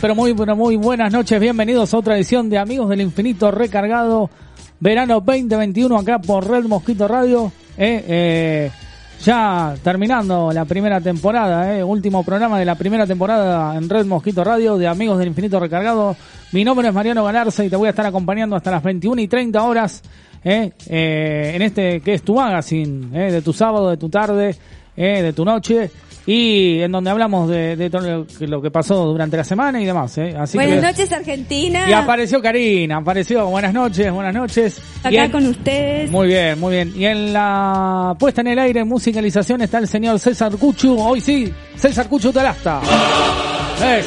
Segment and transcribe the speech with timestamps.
[0.00, 1.40] Pero muy, pero muy buenas noches.
[1.40, 4.30] Bienvenidos a otra edición de Amigos del Infinito Recargado.
[4.78, 7.50] Verano 2021 acá por Red Mosquito Radio.
[7.76, 8.70] Eh, eh,
[9.24, 14.44] ya terminando la primera temporada, eh, último programa de la primera temporada en Red Mosquito
[14.44, 16.16] Radio de Amigos del Infinito Recargado.
[16.52, 19.26] Mi nombre es Mariano Galarza y te voy a estar acompañando hasta las 21 y
[19.26, 20.02] 30 horas
[20.44, 24.54] eh, eh, en este que es tu magazine, eh, de tu sábado, de tu tarde,
[24.96, 25.90] eh, de tu noche
[26.30, 29.80] y en donde hablamos de, de todo lo que, lo que pasó durante la semana
[29.80, 30.18] y demás.
[30.18, 30.34] ¿eh?
[30.38, 31.88] Así Buenas que- noches, Argentina.
[31.88, 33.46] Y apareció Karina, apareció.
[33.46, 34.78] Buenas noches, buenas noches.
[35.02, 36.10] Acá en- con ustedes.
[36.10, 36.92] Muy bien, muy bien.
[36.94, 41.00] Y en la puesta en el aire, musicalización, está el señor César Cuchu.
[41.00, 42.82] Hoy sí, César Cuchu Talasta.
[43.82, 44.06] Es.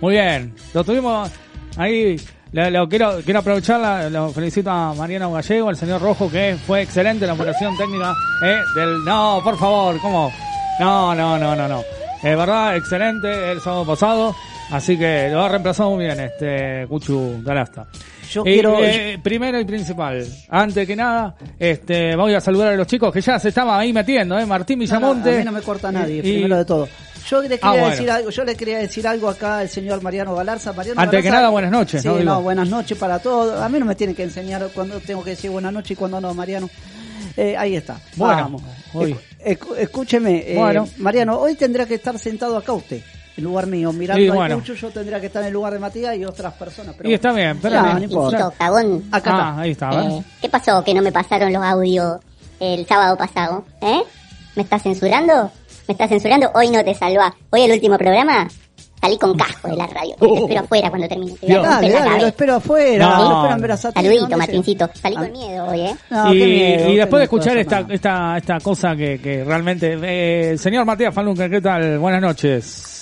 [0.00, 0.54] Muy bien.
[0.72, 1.30] Lo tuvimos
[1.76, 2.16] ahí.
[2.52, 6.80] Lo, lo quiero, quiero aprovechar, lo felicito a Mariano Gallego, al señor Rojo, que fue
[6.82, 9.04] excelente la operación técnica eh, del...
[9.04, 10.32] No, por favor, ¿cómo?
[10.80, 11.80] No, no, no, no, no.
[12.22, 14.36] Es verdad, excelente el sábado pasado.
[14.70, 17.86] Así que lo ha reemplazado muy bien este Cuchu Talasta.
[18.32, 22.76] Yo Eh, quiero- eh, primero y principal, antes que nada, este, voy a saludar a
[22.76, 24.44] los chicos que ya se estaban ahí metiendo, ¿eh?
[24.44, 25.34] Martín No, no, Villamonte.
[25.36, 26.88] a mí no me corta nadie, Y- primero de todo.
[27.28, 27.90] Yo le quería Ah, bueno.
[27.90, 30.72] decir algo, yo le quería decir algo acá al señor Mariano Galarza.
[30.72, 32.18] Mariano Antes que Galarza- nada, buenas noches, Sí, ¿no?
[32.20, 33.60] no, buenas noches para todos.
[33.60, 36.20] A mí no me tienen que enseñar cuando tengo que decir buenas noches y cuando
[36.20, 36.68] no, Mariano.
[37.36, 37.98] Eh, ahí está.
[38.16, 38.62] Bueno, Vamos.
[38.94, 39.16] hoy.
[39.50, 40.88] Escúcheme, eh, Bueno.
[40.98, 43.00] Mariano, hoy tendrá que estar sentado acá usted,
[43.36, 44.56] en lugar mío, mirando Sí, al bueno.
[44.56, 46.94] Cucho, yo tendría que estar en el lugar de Matías y otras personas.
[46.96, 48.52] Pero Y está bien, pero no importa.
[48.58, 49.04] Cagón.
[49.12, 49.60] Acá Ah, está.
[49.60, 49.70] ahí
[50.00, 50.18] está.
[50.18, 52.18] Eh, ¿Qué pasó que no me pasaron los audios
[52.58, 53.64] el sábado pasado?
[53.80, 54.00] ¿Eh?
[54.56, 55.52] ¿Me estás censurando?
[55.86, 56.50] ¿Me estás censurando?
[56.54, 57.32] Hoy no te salvá.
[57.50, 58.48] Hoy el último programa
[59.00, 60.14] salí con casco de la radio.
[60.18, 61.32] Te espero afuera cuando termine.
[61.34, 63.06] Te voy a Dale, la dale, lo espero afuera.
[63.10, 63.28] No.
[63.30, 64.90] lo esperan ver a Satín, Saludito, ¿dónde se- Martincito.
[64.94, 65.96] Salí Ah, con miedo hoy, ¿eh?
[66.10, 69.44] no, y, qué miedo, y usted después de escuchar esta, esta, esta cosa que, que
[69.44, 69.98] realmente...
[70.02, 71.98] Eh, señor Matías Falunca, ¿qué tal?
[71.98, 72.92] Buenas noches.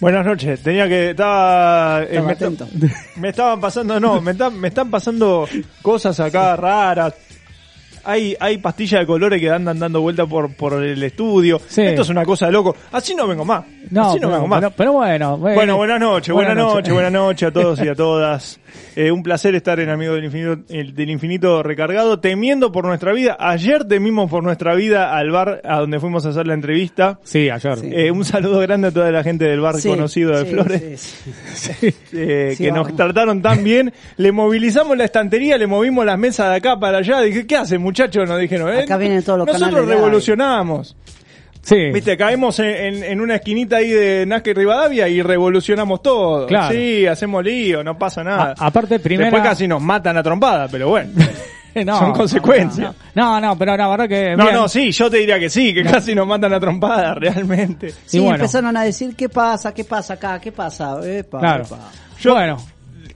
[0.00, 2.20] Buenas noches, tenía que estaba, eh,
[3.16, 5.48] me, estaban pasando, no, me, están- me están pasando
[5.82, 7.14] cosas acá raras.
[8.04, 11.60] Hay, hay pastillas de colores que andan dando vuelta por, por el estudio.
[11.68, 11.82] Sí.
[11.82, 12.74] Esto es una cosa de loco.
[12.92, 13.64] Así no vengo más.
[13.90, 14.60] No, Así no pero, vengo más.
[14.60, 15.34] pero- pero bueno.
[15.48, 18.60] eh, Bueno, buenas noches, buenas noches, buenas noches a todos y a todas.
[18.96, 23.12] Eh, un placer estar en Amigo del Infinito, el- del Infinito recargado, temiendo por nuestra
[23.12, 23.36] vida.
[23.38, 27.18] Ayer temimos por nuestra vida al bar a donde fuimos a hacer la entrevista.
[27.22, 27.78] Sí, ayer.
[27.78, 27.90] Sí.
[27.92, 31.00] Eh, un saludo grande a toda la gente del bar Sí, conocido de sí, Flores.
[31.54, 31.94] sí, sí.
[32.12, 32.88] eh, Sí, que vamos.
[32.88, 33.92] nos trataron tan bien.
[34.16, 37.20] Le movilizamos la estantería, le movimos las mesas de acá para allá.
[37.20, 38.28] Dije, ¿qué hacen muchachos?
[38.28, 38.80] Nos dijeron, ¿eh?
[38.82, 40.96] Acá vienen todos los Nosotros canales revolucionamos.
[41.68, 41.90] Sí.
[41.92, 46.46] Viste, caemos en, en- en una esquinita ahí de Nazca y Rivadavia y revolucionamos todo.
[46.46, 46.74] Claro.
[46.74, 48.54] Sí, hacemos lío, no pasa nada.
[48.58, 49.30] A- aparte, primera...
[49.30, 51.10] Después casi nos matan a trompada, pero bueno.
[51.84, 52.92] No, Son consecuencias.
[53.14, 54.34] No, no, pero la verdad que...
[54.34, 54.54] No, bien.
[54.56, 57.90] no, sí, yo te diría que sí, que casi nos matan a trompada, realmente.
[58.04, 58.34] Sí, Y bueno.
[58.36, 59.72] empezaron a decir, ¿qué pasa?
[59.72, 60.40] ¿Qué pasa acá?
[60.40, 60.98] ¿Qué pasa?
[61.04, 61.64] Epa, Claro.
[61.64, 61.78] epa.
[62.20, 62.56] Yo- bueno,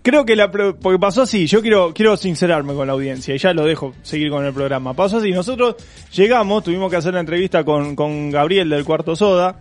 [0.03, 3.39] Creo que la pro- porque pasó así, yo quiero quiero sincerarme con la audiencia y
[3.39, 4.95] ya lo dejo seguir con el programa.
[4.95, 5.77] Pasó así, nosotros
[6.13, 9.61] llegamos, tuvimos que hacer la entrevista con, con Gabriel del Cuarto Soda,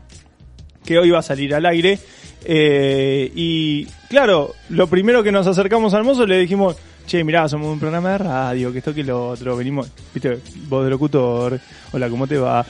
[0.83, 1.99] que hoy va a salir al aire.
[2.45, 6.75] eh, y claro, lo primero que nos acercamos al mozo le dijimos,
[7.05, 10.83] che, mirá, somos un programa de radio, que esto que lo otro, venimos, viste, voz
[10.85, 11.59] de locutor,
[11.91, 12.65] hola, ¿cómo te va?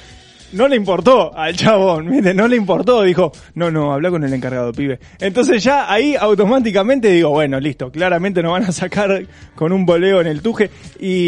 [0.53, 2.33] No le importó al chabón, ¿viste?
[2.33, 4.99] no le importó, dijo, no, no, habla con el encargado, pibe.
[5.19, 9.23] Entonces ya ahí automáticamente digo, bueno, listo, claramente nos van a sacar
[9.55, 10.69] con un boleo en el tuje.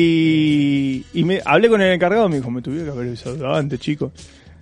[0.07, 3.79] Y, y me, hablé con el encargado, me dijo, me tuve que haber avisado antes,
[3.79, 4.11] chico.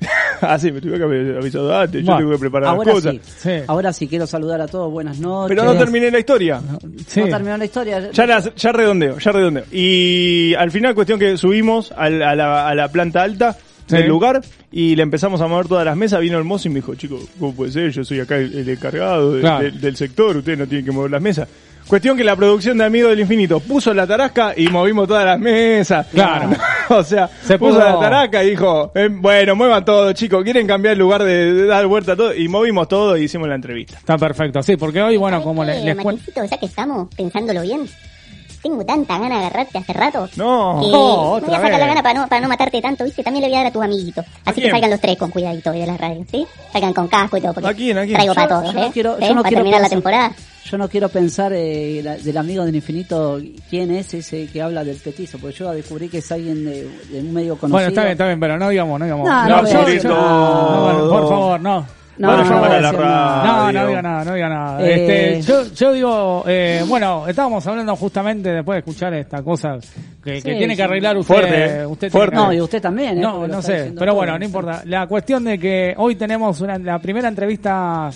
[0.42, 3.14] Así, me tuve que haber avisado antes, yo Bueno, tengo que preparar las Ahora cosas.
[3.14, 3.22] sí.
[3.38, 3.52] Sí.
[3.68, 4.92] Ahora sí quiero saludar a todos.
[4.92, 5.56] Buenas noches.
[5.56, 6.60] Pero no terminé la historia.
[7.08, 7.22] sí.
[7.22, 8.12] No terminó la historia.
[8.12, 9.64] Ya, la- ya redondeo, ya redondeo.
[9.72, 13.56] Y al final, cuestión que subimos al- a, la, a la planta alta.
[13.92, 13.98] Sí.
[13.98, 14.42] del lugar
[14.72, 16.20] y le empezamos a mover todas las mesas.
[16.22, 17.92] Vino el mozo y me dijo, chico, ¿cómo puede ser?
[17.92, 19.64] Yo soy acá el, el encargado de- Claro.
[19.64, 21.48] del- del sector, ustedes no tienen que mover las mesas.
[21.88, 25.40] Cuestión que la producción de Amigos del Infinito puso la tarasca y movimos todas las
[25.40, 26.08] mesas.
[26.14, 26.52] Claro.
[26.90, 30.94] o sea, Se puso la tarasca y dijo, eh, bueno, muevan todo, chicos, quieren cambiar
[30.94, 32.34] el lugar de, de dar vuelta a todo.
[32.36, 33.98] Y movimos todo y hicimos la entrevista.
[33.98, 36.24] Está perfecto, sí, porque hoy, bueno, como le- ¿Sabés les cuento...
[36.50, 37.82] Ya que estamos pensándolo bien,
[38.62, 40.30] tengo tanta gana de agarrarte hace rato.
[40.36, 40.80] No.
[40.82, 41.80] que No, me voy a sacar vez.
[41.80, 43.24] la gana para no, para no matarte tanto, ¿viste?
[43.24, 44.26] También le voy a dar a tus amiguitos.
[44.46, 44.72] Así que quién?
[44.72, 46.46] salgan los tres con cuidadito hoy de la radio, ¿sí?
[46.72, 47.54] Salgan con casco y todo.
[47.54, 48.14] porque ¿A quién, a quién?
[48.16, 48.90] Traigo Yo- para yo todos, no ¿eh?
[48.94, 50.32] quiero- yo no para quiero terminar la pensar- temporada.
[50.64, 54.84] Yo no quiero pensar eh, la- del amigo del infinito quién es ese que habla
[54.84, 57.78] del petizo, porque yo descubrí que es alguien de, de un medio conocido.
[57.78, 59.28] Bueno, está bien, está bien, pero no digamos, no digamos.
[59.28, 62.01] No, yo- yo- yo- por favor, no.
[62.22, 62.92] No, Van a no llamar a la
[63.88, 64.82] diga nada, no diga nada.
[64.88, 69.78] Eh, Este, yo, yo digo, eh, bueno, estábamos hablando justamente después de escuchar esta cosa
[70.24, 71.34] que, que Sí, tiene que arreglar usted.
[71.34, 71.86] Fuerte, eh.
[71.88, 72.36] usted Fuerte.
[72.36, 73.22] tiene No, y usted también, ¿eh?
[73.22, 74.84] No, no sé, pero bueno, no importa.
[74.86, 78.10] La cuestión de que hoy tenemos una, la primera entrevista,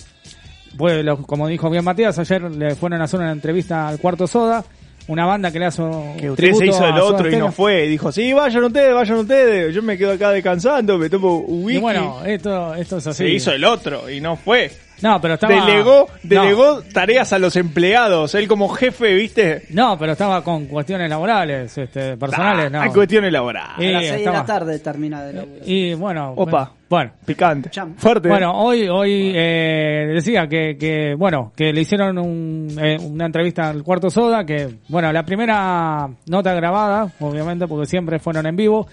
[0.78, 4.26] pues, lo- como dijo bien Matías, ayer le fueron a hacer una entrevista al Cuarto
[4.28, 4.62] Soda,
[5.08, 7.52] una banda que le hace un Que usted tributo se hizo el otro y no
[7.52, 7.84] fue.
[7.84, 9.74] Y dijo, sí, vayan ustedes, vayan ustedes.
[9.74, 11.78] Yo me quedo acá descansando, me tomo un wiki.
[11.78, 13.18] Y bueno, esto, esto es así.
[13.24, 14.70] se hizo el otro y no fue.
[15.02, 15.54] No, pero estaba...
[15.66, 16.42] Delegó, No.
[16.42, 18.34] delegó tareas a los empleados.
[18.34, 19.66] Él como jefe, ¿viste?
[19.70, 22.80] No, pero estaba con cuestiones laborales, este, personales, no.
[22.80, 23.74] Hay cuestiones laborales.
[23.78, 25.60] Eh, A las 6 de la tarde termina de laburo.
[25.66, 26.72] Y bueno, Opa.
[26.88, 27.70] Bueno, Picante.
[27.70, 27.94] Cham.
[27.96, 28.28] Fuerte.
[28.28, 33.68] Bueno, hoy, hoy eh, decía que, que, bueno, que le hicieron un, eh, una entrevista
[33.68, 38.86] al Cuarto Soda, que, bueno, la primera nota grabada, obviamente, porque siempre fueron en vivo.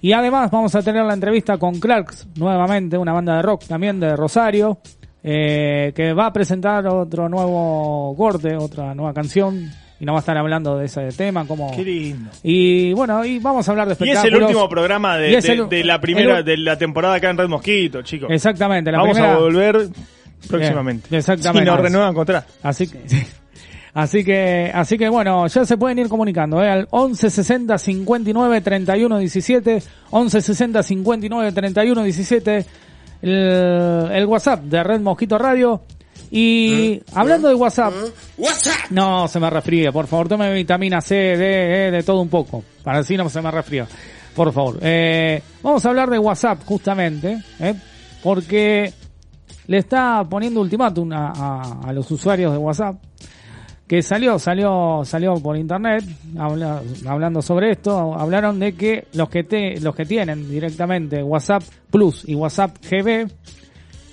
[0.00, 4.00] Y además vamos a tener la entrevista con Clarks, nuevamente, una banda de rock también
[4.00, 4.78] de Rosario,
[5.22, 9.70] eh, que va a presentar otro nuevo corte, otra nueva canción,
[10.04, 11.74] y nos va a estar hablando de ese tema, como...
[11.74, 12.30] Qué lindo.
[12.42, 14.36] Y bueno, y vamos a hablar de Y es espectáculos.
[14.38, 17.30] el último programa de, Y de- el- de la primera, el- de la temporada acá
[17.30, 18.28] en Red Mosquito, chicos.
[18.30, 19.34] Exactamente, la Vamos primera...
[19.34, 19.88] a volver
[20.46, 21.08] próximamente.
[21.08, 21.64] Bien, exactamente.
[21.70, 22.46] Si nos renuevan contrato.
[22.62, 22.98] Así que,
[23.94, 26.68] así que, así que bueno, ya se pueden ir comunicando, ¿eh?
[26.68, 32.66] Al 11 60 59 31 17, 11 60 59 31 17,
[33.22, 33.30] el,
[34.12, 35.80] el WhatsApp de Red Mosquito Radio.
[36.36, 37.92] Y hablando de WhatsApp,
[38.90, 42.64] no se me resfríe, por favor, tome vitamina C, D, E, de todo un poco,
[42.82, 43.86] para así no se me resfría,
[44.34, 44.78] por favor.
[44.82, 47.74] Eh, vamos a hablar de WhatsApp justamente, ¿eh?
[48.22, 48.92] porque
[49.68, 52.96] le está poniendo ultimátum a, a- a los usuarios de WhatsApp.
[53.86, 56.02] Que salió salió salió por internet
[56.38, 58.14] habla- hablando sobre esto.
[58.14, 63.30] Hablaron de que los que te, los que tienen directamente WhatsApp Plus y WhatsApp GB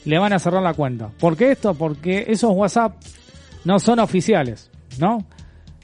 [0.06, 1.74] le van a cerrar la cuenta ¿por qué esto?
[1.74, 2.96] porque esos WhatsApp
[3.66, 4.70] no son oficiales
[5.00, 5.26] ¿no?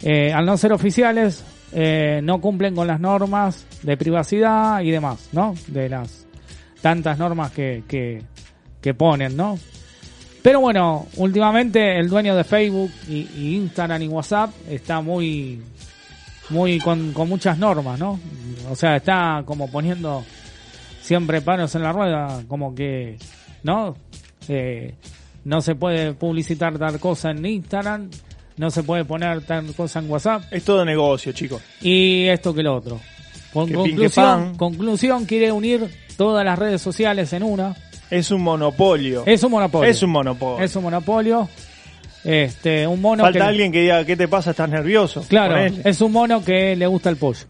[0.01, 1.43] Eh, al no ser oficiales
[1.73, 5.53] eh, no cumplen con las normas de privacidad y demás ¿no?
[5.67, 6.27] de las
[6.81, 8.23] tantas normas que, que,
[8.81, 9.57] que ponen, ¿no?
[10.41, 15.61] Pero bueno, últimamente el dueño de Facebook y, y Instagram y WhatsApp está muy,
[16.49, 18.19] muy con, con muchas normas, ¿no?
[18.69, 20.23] O sea, está como poniendo
[21.01, 23.17] siempre palos en la rueda, como que,
[23.63, 23.95] ¿no?
[24.49, 24.93] Eh,
[25.45, 28.09] no se puede publicitar tal cosa en Instagram,
[28.57, 31.61] no se puede poner tal cosa en WhatsApp Es todo negocio, chicos.
[31.81, 32.99] y esto que lo otro.
[33.53, 37.75] Con Que conclusión, conclusión quiere unir todas las redes sociales en una.
[38.09, 39.23] Es un monopolio.
[39.25, 39.89] Es un monopolio.
[39.89, 40.63] Es un monopolio.
[40.65, 41.49] Es un monopolio.
[42.23, 44.51] Este, un mono Falta que alguien que diga, ¿qué te pasa?
[44.51, 45.23] ¿Estás nervioso?
[45.29, 45.81] Claro, Ponele.
[45.89, 47.45] es un mono que le gusta el pollo.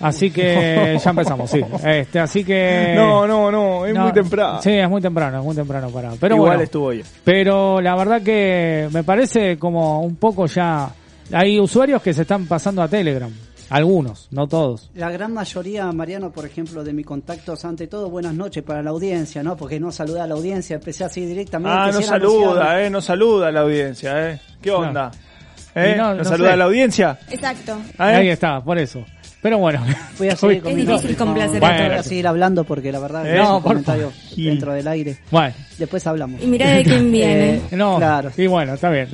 [0.00, 1.60] Así que ya empezamos, sí.
[1.84, 4.60] Este, así que No, no, no, es No, muy temprano.
[4.62, 6.12] Sí, es muy temprano, es muy temprano para.
[6.20, 7.04] Pero Igual bueno, estuvo bien.
[7.24, 10.90] pero la verdad que me parece como un poco ya
[11.32, 13.32] hay usuarios que se están pasando a Telegram,
[13.70, 14.90] algunos, no todos.
[14.94, 18.90] La gran mayoría, Mariano, por ejemplo, de mis contactos, ante todo, buenas noches para la
[18.90, 19.56] audiencia, ¿no?
[19.56, 21.76] Porque no saluda a la audiencia, empecé así directamente.
[21.76, 24.40] Ah, no saluda, eh, no saluda a la audiencia, eh.
[24.62, 25.10] ¿Qué onda?
[25.74, 25.94] ¿Eh?
[25.96, 26.52] No- ¿No, no saluda sé.
[26.54, 27.18] a la audiencia?
[27.28, 27.76] Exacto.
[27.98, 28.16] Ah, ¿eh?
[28.16, 29.04] Ahí está, por eso.
[29.46, 29.80] Pero bueno,
[30.18, 32.00] Voy a seguir con Es difícil complacer a voy todos.
[32.00, 34.88] a seguir hablando porque la verdad Eh, que es no, un por comentario dentro del
[34.88, 35.18] aire.
[35.30, 36.42] bueno, Después hablamos.
[36.42, 37.54] Y mirá de quién viene.
[37.54, 38.32] Eh, no, Claro.
[38.36, 39.08] y bueno, está bien.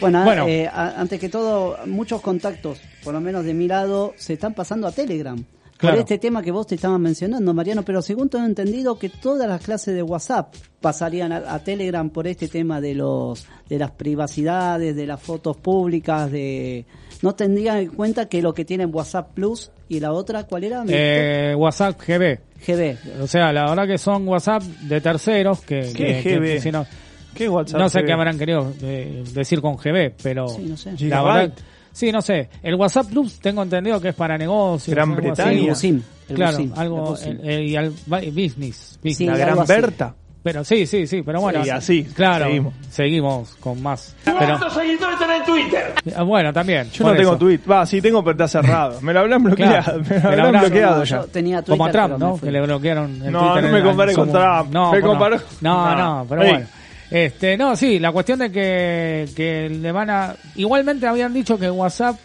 [0.00, 0.48] Bueno, Bueno.
[0.48, 4.54] eh, a- antes que todo, muchos contactos, por lo menos de mi lado, se están
[4.54, 5.36] pasando a Telegram.
[5.76, 5.96] Claro.
[5.96, 9.46] Por este tema que vos te estabas mencionando, Mariano, pero según tengo entendido que todas
[9.46, 13.90] las clases de WhatsApp pasarían a, a Telegram por este tema de los de las
[13.90, 16.86] privacidades, de las fotos públicas, de
[17.24, 20.84] no tendrían en cuenta que lo que tienen WhatsApp Plus y la otra, ¿cuál era?
[20.86, 22.38] Eh, WhatsApp GB.
[22.66, 23.22] GB.
[23.22, 26.52] O sea, la verdad que son WhatsApp de terceros que, ¿Qué que- que GB?
[26.60, 26.86] funcionan-
[27.34, 27.80] ¿Qué WhatsApp?
[27.80, 28.06] no sé GB?
[28.06, 30.90] qué habrán querido eh, decir con GB, pero Sí, no sé.
[30.92, 31.34] la Gigabyte.
[31.50, 31.54] verdad,
[31.92, 32.48] sí, no sé.
[32.62, 35.42] El WhatsApp Plus tengo entendido que es para negocios, Gran algo así.
[35.42, 35.74] Bretaña.
[35.74, 36.02] Sí, Sim.
[36.28, 37.40] El claro, Busin, el algo, Busin.
[37.42, 39.16] eh, y al business, business.
[39.16, 39.72] Sí, La algo gran así.
[39.72, 40.14] Berta.
[40.44, 41.64] Pero sí, sí, sí, pero bueno.
[41.64, 43.54] Y así, Claro, seguimos, seguimos.
[43.60, 44.14] con más.
[44.24, 45.94] Pero, seguidores tenés en Twitter?
[46.14, 46.90] Ah, bueno, también.
[46.90, 47.60] Yo no tengo tweet.
[47.68, 49.00] Va, sí tengo, pero está cerrado.
[49.00, 50.02] Me lo habrán bloqueado.
[50.02, 51.16] Claro, Me lo habrán bloqueado No, ya.
[51.22, 52.38] yo tenía Twitter, Como Trump, pero ¿no?
[52.38, 54.70] Que le bloquearon el No, Twitter no me compare con Trump.
[54.70, 55.96] No, Me por comparó- No, No.
[55.96, 56.50] no, pero Ey.
[56.50, 56.66] bueno.
[57.10, 60.34] Este, no, sí, la cuestión de que, que le van a...
[60.56, 62.16] Igualmente habían dicho que WhatsApp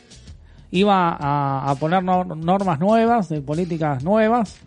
[0.71, 4.57] iba a, a poner nor- normas nuevas, de políticas nuevas,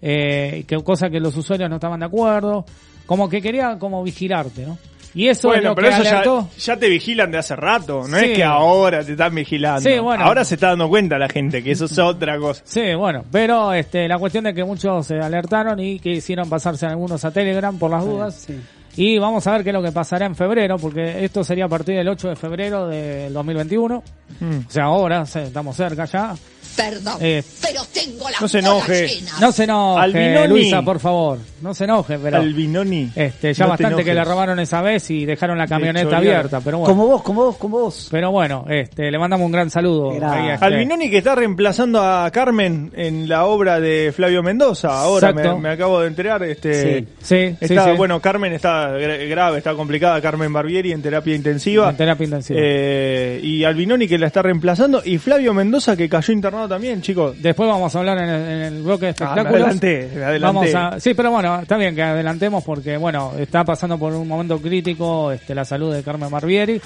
[0.00, 2.64] eh, que cosa que los usuarios no estaban de acuerdo,
[3.12, 4.78] como que quería como vigilarte, ¿no?
[5.14, 6.48] Y eso es Bueno, lo pero que eso ya, alertó.
[6.58, 8.08] ya te vigilan de hace rato.
[8.08, 8.24] No Sí.
[8.24, 9.82] es que ahora te están vigilando.
[9.82, 10.24] Sí, bueno.
[10.24, 12.62] Ahora se está dando cuenta la gente que eso es otra cosa.
[12.64, 16.86] Sí, bueno, pero este, la cuestión es que muchos se alertaron y que hicieron pasarse
[16.86, 18.34] algunos a Telegram por las dudas.
[18.46, 18.58] Sí.
[18.96, 21.68] Y vamos a ver qué es lo que pasará en febrero, porque esto sería a
[21.68, 24.02] partir del 8 de febrero del 2021.
[24.40, 24.58] Mm.
[24.66, 26.34] O sea, ahora estamos cerca ya.
[26.76, 29.06] Perdón, Eh, pero tengo la no se enoje.
[29.08, 29.32] llena.
[29.40, 30.48] No se enoje, Albinoni.
[30.48, 31.38] Luisa, por favor.
[31.60, 33.10] No se enoje, pero Albinoni.
[33.14, 36.78] este, ya no bastante que le robaron esa vez y dejaron la camioneta abierta, pero
[36.78, 36.92] bueno.
[36.94, 38.08] Como vos, como vos, como vos.
[38.10, 40.10] Pero bueno, este, le mandamos un gran saludo.
[40.12, 44.88] Ahí este- Albinoni que está reemplazando a Carmen en la obra de Flavio Mendoza.
[44.98, 46.42] Ahora me, acabo de enterar.
[46.42, 47.06] Este, Sí.
[47.22, 47.96] Sí, Está, sí.
[47.96, 50.20] bueno, Carmen está gra- grave, está complicada.
[50.20, 51.90] Carmen Barbieri en terapia intensiva.
[51.90, 52.58] En terapia intensiva.
[52.62, 55.02] Eh, y Albinoni que la está reemplazando.
[55.04, 57.40] Y Flavio Mendoza que cayó internado también, chicos.
[57.40, 59.54] Después vamos a hablar en el, en el bloque de Ah, me espectáculos.
[59.62, 60.72] adelanté, me adelanté.
[60.72, 64.26] Vamos a, sí, pero bueno, está bien que adelantemos porque, bueno, está pasando por un
[64.28, 66.80] momento crítico este, la salud de Carmen Barbieri.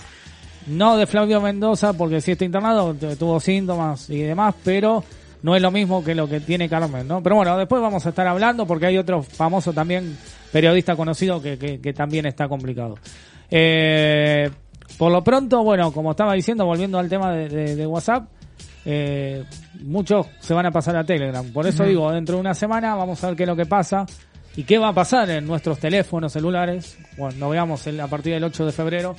[0.68, 5.04] No de Flavio Mendoza, porque sí está internado, tu- tuvo síntomas y demás, pero
[5.42, 7.22] no es lo mismo que lo que tiene Carmen, ¿no?
[7.22, 10.18] Pero bueno, después vamos a estar hablando porque hay otro famoso también
[10.50, 12.96] periodista conocido que, que, que también está complicado.
[13.50, 14.50] Eh,
[14.98, 18.24] por lo pronto, bueno, como estaba diciendo, volviendo al tema de, de- de WhatsApp,
[18.86, 19.44] eh,
[19.82, 21.44] muchos se van a pasar a Telegram.
[21.52, 24.06] Por eso digo, dentro de una semana vamos a ver qué es lo que pasa
[24.56, 28.44] y qué va a pasar en nuestros teléfonos celulares cuando veamos el- a partir del
[28.44, 29.16] 8 de febrero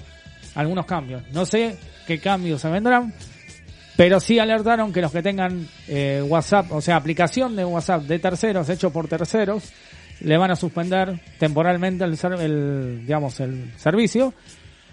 [0.55, 1.21] algunos cambios.
[1.33, 3.13] No sé qué cambios se vendrán,
[3.97, 8.19] pero sí alertaron que los que tengan eh, WhatsApp, o sea, aplicación de WhatsApp de
[8.19, 9.71] terceros, hecho por terceros,
[10.21, 14.33] le van a suspender temporalmente el, digamos, el servicio.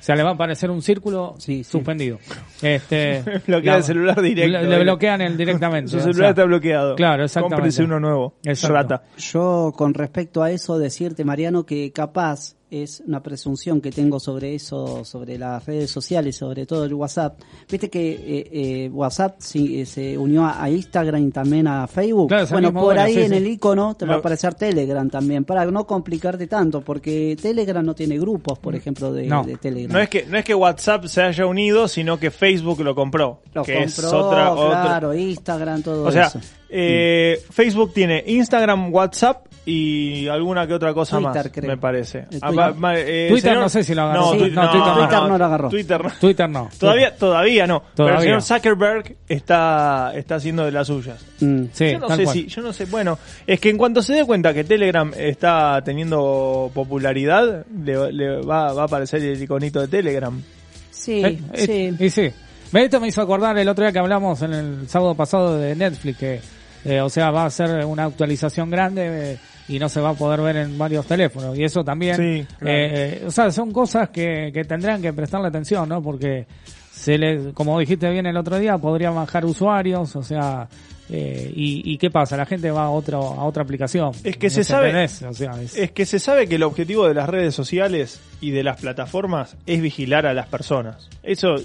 [0.04, 1.70] O sea, le va a aparecer un círculo Sí, sí.
[1.70, 2.18] suspendido.
[2.60, 4.58] Este, Bloquea la- el celular directo.
[4.58, 5.90] Le, le bloquean el directamente.
[5.90, 6.94] Su o celular sea, está bloqueado.
[6.94, 7.54] Claro, exactamente.
[7.56, 8.34] Cómprense uno nuevo.
[8.44, 8.74] Exacto.
[8.74, 9.02] Rata.
[9.16, 14.54] Yo con respecto a eso decirte Mariano que capaz es una presunción que tengo sobre
[14.54, 17.38] eso, sobre las redes sociales, sobre todo el WhatsApp.
[17.70, 22.28] Viste que eh, eh, WhatsApp sí, eh, se unió a, Instagram y también a Facebook.
[22.28, 23.36] Claro, bueno, por ahí sí, en sí.
[23.36, 27.94] el icono te va a aparecer Telegram también, para no complicarte tanto, porque Telegram no
[27.94, 29.44] tiene grupos, por ejemplo, de, No.
[29.44, 29.92] de Telegram.
[29.92, 33.42] No es que no es que WhatsApp se haya unido, sino que Facebook lo compró.
[33.52, 36.40] Lo que compró, es otra, otra- claro, Instagram, todo O sea, eso.
[36.76, 41.68] Eh, Facebook tiene Instagram, WhatsApp y alguna que otra cosa Twitter, más, creo.
[41.70, 42.26] me parece.
[42.42, 42.74] Ah, Twitter.
[43.08, 44.20] eh, Twitter no sé si lo agarró.
[44.20, 44.98] No, Sí, Twi- no, no, Twitter no.
[44.98, 45.68] Twitter no lo agarró.
[45.70, 46.10] Twitter no.
[46.20, 46.68] Twitter no.
[46.78, 47.82] Todavía, todavía no.
[47.96, 51.24] Pero el señor Zuckerberg está, está haciendo de las suyas.
[51.40, 51.62] Mm.
[51.72, 52.34] Sí, yo no tal sé cual.
[52.36, 55.80] si, yo no sé, bueno, es que en cuanto se dé cuenta que Telegram está
[55.84, 60.42] teniendo popularidad, le, le va, va a aparecer el iconito de Telegram.
[60.90, 61.66] Sí, Eh, eh,
[61.98, 62.04] sí.
[62.04, 62.30] Y sí.
[62.72, 66.18] Esto me hizo acordar el otro día que hablamos en el sábado pasado de Netflix,
[66.18, 66.40] que,
[66.84, 69.38] eh, o sea, va a ser una actualización grande eh,
[69.68, 71.56] y no se va a poder ver en varios teléfonos.
[71.56, 72.74] Y eso también, Sí, claro.
[72.76, 76.02] eh, eh, o sea, son cosas que, que tendrán que prestarle atención, ¿no?
[76.02, 76.46] Porque
[76.92, 80.68] se les, como dijiste bien el otro día, podrían bajar usuarios, o sea,
[81.10, 84.12] eh, y, y qué pasa, la gente va a otra a otra aplicación.
[84.24, 85.22] Es que ¿No se sabe- entendés?
[85.22, 88.50] O sea, es- Es que se sabe que el objetivo de las redes sociales y
[88.52, 91.08] de las plataformas es vigilar a las personas.
[91.22, 91.56] Eso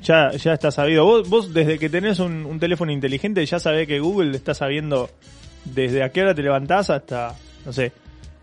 [0.00, 1.04] ya, ya está sabido.
[1.04, 5.10] Vos, vos desde que tenés un, un teléfono inteligente ya sabés que Google está sabiendo
[5.64, 7.90] desde a qué hora te levantás hasta, no sé,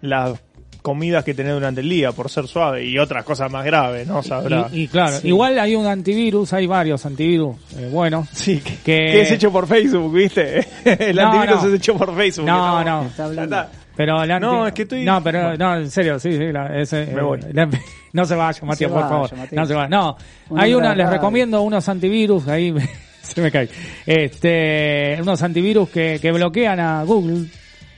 [0.02, 0.40] las
[0.84, 4.22] comidas que tenés durante el día por ser suave y otras cosas más graves, ¿no?
[4.22, 4.68] Sabrá.
[4.72, 5.30] y, y claro, Sí.
[5.30, 8.28] igual hay un antivirus, hay varios antivirus eh, buenos.
[8.34, 10.60] Sí, que, que- que es hecho por Facebook, ¿viste?
[10.86, 11.70] El No, antivirus no.
[11.70, 12.46] es hecho por Facebook.
[12.46, 13.04] No, no.
[13.06, 13.56] Está Ya hablando.
[13.56, 13.72] está.
[13.96, 17.06] Pero anti- No, es que estoy- No, pero no, en serio, sí, sí, la- ese,
[17.08, 17.40] Me voy.
[17.54, 17.70] la-
[18.14, 19.32] no se vaya, Matías, por favor.
[19.38, 19.54] Matías.
[19.54, 19.88] No se vaya.
[19.90, 20.18] No,
[20.50, 22.90] Una hay una, les recomiendo unos antivirus, ahí me-
[23.22, 23.70] se me cae.
[24.06, 27.46] Este, unos antivirus que, que bloquean a Google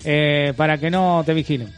[0.04, 1.70] eh, para que no te vigilen.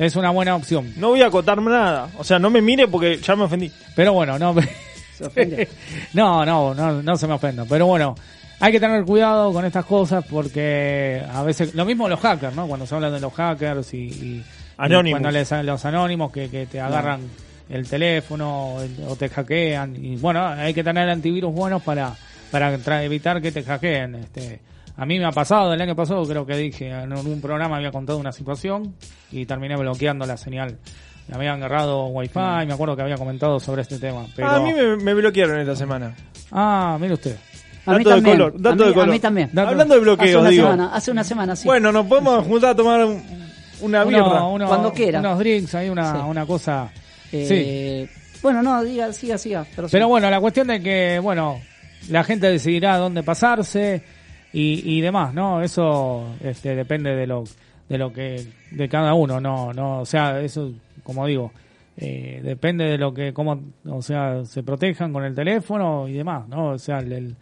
[0.00, 0.92] Es una buena opción.
[0.96, 2.08] No voy a acotar nada.
[2.16, 3.70] O sea, no me mire porque ya me ofendí.
[3.94, 4.54] Pero bueno, no,
[5.18, 5.68] Se
[6.14, 7.66] no, no, no, no se me ofenda.
[7.68, 8.14] Pero bueno,
[8.60, 12.66] hay que tener cuidado con estas cosas porque a veces, lo mismo los hackers, ¿no?
[12.66, 14.44] Cuando se habla de los hackers y, y-
[14.78, 17.20] y cuando les, los anónimos que, que te agarran
[17.68, 19.94] el teléfono el- o te hackean.
[20.02, 22.14] Y bueno, hay que tener antivirus buenos para,
[22.50, 24.14] para evitar que te hackeen.
[24.14, 24.60] Este,
[25.00, 27.90] A mí me ha pasado, el año pasado creo que dije, en un programa había
[27.90, 28.94] contado una situación
[29.32, 30.76] y terminé bloqueando la señal.
[31.26, 34.26] Me habían agarrado wifi, me acuerdo que había comentado sobre este tema.
[34.36, 34.48] Pero...
[34.48, 36.14] Ah, a mí me, me bloquearon esta semana.
[36.52, 37.36] Ah, mire usted.
[37.86, 39.08] A mí Dato de color, dato a, mí, de color.
[39.08, 39.58] a mí también.
[39.58, 40.64] Hablando de Hace bloqueos, una digo.
[40.64, 41.66] semana, hace una semana, sí.
[41.66, 43.22] Bueno, nos podemos juntar a tomar un-
[43.80, 44.22] una birra.
[44.26, 45.20] Uno- uno- Cuando quiera.
[45.20, 46.18] Unos drinks, ahí una, Sí.
[46.28, 46.90] una cosa.
[47.30, 47.38] Sí.
[47.50, 48.08] Eh,
[48.42, 49.64] Bueno, no, diga, siga, siga.
[49.74, 49.92] Pero, sí.
[49.92, 51.58] Pero bueno, la cuestión de que, bueno,
[52.10, 54.02] la gente decidirá dónde pasarse
[54.52, 55.62] y, y demás, ¿no?
[55.62, 57.44] Eso este, depende de lo,
[57.88, 61.52] de lo que, de cada uno, no, no, o sea, eso, como digo,
[61.96, 66.48] eh, depende de lo que, cómo, o sea, se protejan con el teléfono y demás,
[66.48, 66.70] ¿no?
[66.70, 67.36] O sea, el, el,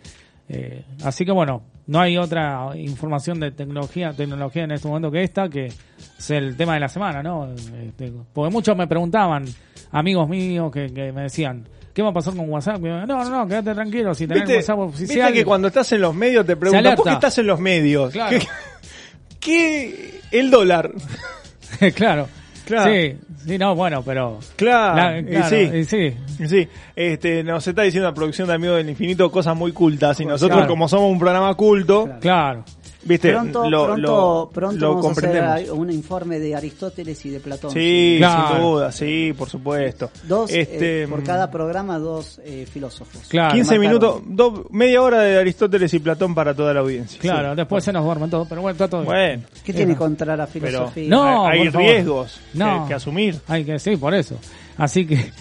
[0.49, 5.23] eh, así que bueno, no hay otra información de tecnología, tecnología en este momento que
[5.23, 7.53] esta, que es el tema de la semana, ¿no?
[7.55, 9.45] Este, porque muchos me preguntaban,
[9.93, 11.65] amigos míos que, que me decían,
[11.99, 12.78] ¿qué va a pasar con WhatsApp?
[12.78, 15.17] No, no, no, quédate tranquilo, si tenés ¿Viste, WhatsApp oficial.
[15.26, 16.95] viste que cuando estás en los medios te preguntan.
[16.95, 18.12] ¿por qué estás en los medios?
[18.12, 18.38] Claro.
[18.38, 18.47] ¿Qué,
[19.40, 20.93] qué- el dólar?
[21.97, 22.28] claro.
[22.64, 22.93] Claro.
[22.93, 24.38] Sí, sí, no, bueno, pero...
[24.55, 25.57] Claro, La- y claro, sí.
[25.78, 26.14] y sí.
[26.47, 30.25] Sí, este, nos está diciendo la producción de Amigos del Infinito cosas muy cultas y
[30.25, 30.71] nosotros Claro.
[30.71, 32.64] como somos un programa culto, Claro.
[33.05, 37.31] Viste, pronto, lo, pronto, lo- pronto lo vamos a hacer un informe de Aristóteles y
[37.31, 37.71] de Platón.
[37.71, 38.49] Sí, Claro.
[38.55, 40.11] sin duda, sí, por supuesto.
[40.25, 43.23] Dos, este, eh, por cada programa, dos eh, filósofos.
[43.28, 43.55] Claro.
[43.55, 43.81] 15 marcaron.
[44.00, 47.19] minutos, do- media hora de Aristóteles y Platón para toda la audiencia.
[47.21, 47.57] Claro, Sí.
[47.57, 49.12] después se nos duermen todos, pero bueno, está todo bien.
[49.12, 51.09] Bueno, ¿Qué tiene contra la filosofía?
[51.09, 52.83] No, hay, riesgos No.
[52.85, 53.37] que, que asumir.
[53.49, 54.37] Hay que, sí, por eso.
[54.76, 55.33] Así que,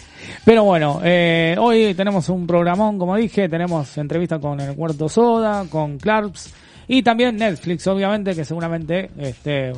[0.45, 5.65] pero bueno, eh, hoy tenemos un programón, como dije, tenemos entrevista con el Cuarto Soda,
[5.69, 6.53] con Clarks
[6.87, 9.73] y también Netflix, obviamente, que seguramente, este,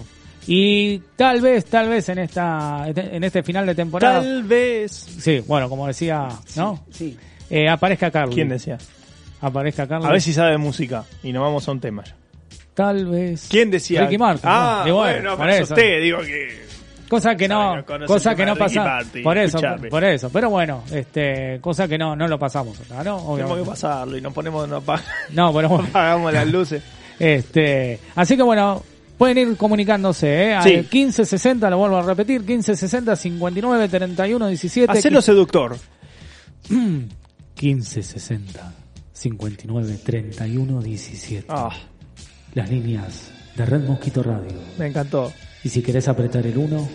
[0.48, 4.92] y tal vez, tal vez en esta, en este final de temporada, Tal vez.
[4.92, 6.84] sí, bueno, como decía, ¿no?
[6.92, 7.18] Sí.
[7.50, 8.36] Eh, aparezca Carlos.
[8.36, 8.78] ¿Quién decía?
[9.42, 10.08] Aparezca Carlos.
[10.08, 12.16] A ver si sabe de música y nos vamos a un tema ya.
[12.74, 13.48] Tal vez.
[13.50, 14.02] ¿Quién decía?
[14.02, 14.44] Ricky Martin.
[14.46, 14.96] Ah, ¿no?
[14.98, 15.74] Bueno, por eso.
[15.74, 16.70] usted, digo que...
[17.10, 18.84] Cosa que no, conoce cosa que no pasa.
[18.84, 19.90] Martin, Por eso, escuchame.
[19.90, 20.30] por eso.
[20.30, 23.18] Pero bueno, este, cosa que no, no lo pasamos acá, ¿no?
[23.18, 23.64] Tenemos Obviamente.
[23.64, 24.82] que pasarlo y nos ponemos, No,
[25.54, 25.88] pero bueno.
[25.90, 26.84] apagamos las luces.
[27.20, 28.82] Este, así que bueno,
[29.18, 30.54] pueden ir comunicándose, ¿eh?
[30.56, 30.70] Al Sí.
[30.78, 34.92] 1560, lo vuelvo a repetir, 1560 59 31 17.
[34.98, 35.78] Hacelo seductor.
[36.70, 38.74] 1560
[39.14, 41.46] 59 31 17.
[41.50, 41.70] Ah,
[42.54, 44.58] Las líneas de Red Mosquito Radio.
[44.78, 45.32] me encantó.
[45.64, 46.90] Y si querés apretar el 1,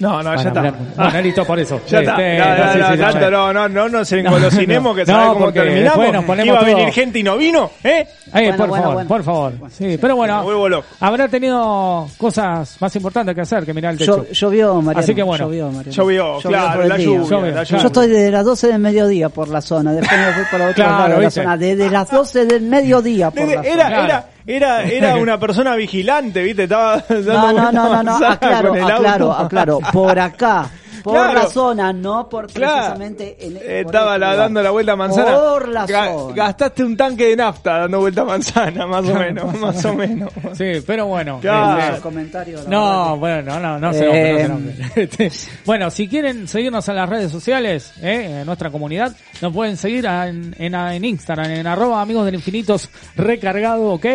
[0.00, 0.58] No, no, ya está.
[0.60, 0.74] hablar.
[0.96, 1.80] Bueno, listo, por eso.
[1.86, 2.12] Ya está.
[2.12, 3.30] Este, No, no, sí, no, sí, sí, tanto sí.
[3.30, 6.12] no, no, no, no nos engolosinemos que No, sabemos cómo porque terminamos.
[6.12, 8.06] nos ponemos Iba a venir todo- gente y no vino, ¿eh?
[8.32, 9.08] Bueno, por bueno, favor, bueno.
[9.08, 9.52] por favor.
[9.70, 14.24] Sí, pero bueno, habrá tenido cosas más importantes que hacer que mirar el techo.
[14.24, 15.00] Llo- llovió, Mariano.
[15.04, 15.44] Así que bueno.
[15.46, 15.90] Llovió, Mariano.
[15.92, 17.64] Llovió, claro, la lluvia, Llovió, la claro.
[17.64, 17.80] lluvia.
[17.82, 20.74] Yo estoy desde las 12 del mediodía por la zona, después me fui por otro
[20.74, 23.86] Claro, lado de la zona, desde las 12 del mediodía por la Era, zona.
[23.88, 24.04] Claro.
[24.04, 26.64] era, era, era una persona vigilante, ¿viste?
[26.64, 28.94] Estaba dando No, no, no, no, no, aclaro, con el auto.
[28.96, 30.68] aclaro, aclaro, por acá,
[31.02, 31.32] por Claro.
[31.34, 32.74] la zona, no por Claro.
[32.76, 35.38] precisamente en por Estaba este dando la vuelta a manzana.
[35.38, 36.34] Por la Ga- zona.
[36.34, 40.30] Gastaste un tanque de nafta dando vuelta a manzana, más o menos, más o menos.
[40.54, 41.38] Sí, pero bueno.
[41.40, 42.00] Claro.
[42.02, 45.02] comentarios, la No, verdad bueno, no, no se Eh, no se enoje.
[45.02, 45.32] Este,
[45.66, 50.06] Bueno, si quieren seguirnos en las redes sociales, eh, en nuestra comunidad, nos pueden seguir
[50.06, 54.06] en, en, en Instagram, en arroba amigos del infinitos recargado, ok.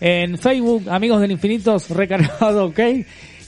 [0.00, 2.78] En Facebook, amigos del infinitos recargado, ok.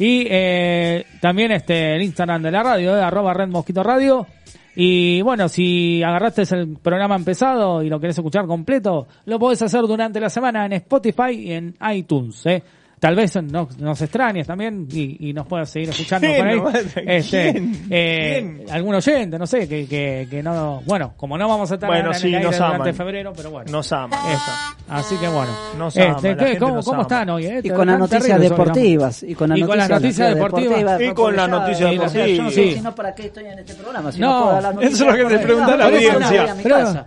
[0.00, 4.26] Y eh, también este el Instagram de la radio, eh, arroba red mosquito radio.
[4.74, 9.82] Y bueno, si agarraste el programa empezado y lo querés escuchar completo, lo podés hacer
[9.82, 12.46] durante la semana en Spotify y en iTunes.
[12.46, 12.62] ¿eh?
[13.00, 16.82] Tal vez no- nos extrañes también y, y nos puedas seguir escuchando ¿Quién por ahí.
[17.06, 17.86] Este, quién?
[17.88, 18.70] eh, ¿Quién?
[18.70, 20.82] algún oyente, no sé, que, que, que no...
[20.84, 22.94] Bueno, como no vamos a estar Bueno, en sí, el aire nos durante aman.
[22.94, 23.72] febrero, pero bueno.
[23.72, 24.16] Nos ama.
[24.30, 24.50] Eso.
[24.90, 25.50] Así que bueno.
[25.78, 26.44] Nos Este, ama, la ¿qué?
[26.44, 27.02] gente ¿Cómo, nos cómo ama.
[27.02, 27.46] están hoy?
[27.46, 27.60] eh?
[27.64, 29.22] Y con las noticias deportivas.
[29.22, 31.00] Y con las noticias, deportivas.
[31.00, 32.52] Y con las noticias deportivas.
[32.54, 34.12] si no para qué estoy en este programa.
[34.12, 36.54] Si No, no, puedo dar eso es lo que te pregunta la audiencia.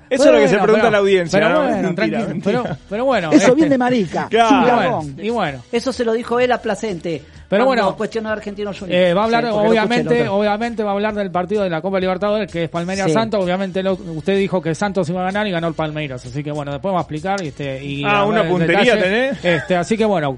[0.09, 1.93] Eso es lo que se pregunta la audiencia, Pero ¿no?
[1.93, 2.73] bueno.
[2.89, 3.29] Pero, bueno.
[3.31, 4.27] Eso este, bien de marica.
[4.27, 5.01] Claro.
[5.17, 5.59] y bueno.
[5.83, 7.21] Eso se lo dijo él a Placente.
[7.49, 8.97] Pero bueno, cuestionó a Argentino Junior.
[8.97, 11.99] Eh, va a hablar, Sí, obviamente, obviamente va a hablar del partido de la Copa
[11.99, 13.11] Libertadores, que es Palmeiras Sí.
[13.13, 13.43] Santos.
[13.43, 16.25] Obviamente lo- usted dijo que Santos iba a ganar y ganó el Palmeiras.
[16.25, 17.41] Así que bueno, después va a explicar.
[17.43, 19.01] Este, y Ah, una puntería detalle.
[19.03, 19.43] tenés.
[19.43, 20.37] Este, así que bueno.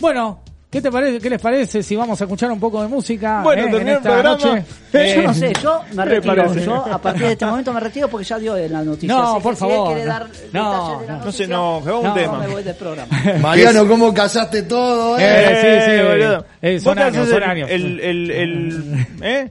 [0.00, 1.18] Bueno, ¿qué te parece?
[1.18, 3.42] ¿Qué les parece si vamos a escuchar un poco de música?
[3.42, 4.30] Bueno, eh, en el esta programa.
[4.30, 4.64] noche?
[4.92, 6.54] Yo Eh, no sé, yo me ¿Qué le retiro.
[6.54, 9.08] Yo a partir de este momento me retiro porque ya dio la noticia.
[9.16, 10.12] No, Así por si favor, quiere no.
[10.12, 11.24] dar No, detalles de la no.
[11.24, 12.38] No se enoje, un No, tema.
[12.38, 13.20] me voy del programa.
[13.40, 15.18] Mariano, ¿cómo casaste todo?
[15.18, 15.22] Eh?
[15.24, 16.46] Eh, sí, sí, boludo.
[16.62, 17.70] eh, son años, son el- años.
[17.70, 19.50] El, el, el, ¿eh?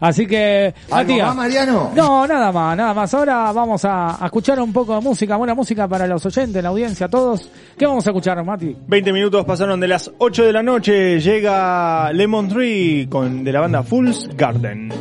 [0.00, 1.26] Así que, ¿Algo Matías.
[1.28, 1.92] más, Mariano?
[1.94, 3.12] No, nada más, nada más.
[3.14, 6.68] Ahora vamos a, a escuchar un poco de música, buena música para los oyentes, la
[6.68, 7.50] audiencia, todos.
[7.78, 8.76] ¿Qué vamos a escuchar, Mati?
[8.86, 11.20] 20 minutos pasaron de las 8 de la noche.
[11.20, 14.92] Llega Lemon Tree con, de la banda Fool's Garden.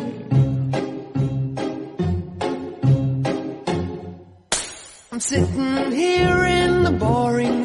[5.11, 7.64] I'm sitting here in the boring room.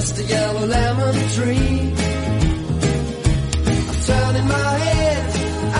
[0.00, 1.92] just a yellow lemon tree.
[3.66, 5.22] I'm turning my head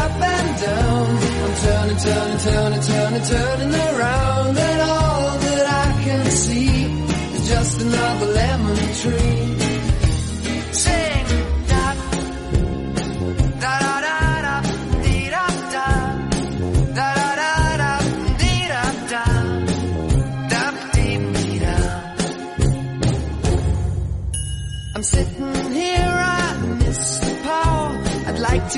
[0.02, 1.06] up and down.
[1.44, 6.84] I'm turning, turning, turning, turning, turning around, and all that I can see
[7.34, 9.59] is just another lemon tree.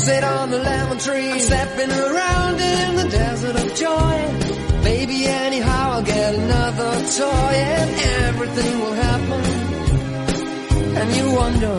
[0.00, 4.16] sit on the lemon tree, stepping around in the desert of joy.
[4.82, 7.90] Maybe anyhow I'll get another toy and
[8.26, 9.42] everything will happen.
[11.00, 11.76] And you wonder.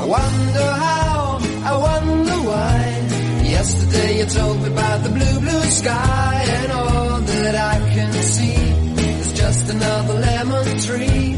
[0.00, 1.38] I wonder how,
[1.70, 2.78] I wonder why.
[3.56, 8.60] Yesterday you told me about the blue, blue sky and all that I can see
[9.20, 11.28] is just another lemon tree.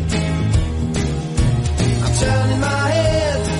[2.05, 3.60] I'm turning my head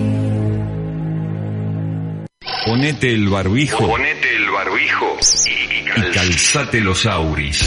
[2.81, 3.87] Ponete el barbijo.
[3.87, 5.15] Ponete el barbijo.
[5.45, 7.61] Y, calzate los auris.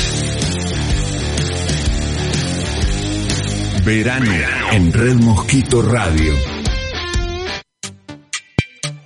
[3.87, 4.33] Verano
[4.73, 6.33] en Red Mosquito Radio.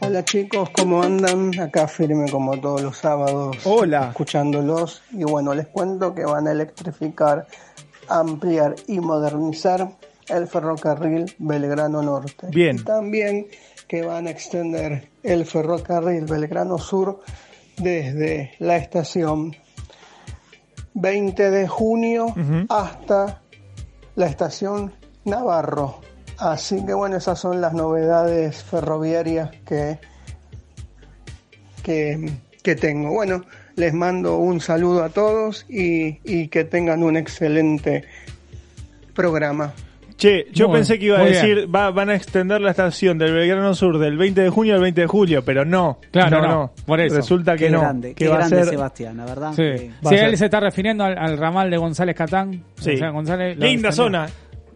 [0.01, 1.61] Hola chicos, ¿cómo andan?
[1.61, 3.59] Acá firme como todos los sábados.
[3.65, 4.09] Hola.
[4.09, 5.03] Escuchándolos.
[5.13, 7.47] Y bueno, les cuento que van a electrificar,
[8.09, 9.91] ampliar y modernizar
[10.29, 12.47] el ferrocarril Belgrano Norte.
[12.51, 12.77] Bien.
[12.77, 13.47] Y también
[13.89, 17.23] que van a extender el ferrocarril Belgrano Sur
[17.79, 19.57] desde la estación
[20.95, 22.35] 20 de junio
[22.69, 23.41] hasta
[24.15, 24.93] la estación
[25.25, 26.01] Navarro.
[26.39, 29.99] Así que bueno, esas son las novedades ferroviarias que,
[31.83, 33.11] que, que tengo.
[33.11, 38.05] Bueno, les mando un saludo a todos y, y que tengan un excelente
[39.15, 39.73] programa.
[40.19, 43.33] Che, yo Muy- pensé que iba a decir, va, van a extender la estación del
[43.33, 46.01] Belgrano Sur del 20 de junio al 20 de julio, pero no.
[46.11, 47.15] Claro, no, por eso.
[47.17, 47.81] Resulta que Qué no.
[47.81, 48.67] grande, que qué va a grande ser...
[48.67, 49.51] Sebastián, la verdad.
[49.53, 52.65] Sí, que- Sí, él se está refiriendo al, al ramal de González Catán.
[52.81, 52.95] Sí.
[52.95, 54.27] O sea, González Linda zona,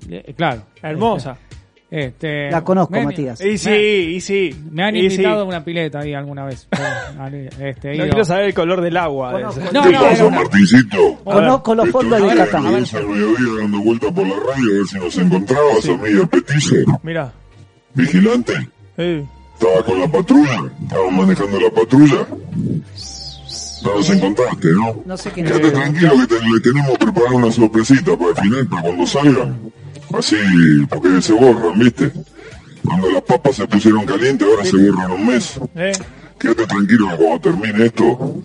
[0.08, 0.62] Eh, Claro.
[0.80, 1.36] hermosa.
[1.94, 3.38] Este, La conozco, me Matías.
[3.44, 4.56] Y sí, y sí.
[4.70, 5.00] Me han sí.
[5.00, 6.66] invitado a una pileta ahí alguna vez.
[7.60, 9.32] Este, No quiero saber el color del agua.
[9.32, 9.60] Conozco.
[9.74, 11.16] No, ¿Qué no, pasa, una- Martincito?
[11.22, 12.64] Conozco los fondos de Catán.
[12.72, 16.26] mediodía dando vuelta por la radio a ver si nos encontrabas a mí y a
[16.26, 16.74] Petizo.
[17.02, 17.32] Mira.
[17.94, 18.54] ¿Vigilante?
[18.96, 19.24] Eh,
[19.54, 20.72] Estaba con la patrulla.
[20.82, 22.26] Estaba manejando la patrulla.
[23.84, 25.02] No nos encontraste, ¿no?
[25.04, 28.66] No sé quién Quédate tranquilo que te- le tenemos preparada una sorpresita para el final,
[28.68, 29.52] para cuando salga.
[30.12, 30.36] Así,
[30.88, 32.12] porque se borran, ¿viste?
[32.84, 35.60] Cuando las papas se pusieron calientes, ahora se borran un mes.
[35.76, 35.92] ¿Eh?
[36.38, 38.42] Quédate tranquilo cuando termine esto,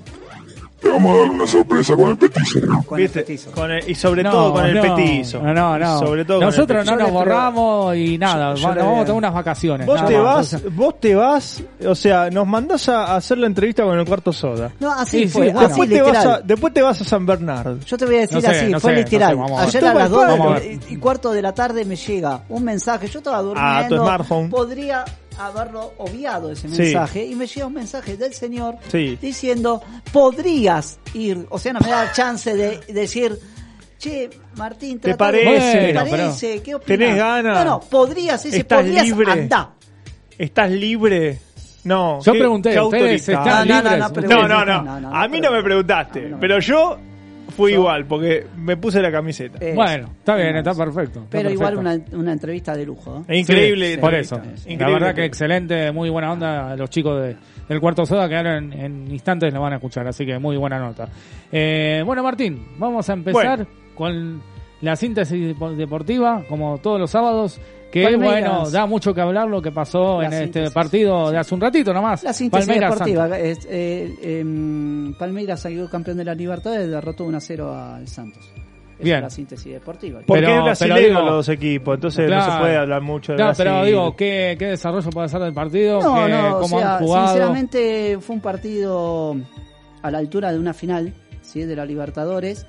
[0.80, 2.60] te vamos a dar una sorpresa con el petizo.
[2.86, 3.20] Con el ¿Viste?
[3.22, 3.52] petizo.
[3.52, 5.42] Con el- y sobre No, todo con el no, petizo.
[5.42, 6.00] No, no, no.
[6.00, 8.54] Sobre todo con el Nosotros no nos borramos y nada.
[8.56, 9.88] yo va- le- nos vamos a tomar unas vacaciones.
[9.88, 10.54] Vos nada te más.
[10.54, 14.32] vas, vos te vas, o sea, nos mandás a hacer la entrevista con el cuarto
[14.32, 14.72] soda.
[14.80, 15.60] No, así Sí, fue, sí, bueno.
[15.68, 16.36] así Después te, vas literal.
[16.36, 17.80] a, después te vas a San Bernardo.
[17.86, 19.30] Yo te voy a decir No sé, así, no fue sé, literal.
[19.32, 19.70] no sé, vamos a ver.
[19.70, 20.80] Ayer a las Vamos a 2 ver.
[20.90, 23.08] y cuarto de la tarde me llega un mensaje.
[23.08, 23.98] Yo estaba Ah, tu durmiendo.
[24.06, 24.50] smartphone.
[24.50, 25.06] Podría
[25.40, 26.82] haberlo obviado ese Sí.
[26.82, 27.26] mensaje.
[27.26, 29.18] Y me llega un mensaje del señor Sí.
[29.22, 29.82] diciendo:
[30.14, 31.46] Podrías ir.
[31.50, 33.38] O sea, no me da chance de decir.
[34.00, 35.88] Che, Martín, ¿Te parece?
[35.88, 36.62] ¿Te parece?
[36.62, 36.86] ¿Qué opinas?
[37.00, 37.66] ¿Tenés ganas?
[37.66, 39.32] No, no, podrías, ese ¿Estás podrías libre?
[39.32, 39.72] andá.
[40.38, 41.40] ¿Estás libre?
[41.84, 42.20] No.
[42.22, 44.00] Yo pregunté, qué ¿ustedes están No, no, no, libres?
[44.00, 44.54] no, Ustedes- No, pregunté.
[44.54, 44.84] no, no.
[44.84, 46.48] No, no, no, A mí no pero- me preguntaste, a mí
[47.58, 49.58] pero yo fui igual porque me puse la camiseta.
[49.60, 51.20] Eh, Bueno, está bien, está perfecto.
[51.20, 53.26] está Pero igual una, una entrevista de lujo.
[53.28, 53.40] ¿eh?
[53.40, 53.94] Increíble.
[53.94, 54.42] Sí, por eso.
[54.68, 56.76] La verdad que excelente, muy buena onda.
[56.76, 57.36] Los chicos de,
[57.68, 60.58] del Cuarto Soda que ahora en, en instantes lo van a escuchar, así que muy
[60.58, 61.10] buena nota.
[61.52, 63.66] Eh, bueno, Martín, vamos a empezar
[63.96, 64.42] con
[64.82, 67.60] la síntesis depo- deportiva, como todos los sábados.
[67.92, 68.52] Que Palmeiras.
[68.52, 71.62] bueno, da mucho que hablar lo que pasó La en este partido de hace un
[71.62, 72.22] ratito nomás.
[72.24, 73.38] La síntesis Palmeiras deportiva.
[73.40, 78.44] es, eh, em, Palmeiras salió campeón de la Libertadores, derrotó 1 a 0 al Santos.
[79.00, 79.16] Esa Bien.
[79.18, 80.22] es la síntesis deportiva.
[80.26, 82.52] Porque Pero- es brasileño pero digo- los dos equipos, entonces no Claro.
[82.54, 83.66] se puede hablar mucho de No, Brasil.
[83.66, 86.02] pero digo, ¿qué, ¿qué desarrollo puede ser del partido?
[86.02, 87.28] No, ¿Qué- no, o ¿Cómo sea, han jugado?
[87.28, 89.36] sinceramente fue un partido
[90.02, 91.62] a la altura de una final, ¿sí?
[91.64, 92.66] de la Libertadores.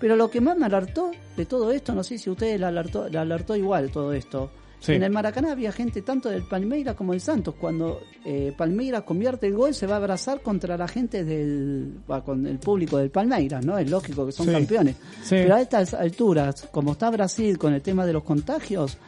[0.00, 3.08] Pero lo que más me alertó de todo esto, no sé si ustedes la alertó,
[3.08, 4.50] la alertó igual todo esto.
[4.80, 4.92] Sí.
[4.92, 7.56] En el Maracaná había gente tanto del Palmeiras como del Santos.
[7.60, 12.46] Cuando eh, Palmeiras convierte el gol, se va a abrazar contra la gente del, con
[12.46, 13.76] el público del Palmeiras, ¿no?
[13.76, 14.52] Es lógico que son Sí.
[14.52, 14.94] campeones.
[15.24, 15.30] Sí.
[15.30, 18.98] Pero a estas alturas, como está Brasil con el tema de los contagios,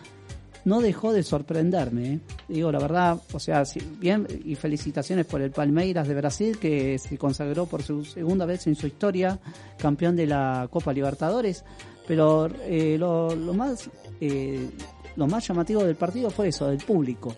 [0.64, 2.12] no dejó de sorprenderme.
[2.12, 2.20] ¿eh?
[2.48, 3.62] Digo, la verdad, o sea,
[3.98, 8.66] bien, y felicitaciones por el Palmeiras de Brasil, que se consagró por su segunda vez
[8.66, 9.38] en su historia
[9.78, 11.64] campeón de la Copa Libertadores.
[12.06, 13.88] Pero eh, lo, lo más
[14.20, 14.68] eh,
[15.16, 17.34] lo más llamativo del partido fue eso, del público.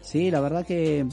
[0.00, 1.06] Sí, la verdad que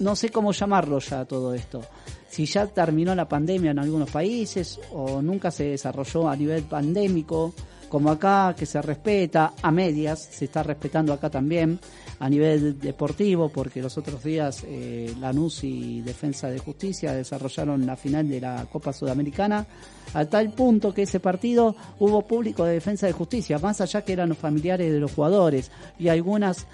[0.00, 1.80] no sé cómo llamarlo ya todo esto.
[2.28, 7.54] Si ya terminó la pandemia en algunos países o nunca se desarrolló a nivel pandémico,
[7.88, 11.78] como acá, que se respeta a medias, se está respetando acá también
[12.20, 17.96] a nivel deportivo, porque los otros días eh, Lanús y Defensa de Justicia desarrollaron la
[17.96, 19.66] final de la Copa Sudamericana,
[20.14, 24.12] a tal punto que ese partido hubo público de Defensa de Justicia, más allá que
[24.12, 26.66] eran los familiares de los jugadores y algunas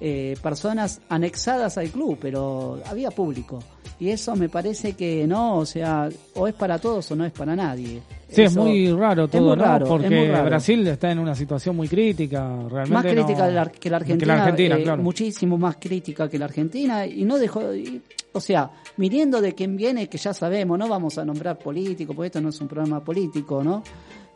[0.00, 3.58] eh, personas anexadas al club, pero había público.
[3.98, 7.32] Y eso me parece que no, o sea, o es para todos o no es
[7.32, 8.02] para nadie.
[8.28, 9.64] Sí, es muy raro es todo, muy ¿no?
[9.64, 10.44] raro, es Porque muy raro.
[10.46, 12.90] Brasil está en una situación muy crítica, realmente.
[12.92, 15.02] más crítica que la Argentina, que la Argentina, eh, claro.
[15.02, 19.76] muchísimo más crítica que la Argentina y no dejó, y- o sea, viniendo de quien
[19.76, 23.02] viene, que ya sabemos, no vamos a nombrar político, porque esto no es un programa
[23.02, 23.82] político, ¿no?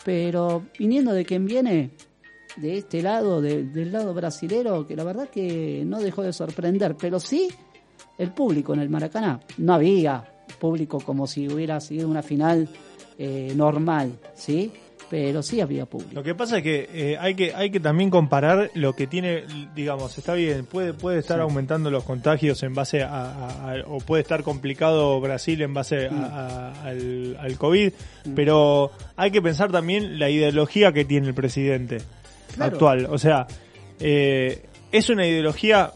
[0.04, 1.90] Pero viniendo de quien viene,
[2.56, 6.96] de este lado, de- del lado brasilero, que la verdad que no dejó de sorprender,
[6.96, 7.48] pero sí
[8.18, 9.40] el público en el Maracaná.
[9.58, 10.24] No había
[10.58, 12.68] público como si hubiera sido una final
[13.18, 14.72] eh, normal, ¿sí?
[15.10, 16.12] Pero sí había público.
[16.14, 19.44] Lo que pasa es que eh, hay que hay que también comparar lo que tiene,
[19.74, 23.98] digamos, está bien, puede puede estar aumentando los contagios en base a, a- a- o
[23.98, 26.10] puede estar complicado Brasil en base a-
[26.72, 27.92] a- al, al COVID,
[28.36, 31.98] pero hay que pensar también la ideología que tiene el presidente
[32.58, 33.46] Actual, o sea,
[33.98, 35.92] eh, es una ideología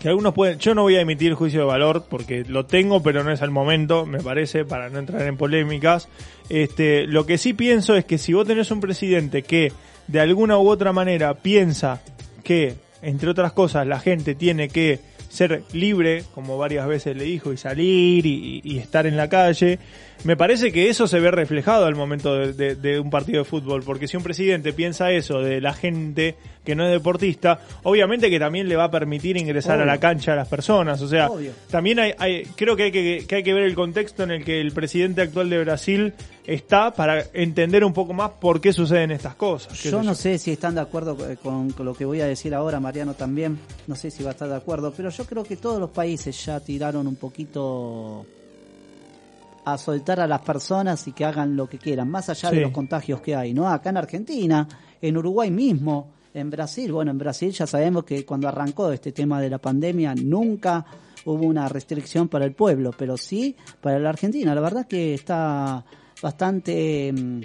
[0.00, 3.22] que algunos pueden, yo no voy a emitir juicio de valor porque lo tengo, pero
[3.22, 6.08] no es al momento, me parece, para no entrar en polémicas.
[6.48, 9.72] Este, lo que sí pienso es que si vos tenés un presidente que
[10.06, 12.00] de alguna u otra manera piensa
[12.42, 17.52] que, entre otras cosas, la gente tiene que ser libre, como varias veces le dijo,
[17.52, 19.78] y salir y, estar en la calle,
[20.24, 23.44] me parece que eso se ve reflejado al momento de, de- de un partido de
[23.44, 26.34] fútbol, porque si un presidente piensa eso de la gente
[26.70, 30.32] que no es deportista, obviamente que también le va a permitir ingresar a la cancha
[30.32, 31.52] a las personas, o sea, Obvio.
[31.70, 34.44] también hay, hay- creo que hay que, que hay que ver el contexto en el
[34.44, 36.14] que el presidente actual de Brasil
[36.46, 39.80] está para entender un poco más por qué suceden estas cosas.
[39.82, 42.54] Yo no sé si están de acuerdo co- con, con lo que voy a decir
[42.54, 43.58] ahora, Mariano también.
[43.86, 46.44] No sé si va a estar de acuerdo, pero yo creo que todos los países
[46.44, 48.24] ya tiraron un poquito
[49.64, 52.56] a soltar a las personas y que hagan lo que quieran, más allá Sí.
[52.56, 53.68] de los contagios que hay, ¿no?
[53.68, 54.66] Acá en Argentina,
[55.00, 59.40] en Uruguay mismo, en Brasil, bueno, en Brasil ya sabemos que cuando arrancó este tema
[59.40, 60.84] de la pandemia nunca
[61.24, 64.54] hubo una restricción para el pueblo, pero sí para la Argentina.
[64.54, 65.84] La verdad que está
[66.22, 67.40] bastante mm,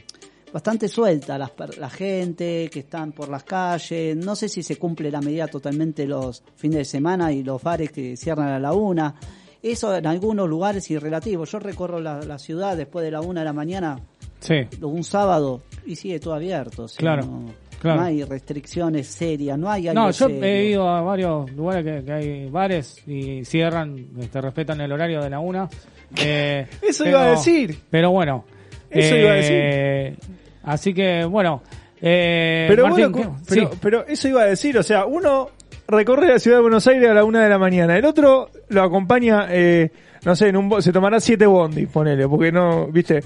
[0.54, 4.16] bastante suelta la, la gente que están por las calles.
[4.16, 7.92] No sé si se cumple la medida totalmente los fines de semana y los bares
[7.92, 9.16] que cierran a la una.
[9.62, 11.44] Eso en algunos lugares es relativo.
[11.46, 14.00] Yo recorro la, la ciudad después de la una de la mañana,
[14.40, 14.56] Sí.
[14.82, 16.84] un sábado, y sigue todo abierto.
[16.84, 18.02] o sea, Claro, no, claro.
[18.02, 20.44] no hay restricciones serias, no hay algo No, yo serio.
[20.44, 25.22] he ido a varios lugares que, que hay bares y cierran, este, respetan el horario
[25.22, 25.68] de la una.
[26.18, 27.78] Eh, Eso pero- iba a decir.
[27.90, 28.46] Pero bueno.
[28.90, 30.16] Eso iba a eh,
[30.64, 31.62] Así que, bueno.
[32.02, 33.78] Eh, Pero, Martín, bueno, pero, Sí.
[33.82, 35.50] pero eso iba a decir, o sea, uno
[35.88, 38.84] recorre la ciudad de Buenos Aires a la una de la mañana, el otro lo
[38.84, 39.92] acompaña, eh,
[40.24, 43.22] no sé, en un se tomará siete bondis, ponele, porque no, viste,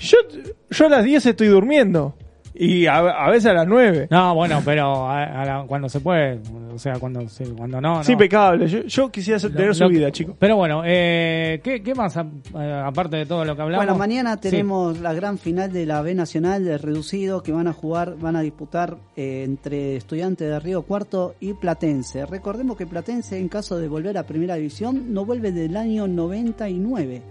[0.00, 0.18] yo,
[0.70, 2.14] yo a las 10 estoy durmiendo
[2.58, 4.08] y a, a veces a las 9.
[4.10, 6.40] No, bueno, pero a- a la- cuando se puede,
[6.74, 8.12] o sea, cuando, se- cuando no, Es no.
[8.12, 10.34] impecable, yo, yo quisiera tener Lo- su lo- vida, chicos.
[10.38, 12.26] Pero bueno, eh, ¿qué, qué más a-
[12.58, 13.86] eh, aparte de todo lo que hablamos?
[13.86, 14.50] Bueno, mañana Sí.
[14.50, 18.36] tenemos la gran final de la B Nacional de reducido que van a jugar, van
[18.36, 22.26] a disputar eh, entre estudiantes de Río Cuarto y Platense.
[22.26, 27.22] Recordemos que Platense, en caso de volver a Primera División, no vuelve del año 99.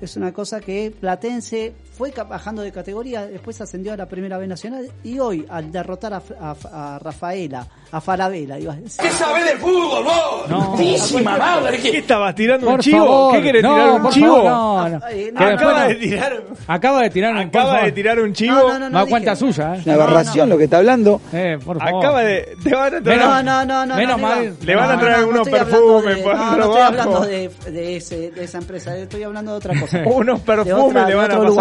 [0.00, 4.46] Es una cosa que Platense fue bajando de categoría, después ascendió a la Primera B
[4.46, 9.00] Nacional y hoy, al derrotar a, F- a- a Rafaela, a Falabella, iba a decir,
[9.00, 10.48] ¿Qué sabés de fútbol, vos?
[10.48, 10.74] No.
[11.22, 11.78] Madre.
[11.78, 12.98] ¿Qué estabas tirando un chivo?
[13.06, 14.44] favor, ¿Qué querés no, tirar un chivo?
[14.44, 18.54] favor, no, Acaba de tirar, Acaba de tirar un acaba de tirar un chivo.
[18.54, 19.82] No, no, no, no cuenta suya, ¿eh?
[19.84, 21.20] Una aberración lo que está hablando.
[21.32, 21.98] Eh, por favor.
[22.04, 23.94] Acaba de, te van a traer, No, no, no, no.
[23.96, 24.48] Menos no, mal.
[24.58, 28.30] no, Le van a traer no, algunos perfumes No, no estoy hablando de, de, ese,
[28.30, 30.02] de esa empresa, estoy hablando de otra cosa.
[30.06, 31.54] unos perfumes le van a otro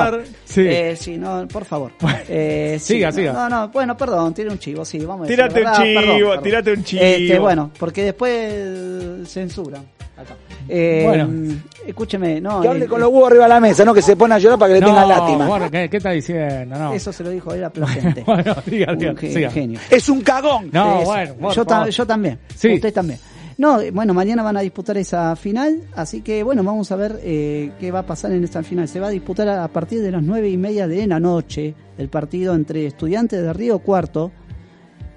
[0.45, 0.61] Sí.
[0.67, 1.91] Eh, sí, no, por favor.
[2.29, 3.33] Eh, sí, Siga, no, siga.
[3.33, 6.17] No, no, bueno, perdón, tire un chivo, sí, vamos a decir Tírate un chivo, perdón,
[6.19, 6.43] perdón.
[6.43, 7.03] tírate un chivo.
[7.03, 9.83] Este, bueno, porque después censuran.
[10.15, 10.35] Acá.
[10.69, 11.55] Eh, Bueno.
[11.85, 12.61] Escúcheme, no.
[12.61, 14.37] Que hable eh, con los huevos arriba de la mesa, no que se pone a
[14.39, 15.47] llorar para que le tengan lástima.
[15.47, 16.77] bueno, ¿qué, qué está diciendo?
[16.77, 16.93] No.
[16.93, 18.23] Eso se lo dijo él a Placente.
[18.25, 19.49] bueno, diga, diga, Un siga.
[19.51, 19.79] genio.
[19.89, 20.69] Es un cagón.
[20.71, 21.89] No, bueno, por yo, ta- favor.
[21.89, 22.39] yo también.
[22.55, 22.75] Sí.
[22.75, 23.19] Usted también.
[23.57, 27.71] No, bueno, mañana van a disputar esa final, así que bueno, vamos a ver eh,
[27.79, 28.87] qué va a pasar en esta final.
[28.87, 31.75] Se va a disputar a, a partir de las nueve y media de la noche
[31.97, 34.31] el partido entre Estudiantes de Río Cuarto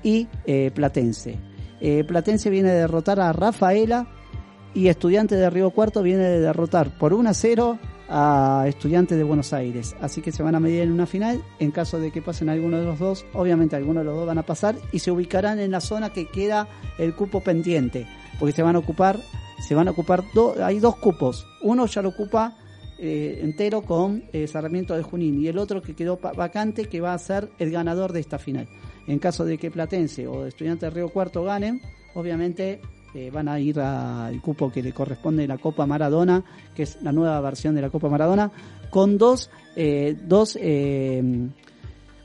[0.02, 1.38] y eh, Platense.
[1.80, 4.06] Eh, Platense viene de derrotar a Rafaela
[4.74, 9.24] y Estudiantes de Río Cuarto viene de derrotar por 1 a 0 a Estudiantes de
[9.24, 9.96] Buenos Aires.
[10.00, 11.42] Así que se van a medir en una final.
[11.58, 14.38] En caso de que pasen alguno de los dos, obviamente alguno de los dos van
[14.38, 16.68] a pasar y se ubicarán en la zona que queda
[16.98, 18.06] el cupo pendiente.
[18.38, 19.18] Porque se van a ocupar,
[19.66, 21.46] se van a ocupar, do- hay dos cupos.
[21.62, 22.56] Uno ya lo ocupa
[22.98, 27.12] eh, entero con eh, Sarmiento de Junín y el otro que quedó vacante que va
[27.14, 28.68] a ser el ganador de esta final.
[29.06, 31.80] En caso de que Platense o Estudiantes de Río Cuarto ganen,
[32.14, 32.80] obviamente
[33.14, 36.44] eh, van a ir al cupo que le corresponde la Copa Maradona,
[36.74, 38.50] que es la nueva versión de la Copa Maradona,
[38.90, 41.22] con dos, eh, dos, eh,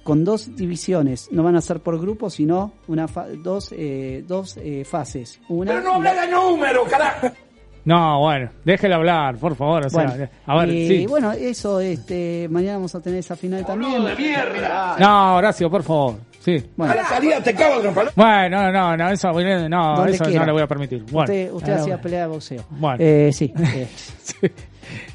[0.03, 1.29] con dos divisiones.
[1.31, 5.39] No van a ser por grupos, sino una fa- dos, eh, dos eh, fases.
[5.49, 7.27] Una Pero no hable de número, carajo.
[7.83, 9.87] No, bueno, déjelo hablar, por favor.
[9.87, 11.07] O sea, Bueno, a ver, sí.
[11.07, 14.05] bueno, eso, este, mañana vamos a tener esa final también.
[14.05, 14.97] de mierda.
[14.99, 16.17] No, Horacio, por favor.
[16.41, 16.63] Sí.
[16.75, 18.11] Bueno, A la salida te cago palo.
[18.15, 21.03] Bueno, no, no, no, eso, no, Donde eso no le voy a permitir.
[21.11, 22.63] Bueno, usted usted hacía pelea de boxeo.
[22.69, 22.97] Bueno.
[22.99, 23.51] Eh, sí.
[23.75, 23.87] eh.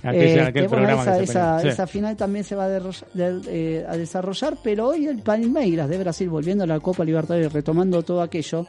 [0.02, 1.60] Este, aquel bueno, programa esa.
[1.60, 1.68] Sí.
[1.86, 3.40] final también se va a, derro- de-
[3.80, 8.02] eh, a desarrollar, pero hoy el Palmeiras de Brasil, volviendo a la Copa Libertadores, retomando
[8.02, 8.66] todo aquello,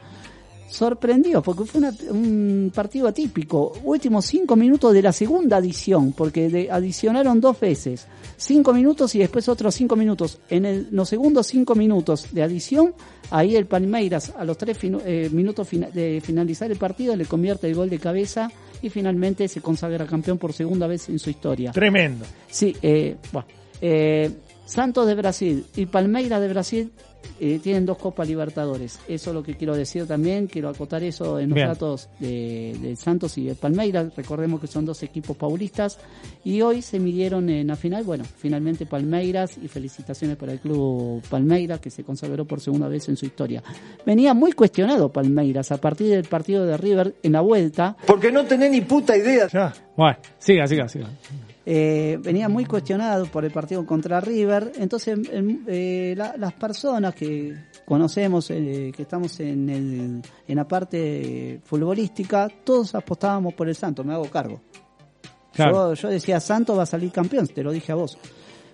[0.69, 3.73] sorprendió, porque fue una- un partido atípico.
[3.83, 8.07] Últimos cinco minutos de la segunda adición, porque de- adicionaron dos veces.
[8.37, 10.39] Cinco minutos y después otros cinco minutos.
[10.49, 12.93] En el- los segundos cinco minutos de adición,
[13.31, 17.75] ahí el Palmeiras, a los tres eh, minutos de finalizar el partido, le convierte el
[17.75, 18.51] gol de cabeza
[18.81, 21.71] y finalmente se consagra campeón por segunda vez en su historia.
[21.71, 22.25] Tremendo.
[22.49, 23.47] Sí, eh, bueno,
[23.81, 24.31] eh,
[24.65, 26.91] Santos de Brasil y Palmeiras de Brasil
[27.39, 28.99] eh, tienen dos Copas Libertadores.
[29.07, 30.47] Eso es lo que quiero decir también.
[30.47, 31.67] Quiero acotar eso en los Bien.
[31.67, 34.15] datos de, de Santos y de Palmeiras.
[34.15, 35.99] Recordemos que son dos equipos paulistas.
[36.43, 38.03] Y hoy se midieron en la final.
[38.03, 43.07] Bueno, finalmente Palmeiras y felicitaciones para el club Palmeiras que se consagró por segunda vez
[43.09, 43.61] en su historia.
[44.05, 47.95] Venía muy cuestionado Palmeiras a partir del partido de River en la vuelta.
[48.05, 49.47] Porque no tenés ni puta idea.
[49.47, 49.73] Ya.
[49.95, 51.09] Bueno, siga, siga, siga.
[51.69, 54.71] Eh, venía muy cuestionado por el partido contra River.
[54.77, 55.19] Entonces,
[55.67, 57.55] eh, la- las personas que
[57.85, 64.05] conocemos, eh, que estamos en, el, en la parte futbolística, todos apostábamos por el Santos,
[64.05, 64.61] me hago cargo.
[65.53, 65.93] Claro.
[65.93, 68.17] Yo, yo decía, Santos va a salir campeón, te lo dije a vos.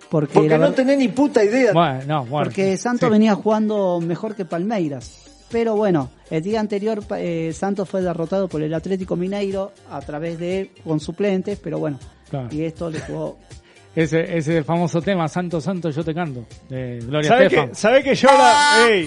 [0.08, 1.72] Porque, Porque la no tenés ni puta idea.
[1.72, 2.44] Bueno, no, bueno.
[2.44, 3.12] porque Santos Sí.
[3.12, 5.20] venía jugando mejor que Palmeiras.
[5.50, 10.38] Pero bueno, el día anterior eh, Santos fue derrotado por el Atlético Mineiro a través
[10.38, 11.98] de con suplentes, pero bueno,
[12.40, 12.48] Claro.
[12.54, 13.36] y esto le jugó
[13.96, 17.68] Ese, ese famoso tema, Santo, Santo, yo te canto, de Gloria ¿Sabés Estefan.
[17.68, 19.06] que, sabe que yo la, ey,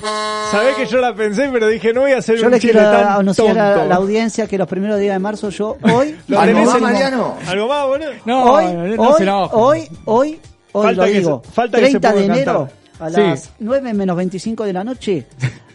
[0.49, 2.71] sabe que yo la pensé, pero dije, no voy a hacer Yo un le chile
[2.71, 6.39] quiero tan anunciar a la audiencia que los primeros días de marzo yo hoy ¿Lo
[6.39, 7.35] ¿Algo más, Mariano?
[7.47, 8.11] ¿Algo más, boludo?
[8.23, 8.65] No, hoy,
[8.95, 10.39] no hoy, hoy, hoy,
[10.71, 12.76] hoy Falta lo que digo, se- falta que se 30 de enero cantar.
[12.99, 13.21] A Sí.
[13.21, 15.25] las 9 menos 25 de la noche,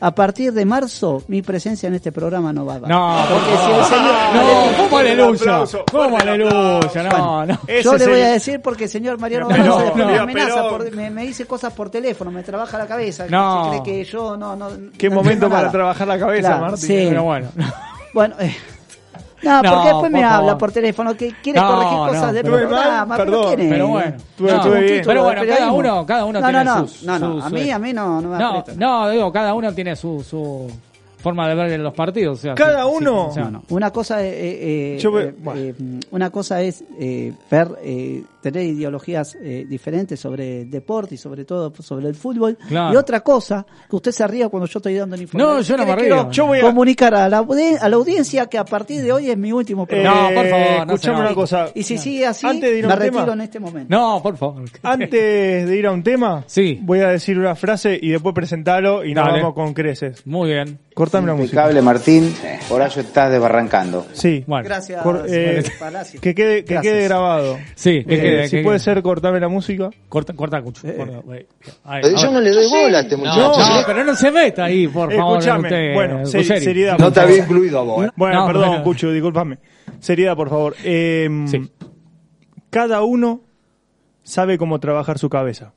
[0.00, 2.90] a partir de marzo, mi presencia en este programa no va a dar.
[2.90, 3.78] No, por porque si favor.
[3.78, 4.14] el señor...
[4.34, 5.64] No, ¿cómo aleluya?
[5.90, 7.02] ¿Cómo aleluya?
[7.10, 7.58] No, no.
[7.82, 10.92] Yo le voy a decir porque el señor Mariano no, después me pero- amenaza, por-
[10.94, 13.26] me, me dice cosas por teléfono, me trabaja la cabeza.
[13.28, 13.64] No.
[13.74, 14.56] Se cree que yo no...
[14.56, 14.68] no
[14.98, 16.78] Qué no momento para trabajar la cabeza, Claro, Martín.
[16.88, 17.06] sí.
[17.08, 17.48] Pero bueno.
[18.14, 18.54] Bueno, eh,
[19.42, 22.42] no, No, porque después me habla por teléfono que quiere No, corregir no, cosas del
[22.44, 23.16] pero- programa.
[23.16, 23.68] Perdón, pero.
[23.70, 24.16] Pero bueno.
[24.38, 24.86] Tuve- No, tuve bien.
[24.98, 27.34] título Pero de bueno, cada uno, cada uno no, tiene no, no, sus- no, no,
[27.34, 28.72] sus- a mí, a mí no, no me No, aprieta.
[28.80, 30.70] no, digo, cada uno tiene su, su
[31.22, 32.38] forma de ver los partidos.
[32.38, 33.24] O sea, Cada sí, uno.
[33.24, 33.62] sí, o sea, No, no.
[33.70, 35.60] Una cosa, eh, eh, Yo eh, bueno.
[35.60, 35.74] eh,
[36.10, 41.44] una cosa es eh, ver, eh, tener ideologías eh, diferentes sobre el deporte y sobre
[41.44, 42.58] todo sobre el fútbol.
[42.68, 42.92] Claro.
[42.92, 45.56] Y otra cosa, que usted se ría cuando yo estoy dando la información.
[45.56, 46.30] No, yo no me río.
[46.30, 47.38] Yo voy a- comunicar a la,
[47.80, 50.28] a la audiencia que a partir de hoy es mi último Eh, programa.
[50.30, 51.68] No, por favor, no escuchame una cosa.
[51.74, 53.86] y si sigue así, Antes de ir a me un retiro tema- en este momento.
[53.96, 54.64] No, por favor.
[54.82, 56.78] Antes de ir a un tema, Sí.
[56.82, 59.38] voy a decir una frase y después presentarlo y nos Dale.
[59.40, 60.26] vamos con creces.
[60.26, 60.78] Muy bien.
[60.94, 61.56] Cortame la música.
[61.62, 62.34] Impecable, Martín.
[62.70, 64.06] Horacio está desbarrancando.
[64.12, 64.44] Sí.
[64.46, 64.64] Bueno.
[64.64, 66.20] Gracias, Cor- eh, Palacio.
[66.20, 66.92] que quede, que Gracias.
[66.94, 67.58] quede grabado.
[67.74, 68.84] Sí, que Eh, quede, si que puede quede.
[68.84, 69.90] ser, cortame la música.
[70.08, 70.82] Corta, corta, Cucho.
[70.96, 71.46] Corta, güey.
[71.84, 72.30] Ahí, Yo ahora.
[72.32, 73.58] no le doy bola a este No, muchacho.
[73.58, 75.38] no, pero no se meta ahí, por favor.
[75.38, 75.68] Escúchame.
[75.68, 76.60] usted, bueno, seri- Ruggeri.
[76.64, 76.98] seriedad.
[76.98, 78.06] No te había incluido a vos.
[78.06, 78.10] ¿eh?
[78.16, 78.84] Bueno, No, perdón, bueno.
[78.84, 79.58] Cucho, discúlpame.
[79.98, 80.74] Seriedad, por favor.
[80.84, 81.70] Eh, Sí.
[82.70, 83.42] Cada uno
[84.22, 85.72] sabe cómo trabajar su cabeza.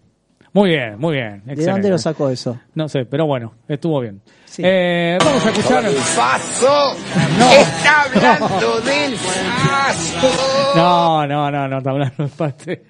[0.56, 1.42] Muy bien, muy bien.
[1.44, 1.72] ¿De excelente.
[1.72, 2.58] dónde lo sacó eso?
[2.76, 4.22] No sé, pero bueno, estuvo bien.
[4.46, 4.62] Sí.
[4.66, 5.84] Eh, vamos a escuchar.
[5.84, 6.96] Faso
[7.38, 7.52] No.
[7.52, 10.28] está hablando del faso.
[10.78, 12.84] No, no, no, no está hablando de parte.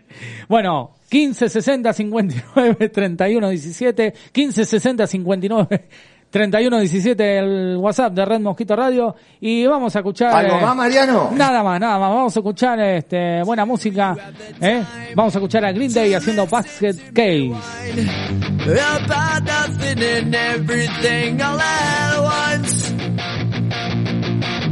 [0.47, 5.87] Bueno, 15 60 59 31 17, 15 60 59
[6.35, 10.75] 31 17 el WhatsApp de Red Mosquito Radio y vamos a escuchar ¿Algo eh, más,
[10.75, 11.31] Mariano?
[11.33, 12.09] Nada más, nada más.
[12.09, 14.17] Vamos a escuchar este buena música,
[14.59, 14.83] ¿eh?
[15.15, 17.55] Vamos a escuchar a Green Day haciendo Basket Case.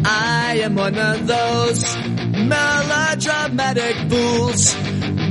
[0.06, 1.98] I am one of those
[2.44, 4.76] melodramatic fools,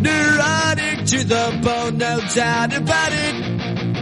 [0.01, 4.02] neurotic to the bone, no doubt about it.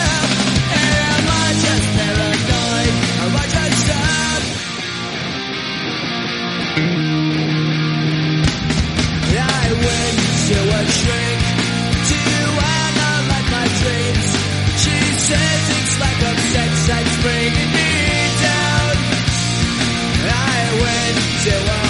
[21.43, 21.80] Yeah.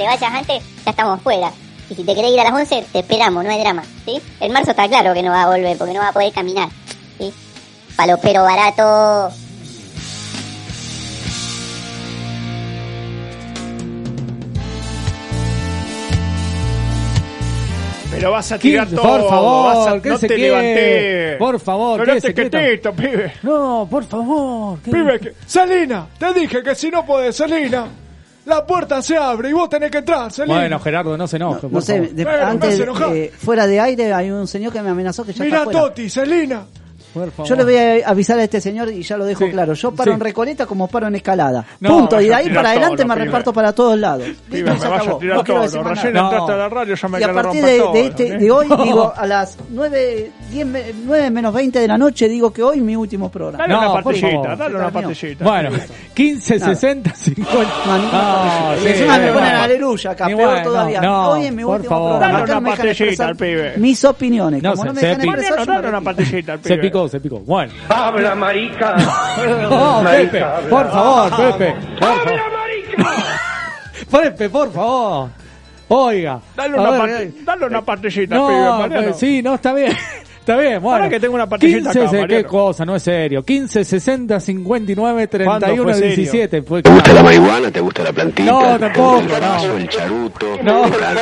[0.00, 1.52] Te vayas antes, ya estamos fuera.
[1.90, 4.18] Y si te querés ir a las 11, te esperamos, no hay drama, ¿sí?
[4.40, 6.70] El marzo está claro que no va a volver, porque no va a poder caminar,
[7.18, 7.30] ¿sí?
[7.96, 9.30] Palopero barato.
[18.10, 19.02] Pero vas a tirar todo.
[19.02, 21.36] por favor, vas a- ¿qué no se te levanté.
[21.38, 22.50] Por favor, Pero quieto.
[22.50, 23.32] quietito, pibe.
[23.42, 24.78] No, por favor.
[24.84, 25.34] ¿qué- Pibe, que...
[25.46, 27.86] Celina, te dije que si no podés, Celina,
[28.46, 30.58] la puerta se abre y vos tenés que entrar, Celina.
[30.58, 31.66] Bueno, Gerardo, no se enoje.
[31.66, 35.24] No por sé, de- antes, eh, fuera de aire, hay un señor que me amenazó
[35.24, 35.80] que ya Mirá, está fuera.
[35.88, 36.64] Toti, Celina.
[37.14, 37.48] Por favor.
[37.48, 39.74] Yo le voy a avisar a este señor y ya lo dejo Sí, claro.
[39.74, 40.14] Yo paro sí.
[40.14, 41.64] en Recoleta como paro en escalada.
[41.80, 42.20] No, Punto.
[42.20, 43.24] Y de ahí para adelante todo, me pibe.
[43.26, 44.28] reparto para todos lados.
[44.50, 45.62] Pibe, y me se vas a tirar No quiero todo.
[45.62, 48.06] decir más Recién entraste a la radio, ya me Y a partir de, todo, de
[48.06, 48.38] este, ¿eh?
[48.38, 52.52] de hoy, digo, a las 9, 10, me- 9 menos 20 de la noche, digo
[52.52, 53.64] que hoy mi último programa.
[53.66, 55.44] Dale No, una pastillita, dale una pastillita.
[55.44, 55.70] Bueno,
[56.14, 57.70] 15, 60, 50.
[57.86, 61.00] Manita, sí, encima me ponen aleluya acá, peor todavía.
[61.00, 63.72] no, hoy en mi último programa Dale no una pastillita al pibe.
[63.78, 64.62] mis opiniones.
[64.62, 64.94] No, Como se- no
[67.08, 67.40] se picó, picó.
[67.40, 67.72] Bueno.
[67.88, 68.96] Habla, marica.
[69.70, 71.74] No, Pepe, por favor, Pepe.
[71.98, 72.40] Por favor.
[74.10, 75.28] Pepe, por favor.
[75.88, 76.40] Oiga.
[76.54, 77.82] Dale una, ver, pati- eh, dale una
[78.46, 79.02] pibe, Mariano.
[79.08, 79.96] pues, sí, no, está bien.
[80.50, 80.96] Está bien, bueno.
[80.96, 83.42] Ahora que tengo una pastillita 15, acá, se- qué cosa, no es serio.
[83.44, 86.08] 15, 60, 59, 31, fue serio?
[86.16, 86.62] 17.
[86.62, 87.70] Fue ¿Te gusta la marihuana?
[87.70, 88.50] ¿Te gusta la plantita?
[88.50, 89.76] No, ¿Te tampoco, el no.
[89.76, 90.46] el charuto?
[90.64, 90.88] No.
[90.88, 91.14] la,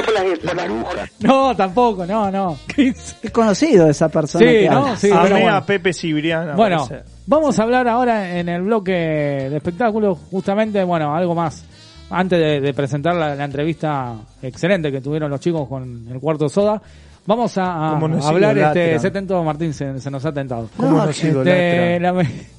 [0.42, 1.08] la maruja?
[1.20, 2.56] No, tampoco, no, no.
[2.74, 3.16] 15.
[3.22, 4.96] Es conocido esa persona Sí, que ¿no?
[4.96, 5.54] Sí, Amé bueno.
[5.56, 6.54] a Pepe Cibriana.
[6.54, 7.04] Bueno, parece.
[7.26, 11.64] vamos a hablar ahora en el bloque de espectáculos, justamente, bueno, algo más.
[12.10, 16.48] Antes de, de presentar la, la entrevista excelente que tuvieron los chicos con el cuarto
[16.48, 16.80] soda,
[17.28, 18.84] vamos a, hablar, idolatra.
[18.84, 20.68] este, se tentó Martín, se, se nos ha tentado.
[20.76, 22.00] ¿Cómo nos Este, idolatra?
[22.00, 22.12] la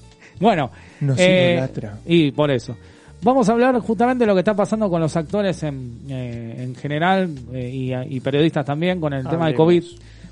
[0.39, 1.97] bueno, Nos eh, idolatra.
[2.05, 2.75] y por eso.
[3.21, 6.75] Vamos a hablar justamente de lo que está pasando con los actores en, eh, en
[6.75, 9.55] general eh, y, y periodistas también con el tema de.
[9.55, 9.83] COVID.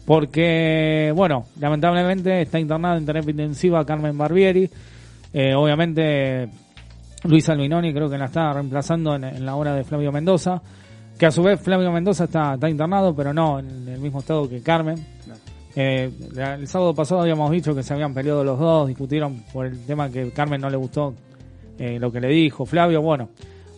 [0.06, 4.70] Porque, bueno, lamentablemente está internada en terapia intensiva Carmen Barbieri.
[5.34, 6.48] Eh, obviamente,
[7.26, 10.62] Luis Albinoni creo que la está reemplazando en, en la hora de Flavio Mendoza.
[11.18, 14.48] Que a su vez Flavio Mendoza está, está internado, pero no en el mismo estado
[14.48, 15.04] que Carmen.
[15.76, 19.80] Eh, el sábado pasado habíamos dicho que se habían peleado los dos, discutieron por el
[19.86, 21.14] tema que Carmen no le gustó
[21.80, 23.02] eh, lo que le dijo Flavio.
[23.02, 23.30] Bueno,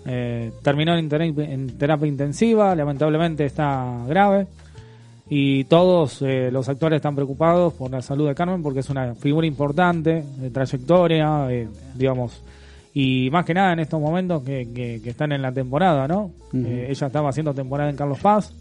[0.06, 4.48] eh, terminó en, en terapia intensiva, lamentablemente está grave.
[5.30, 9.14] Y todos eh, los actores están preocupados por la salud de Carmen porque es una
[9.16, 11.48] figura importante, de trayectoria,
[11.96, 12.42] digamos.
[12.94, 16.32] Y más que nada en estos momentos que, que- que están en la temporada, ¿no?
[16.54, 18.54] Eh, ella estaba haciendo temporada en Carlos Paz.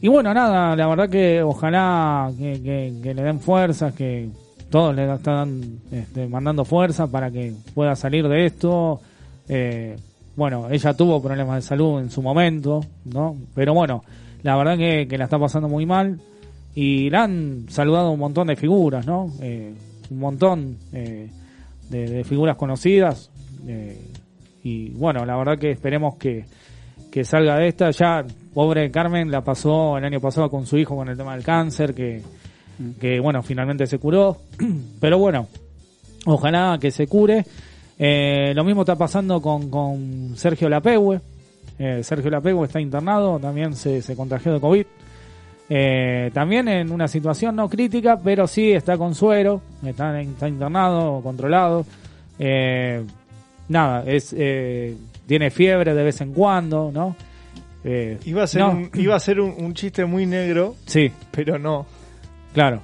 [0.00, 4.28] Y bueno, nada, la verdad que ojalá que, que- que le den fuerzas, que
[4.70, 5.60] todos le están
[5.92, 9.00] este, mandando fuerza para que pueda salir de esto.
[9.48, 9.96] Eh,
[10.36, 13.36] bueno, ella tuvo problemas de salud en su momento, ¿no?
[13.54, 14.04] Pero bueno,
[14.42, 16.18] la verdad que, que la está pasando muy mal
[16.74, 19.30] y la han saludado un montón de figuras, ¿no?
[19.42, 19.74] Eh,
[20.10, 21.28] un montón eh,
[21.90, 23.30] de, de figuras conocidas.
[23.66, 24.00] eh,
[24.62, 26.44] y bueno, la verdad que esperemos que,
[27.10, 27.90] que salga de esta.
[27.90, 31.44] Ya, pobre Carmen, la pasó el año pasado con su hijo con el tema del
[31.44, 32.22] cáncer, que,
[33.00, 34.36] que bueno, finalmente se curó.
[35.00, 35.48] Pero bueno,
[36.26, 37.44] ojalá que se cure.
[37.98, 41.20] Eh, lo mismo está pasando con, con Sergio Lapegue.
[41.78, 44.86] Eh, Sergio Lapegue está internado, también se, se contagió de COVID.
[45.72, 51.20] Eh, también en una situación no crítica, pero sí está con suero, está, está internado,
[51.22, 51.86] controlado.
[52.38, 53.04] Eh,
[53.68, 54.96] nada, es eh,
[55.26, 57.14] tiene fiebre de vez en cuando, ¿no?
[57.84, 61.10] Eh, Iba a ser, no, un, iba a ser un, un chiste muy negro, sí,
[61.30, 61.86] pero no.
[62.52, 62.80] claro.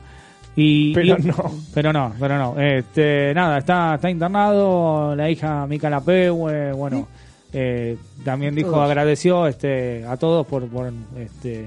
[0.59, 1.35] Y, Pero y- no.
[1.75, 2.59] Pero no, pero no.
[2.59, 7.09] Este, nada, está, está internado, la hija Mica Lapegue, bueno,
[7.53, 8.85] eh, también dijo, Todos.
[8.87, 11.67] agradeció este, a todos por, por este,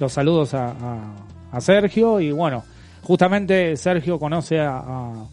[0.00, 1.14] los saludos a, a-
[1.52, 2.62] a Sergio y bueno,
[3.02, 5.24] justamente Sergio conoce a, a-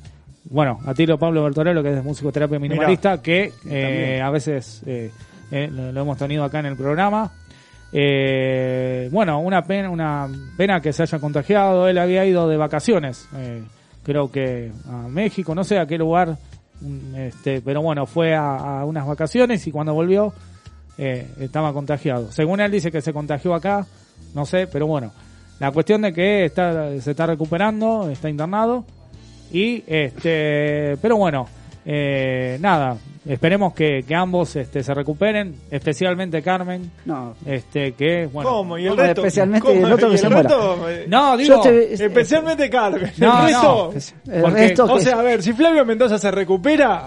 [0.46, 5.12] bueno, a Tilo Pablo Bertorello, que es musicoterapia minimalista, que eh, a veces eh,
[5.52, 7.32] eh, lo, lo hemos tenido acá en el programa.
[7.98, 11.88] Eh, bueno, una pena, una pena que se haya contagiado.
[11.88, 13.64] Él había ido de vacaciones, eh,
[14.04, 16.38] creo que a México, no sé a qué lugar,
[16.82, 20.34] mm, este, pero bueno, fue a, a unas vacaciones y cuando volvió
[20.98, 22.32] eh, estaba contagiado.
[22.32, 23.86] Según él dice que se contagió acá,
[24.34, 25.12] no sé, pero bueno,
[25.60, 28.84] la cuestión de que está, se está recuperando, está internado
[29.52, 31.48] y este, pero bueno,
[31.86, 32.98] eh, nada,
[33.28, 38.78] esperemos que, que ambos este, se recuperen, especialmente Carmen, No, este, que bueno, ¿Cómo?
[38.78, 39.02] ¿Y el ¿Cómo?
[39.04, 39.22] resto?
[39.22, 39.86] Especialmente ¿Cómo?
[39.88, 40.50] el otro que ¿Y se el muera.
[40.50, 40.78] resto?
[41.08, 43.12] No digo, te- Especialmente Carmen.
[43.18, 43.94] No, el resto.
[44.26, 44.34] no.
[44.34, 47.04] el Porque- resto O sea, a ver, si Flavio Mendoza se recupera,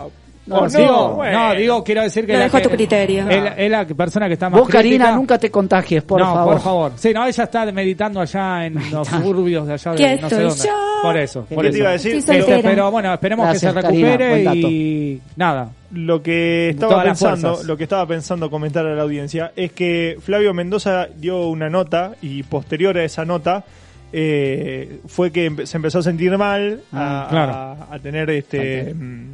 [0.49, 1.49] No, No, digo, bueno.
[1.49, 3.29] no, digo, quiero decir que Lo la dejo a tu criterio.
[3.29, 5.17] Es la, es la persona que está más Vos, Karina, crítica.
[5.17, 6.53] nunca te contagies, por no, favor.
[6.55, 6.93] por favor.
[6.97, 10.35] Sí, no, ella está meditando allá en los suburbios de allá de ¿Qué no sé
[10.37, 10.65] estoy dónde.
[10.65, 11.03] yo?
[11.03, 11.73] Por eso, por ¿Qué eso.
[11.73, 12.15] te iba a decir?
[12.17, 15.71] Este, pero bueno, esperemos Gracias, que se recupere y nada.
[15.93, 20.53] Lo que estaba pensando, lo que estaba pensando comentar a la audiencia es que Flavio
[20.55, 23.65] Mendoza dio una nota y posterior a esa nota
[24.13, 27.53] eh, fue que se empezó a sentir mal, Ah, a, claro.
[27.53, 29.25] a- a tener este mm,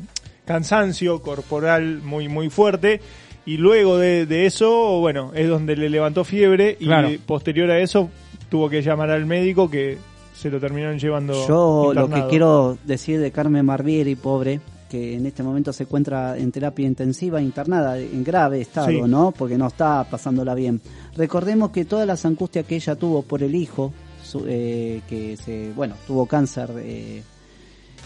[0.45, 3.01] cansancio corporal muy muy fuerte
[3.47, 7.11] y luego de, de eso, bueno, es donde le levantó fiebre y Claro.
[7.27, 8.09] posterior a eso
[8.49, 9.99] tuvo que llamar al médico que
[10.35, 11.47] se lo terminaron llevando.
[11.47, 16.37] Yo lo que quiero decir de Carmen Barbieri, pobre, que en este momento se encuentra
[16.39, 19.01] en terapia intensiva, internada en grave estado, Sí.
[19.07, 19.33] ¿no?
[19.37, 20.81] Porque no está pasándola bien.
[21.17, 23.93] Recordemos que todas las angustias que ella tuvo por el hijo,
[24.23, 27.23] su- eh, que se, bueno, tuvo cáncer, eh,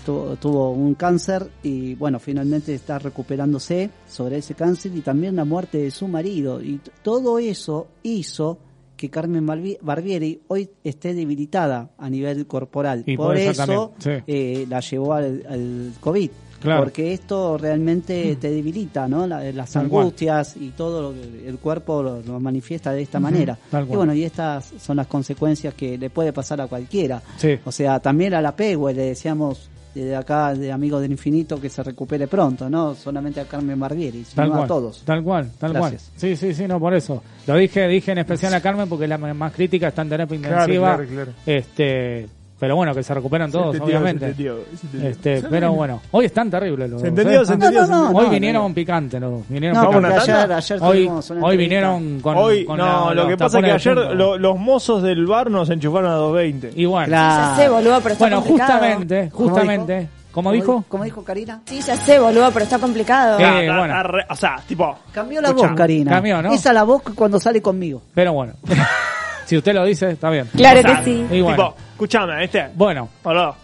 [0.08, 5.44] tuvo, tuvo un cáncer y bueno, finalmente está recuperándose sobre ese cáncer y también la
[5.44, 6.62] muerte de su marido.
[6.62, 8.58] Y todo eso hizo
[8.96, 9.46] que Carmen
[9.82, 13.02] Barbieri hoy esté debilitada a nivel corporal.
[13.06, 14.24] Y por por eso eso también, sí.
[14.26, 16.30] eh, la llevó al, al COVID.
[16.60, 16.82] Claro.
[16.82, 19.28] Porque esto realmente te debilita, ¿no?
[19.28, 20.02] La- las Tal cual.
[20.06, 23.56] angustias y todo lo que el cuerpo lo, lo manifiesta de esta manera.
[23.72, 27.22] Y bueno, y estas son las consecuencias que le puede pasar a cualquiera.
[27.36, 27.50] Sí.
[27.64, 31.68] O sea, también a la Pegue le decíamos desde acá, de Amigos del Infinito, que
[31.68, 35.02] se recupere pronto, no solamente a Carmen Barbieri, sino Tal a todos.
[35.04, 36.10] tal cual, tal Gracias.
[36.10, 36.20] cual.
[36.20, 37.22] Sí, sí, sí, no, por eso.
[37.46, 40.54] Lo dije, dije en especial a Carmen porque la más crítica está en terapia Claro,
[40.56, 40.96] intensiva.
[40.96, 41.32] claro, claro.
[41.46, 42.28] Este,
[42.58, 44.24] pero bueno, que se recuperan todos, entendió, obviamente.
[44.26, 45.10] se entendió, se entendió.
[45.10, 47.46] Este, pero bueno, hoy están terribles los Se entendió, ¿eh?
[47.46, 48.18] se entendió, No, se no, entendió.
[48.20, 48.74] Hoy no, vinieron no.
[48.74, 49.48] picantes los dos.
[49.48, 50.28] Vinieron No, ¿Vamos picantes.
[50.34, 53.58] ayer, ayer Hoy, tuvimos una hoy vinieron con, Hoy, con no, la- lo que pasa
[53.58, 56.72] es que ayer lo- los mozos del bar nos enchufaron a 220.
[56.74, 58.72] Y bueno, Ya sé, boludo, pero está bueno complicado.
[58.72, 60.84] justamente, ¿Cómo justamente, ¿cómo dijo?
[60.88, 61.60] ¿Cómo dijo Karina?
[61.64, 63.38] Sí, ya sé, boludo, pero está complicado.
[63.38, 63.94] Eh, bueno.
[64.30, 66.10] o sea, tipo, Cambió la voz, Karina.
[66.12, 66.52] cambió, ¿no?
[66.52, 68.02] Esa la voz cuando sale conmigo.
[68.14, 68.54] Pero bueno,
[69.48, 70.46] si usted lo dice, está bien.
[70.54, 71.26] Claro o sea, que sí.
[71.30, 72.66] Y bueno, tipo, escuchame, ¿viste?
[72.74, 73.08] bueno,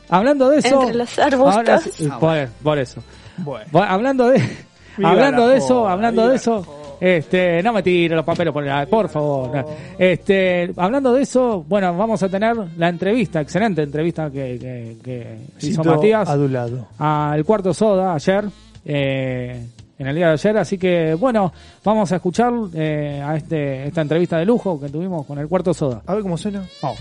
[0.09, 1.57] hablando de eso, Entre los arbustos.
[1.57, 3.03] ahora sí, por, por eso.
[3.37, 3.67] Bueno.
[3.71, 4.39] Bueno, hablando de
[4.97, 8.25] Viva hablando la de eso, joda, hablando de la eso, este, no me tire los
[8.25, 9.67] papeles por el por favor.
[9.99, 15.67] Este, hablando de eso, bueno, vamos a tener la entrevista, excelente entrevista que, que, que
[15.67, 16.87] hizo Matías adulado.
[16.99, 18.47] al cuarto soda ayer,
[18.87, 19.67] eh,
[19.99, 21.53] en el día de ayer, así que bueno,
[21.85, 25.73] vamos a escuchar eh, a este esta entrevista de lujo que tuvimos con el cuarto
[25.73, 26.03] soda.
[26.07, 26.67] A ver cómo suena.
[26.83, 26.99] Vamos.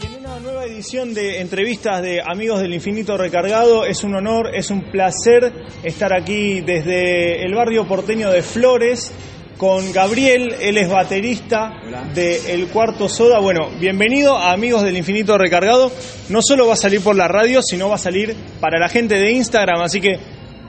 [0.00, 4.54] Y en una nueva edición de entrevistas de Amigos del Infinito Recargado, es un honor,
[4.54, 9.12] es un placer estar aquí desde el barrio porteño de Flores
[9.56, 11.72] con Gabriel, él es baterista
[12.14, 13.40] de El Cuarto Soda.
[13.40, 15.90] Bueno, bienvenido a Amigos del Infinito Recargado.
[16.28, 19.16] No solo va a salir por la radio, sino va a salir para la gente
[19.16, 20.20] de Instagram, así que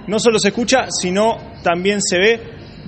[0.10, 2.42] no solo se escucha, sino también se ve.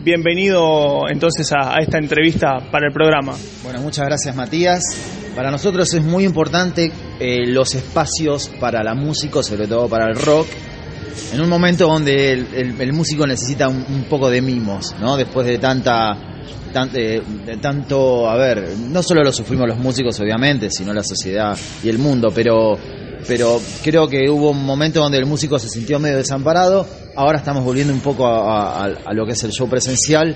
[0.04, 3.36] Bienvenido entonces a, esta entrevista para el programa.
[3.64, 4.82] Bueno, muchas gracias Matías.
[5.36, 10.16] Para nosotros es muy importante eh, los espacios para la música, sobre todo para el
[10.16, 10.48] rock,
[11.34, 15.16] en un momento donde el, músico necesita un, poco de mimos, ¿no?
[15.16, 16.18] Después de tanta,
[16.74, 17.22] tan- eh,
[17.62, 22.00] tanto, a ver, no solo lo sufrimos los músicos obviamente, sino la sociedad y el
[22.00, 22.78] mundo, pero,
[23.28, 26.88] pero creo que hubo un momento donde el músico se sintió medio desamparado.
[27.16, 30.36] Ahora estamos volviendo un poco a, a- a lo que es el show presencial,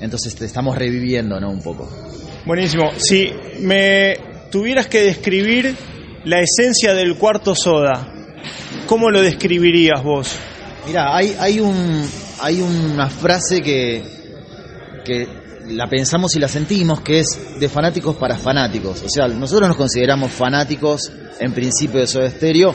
[0.00, 1.50] entonces te estamos reviviendo, ¿no?
[1.50, 1.88] Un poco.
[2.46, 2.90] Buenísimo.
[2.96, 4.14] Si me
[4.50, 5.76] tuvieras que describir
[6.24, 8.08] la esencia del cuarto soda,
[8.86, 10.34] ¿cómo lo describirías vos?
[10.86, 12.04] Mira, hay, hay, un,
[12.40, 14.02] hay una frase que,
[15.04, 15.28] que
[15.68, 19.02] la pensamos y la sentimos, que es de fanáticos para fanáticos.
[19.02, 22.74] O sea, nosotros nos consideramos fanáticos en principio de Soda Stereo.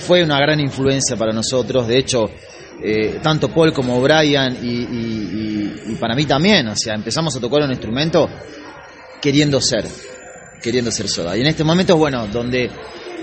[0.00, 1.86] Fue una gran influencia para nosotros.
[1.86, 2.30] De hecho,
[2.82, 6.68] eh, tanto Paul como Brian y, y- y- y para mí también.
[6.68, 8.28] O sea, empezamos a tocar un instrumento
[9.20, 9.84] queriendo ser,
[10.62, 11.36] queriendo ser Soda.
[11.36, 12.70] Y en este momento, bueno, donde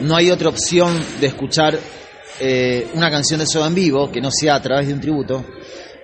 [0.02, 1.80] no hay otra opción de escuchar
[2.40, 5.44] eh, una canción de Soda en vivo que no sea a través de un tributo.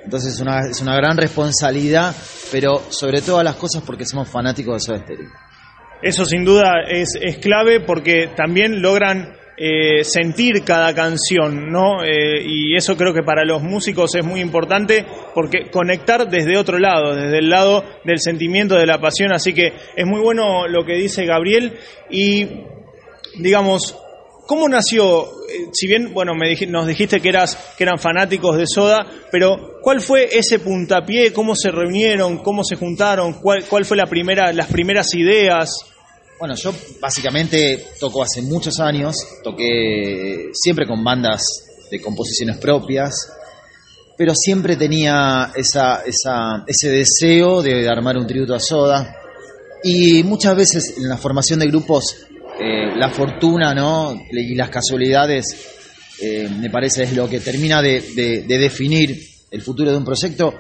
[0.03, 2.15] Entonces es una, es una gran responsabilidad,
[2.51, 5.29] pero sobre todas las cosas porque somos fanáticos de Soda Stereo.
[6.01, 12.03] Eso sin duda es, es clave porque también logran eh, sentir cada canción, ¿no?
[12.03, 16.79] Eh, y eso creo que para los músicos es muy importante porque conectar desde otro
[16.79, 20.83] lado, desde el lado del sentimiento, de la pasión, así que es muy bueno lo
[20.83, 21.77] que dice Gabriel
[22.09, 22.47] y
[23.39, 23.97] digamos,
[24.47, 25.23] ¿cómo nació?
[25.49, 29.05] Eh, Si bien, bueno, me dij- nos dijiste que eras que eran fanáticos de Soda,
[29.31, 31.31] pero ¿cuál fue ese puntapié?
[31.33, 32.37] ¿Cómo se reunieron?
[32.39, 33.33] ¿Cómo se juntaron?
[33.41, 35.69] ¿Cuál, cuál fue la primera, las primeras ideas?
[36.39, 41.41] Bueno, yo básicamente toco hace muchos años, toqué siempre con bandas
[41.91, 43.13] de composiciones propias
[44.15, 49.17] pero siempre tenía esa, esa, ese deseo de armar un tributo a Soda.
[49.83, 52.27] Y muchas veces en la formación de grupos,
[52.63, 54.13] eh, la fortuna ¿no?
[54.31, 55.45] y las casualidades,
[56.21, 59.17] eh, me parece, es lo que termina de, de- de definir
[59.51, 60.53] el futuro de un proyecto.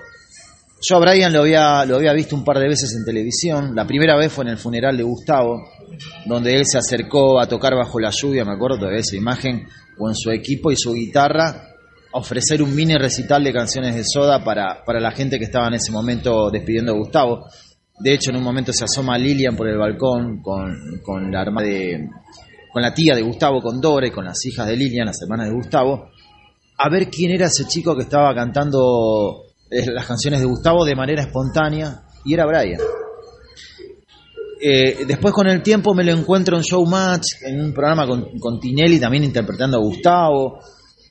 [0.85, 3.73] Yo a Brian lo había, lo había visto un par de veces en televisión.
[3.73, 5.63] La primera vez fue en el funeral de Gustavo,
[6.25, 9.65] donde él se acercó a tocar bajo la lluvia, me acuerdo de esa imagen,
[9.97, 11.69] con su equipo y su guitarra,
[12.13, 15.67] a ofrecer un mini recital de canciones de soda para, para la gente que estaba
[15.69, 17.45] en ese momento despidiendo a Gustavo.
[17.99, 21.67] De hecho, en un momento se asoma Lilian por el balcón con, con la hermana
[21.67, 22.09] de,
[22.71, 25.55] con la tía de Gustavo, con Dora con las hijas de Lilian, las hermanas de
[25.55, 26.09] Gustavo,
[26.77, 30.95] a ver quién era ese chico que estaba cantando eh, las canciones de Gustavo de
[30.95, 32.81] manera espontánea, y era Brian.
[34.59, 38.59] Eh, después con el tiempo me lo encuentro en Showmatch, en un programa con, con
[38.59, 40.59] Tinelli también interpretando a Gustavo,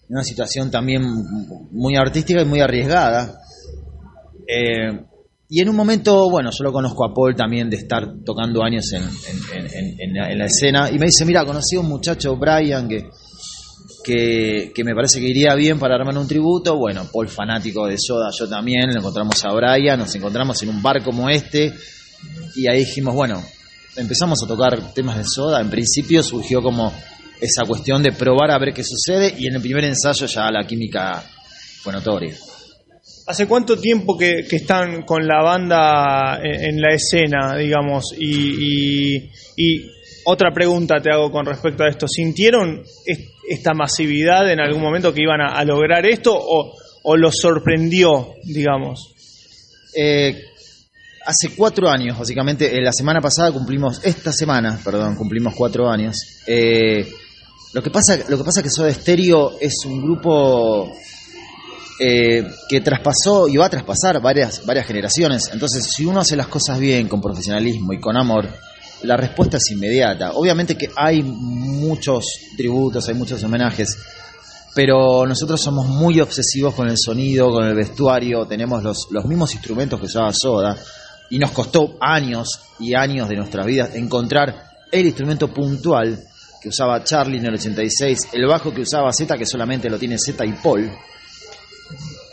[0.09, 1.03] en una situación también
[1.71, 3.41] muy artística y muy arriesgada.
[4.49, 5.05] Eh,
[5.55, 8.91] y en un momento, bueno, yo lo conozco a Paul también de estar tocando años
[8.95, 9.03] en,
[9.99, 13.05] en- la escena, y me dice, mira, conocí a un muchacho, Brian, que,
[14.03, 16.77] que, que me parece que iría bien para armar un tributo.
[16.79, 20.83] Bueno, Paul fanático de Soda, yo también, lo encontramos a Brian, nos encontramos en un
[20.83, 21.73] bar como este,
[22.57, 23.43] y ahí dijimos, bueno,
[23.97, 26.93] empezamos a tocar temas de Soda, en principio surgió como
[27.43, 30.67] esa cuestión de probar a ver qué sucede, y en el primer ensayo ya la
[30.67, 31.23] química
[31.83, 32.35] fue notoria.
[33.27, 38.15] ¿Hace cuánto tiempo que, están con la banda en, la escena, digamos?
[38.19, 39.91] Y, y-
[40.25, 42.07] otra pregunta te hago con respecto a esto.
[42.09, 47.37] ¿Sintieron es- esta masividad en algún momento que iban a, lograr esto o, o los
[47.37, 49.13] sorprendió, digamos?
[49.97, 50.43] Eh,
[51.27, 56.17] hace cuatro años, básicamente, eh, la semana pasada cumplimos, esta semana, perdón, cumplimos cuatro años.
[56.47, 57.07] Eh,
[57.73, 60.93] lo que pasa, lo que pasa es que Soda Stereo es un grupo
[62.05, 65.51] eh, que traspasó y va a traspasar varias, varias generaciones.
[65.53, 68.49] Entonces, si uno hace las cosas bien, con profesionalismo y con amor,
[69.03, 70.33] la respuesta es inmediata.
[70.33, 72.25] Obviamente que hay muchos
[72.57, 73.97] tributos, hay muchos homenajes,
[74.75, 79.55] pero nosotros somos muy obsesivos con el sonido, con el vestuario, tenemos los, los mismos
[79.55, 80.77] instrumentos que usaba Soda,
[81.31, 82.49] y nos costó años
[82.81, 86.19] y años de nuestras vidas encontrar el instrumento puntual
[86.61, 90.19] que usaba Charlie en el 86, el bajo que usaba Z, que solamente lo tiene
[90.19, 90.91] Z y Paul.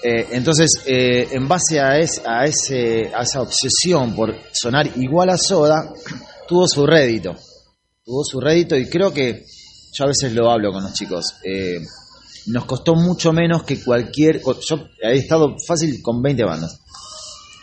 [0.03, 5.29] Eh, entonces, eh, en base a, es- a, ese, a esa obsesión por sonar igual
[5.29, 5.91] a Soda,
[6.47, 7.35] tuvo su rédito.
[8.05, 9.43] Tuvo su rédito y creo que,
[9.93, 11.79] yo a veces lo hablo con los chicos, eh,
[12.47, 14.41] nos costó mucho menos que cualquier...
[14.67, 16.79] Yo he estado fácil con 20 bandas.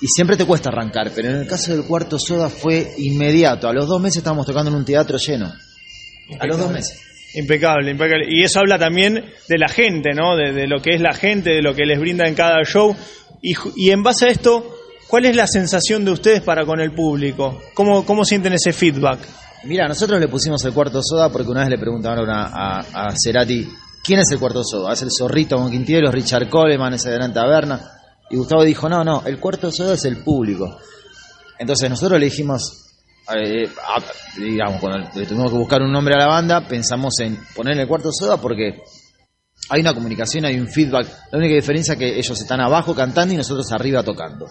[0.02, 3.66] Y siempre te cuesta arrancar, pero en el caso del cuarto soda fue inmediato.
[3.66, 5.46] A los dos meses estábamos tocando en un teatro lleno.
[6.38, 6.98] A los dos meses.
[7.36, 8.26] Impecable, impecable.
[8.28, 9.14] Y eso habla también
[9.48, 10.36] de la gente, ¿no?
[10.36, 12.96] De, de lo que es la gente, de lo que les brinda en cada show.
[13.42, 14.74] Y, en base a esto,
[15.06, 17.60] ¿cuál es la sensación de ustedes para con el público?
[17.74, 19.20] ¿Cómo, cómo sienten ese feedback?
[19.64, 23.68] Mira, nosotros le pusimos el cuarto soda porque una vez le preguntaron a, a, Cerati
[24.02, 24.92] quién es el cuarto soda.
[24.92, 27.80] ¿Es el zorrito con Quintiero, Richard Coleman, ese gran taberna?
[28.30, 30.78] Y Gustavo dijo, no, no, el cuarto soda es el público.
[31.58, 32.85] Entonces nosotros le dijimos,
[33.34, 34.02] eh, ah,
[34.36, 38.10] digamos, cuando tuvimos que buscar un nombre a la banda, pensamos en ponerle el cuarto
[38.12, 38.82] soda porque
[39.68, 41.08] hay una comunicación, hay un feedback.
[41.32, 44.46] La única diferencia es que ellos están abajo cantando y nosotros arriba tocando.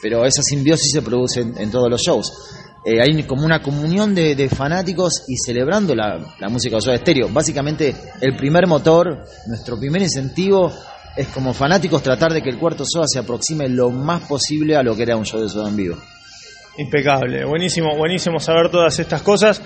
[0.00, 2.32] Pero esa simbiosis se produce en, todos los shows.
[2.84, 7.28] Eh, hay como una comunión de, fanáticos y celebrando la, la música de Soda Stereo.
[7.28, 10.72] Básicamente, el primer motor, nuestro primer incentivo
[11.16, 14.82] es como fanáticos tratar de que el cuarto Soda se aproxime lo más posible a
[14.82, 15.96] lo que era un show de Soda en vivo.
[16.78, 19.60] Impecable, buenísimo, buenísimo saber todas estas cosas.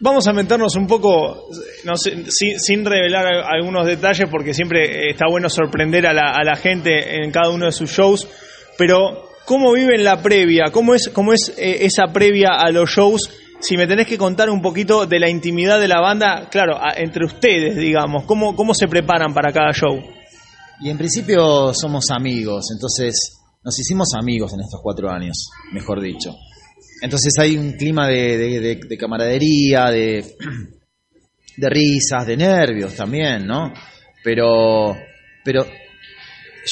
[0.00, 1.48] Vamos a meternos un poco,
[1.84, 7.22] no sé, sin, revelar al- algunos detalles, porque siempre está bueno sorprender a la, gente
[7.24, 8.26] en cada uno de sus shows,
[8.76, 10.64] pero ¿cómo viven la previa?
[10.72, 13.30] ¿Cómo es, cómo es eh, esa previa a los shows?
[13.60, 17.24] Si me tenés que contar un poquito de la intimidad de la banda, claro, entre
[17.24, 20.02] ustedes, digamos, ¿cómo, cómo se preparan para cada show?
[20.80, 26.34] Y en principio somos amigos, entonces nos hicimos amigos en estos cuatro años, mejor dicho.
[27.02, 30.24] Entonces hay un clima de, de- de- de camaradería, de,
[31.56, 33.72] de risas, de nervios también, ¿no?
[34.22, 34.96] Pero,
[35.44, 35.66] pero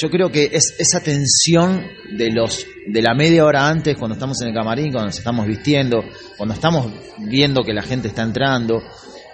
[0.01, 1.82] yo creo que es esa tensión
[2.16, 5.47] de los de la media hora antes, cuando estamos en el camarín, cuando nos estamos
[5.47, 6.03] vistiendo,
[6.36, 8.82] cuando estamos viendo que la gente está entrando,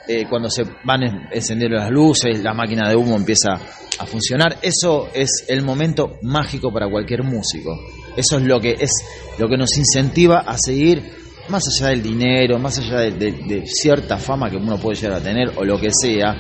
[0.09, 3.53] eh, cuando se van en- encendiendo las luces, la máquina de humo empieza
[3.99, 7.79] a funcionar, eso es el momento mágico para cualquier músico.
[8.17, 8.91] Eso es lo que es
[9.39, 11.03] lo que nos incentiva a seguir
[11.49, 15.51] más allá del dinero, más allá de cierta fama que uno puede llegar a tener
[15.57, 16.35] o lo que sea.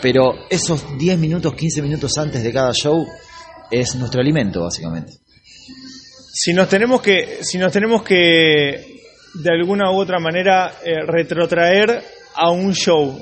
[0.00, 3.06] pero esos 10 minutos, 15 minutos antes de cada show
[3.70, 5.12] es nuestro alimento, básicamente.
[6.34, 9.00] Si nos tenemos que, si nos tenemos que
[9.34, 12.02] de alguna u otra manera eh, retrotraer
[12.34, 13.20] a un show,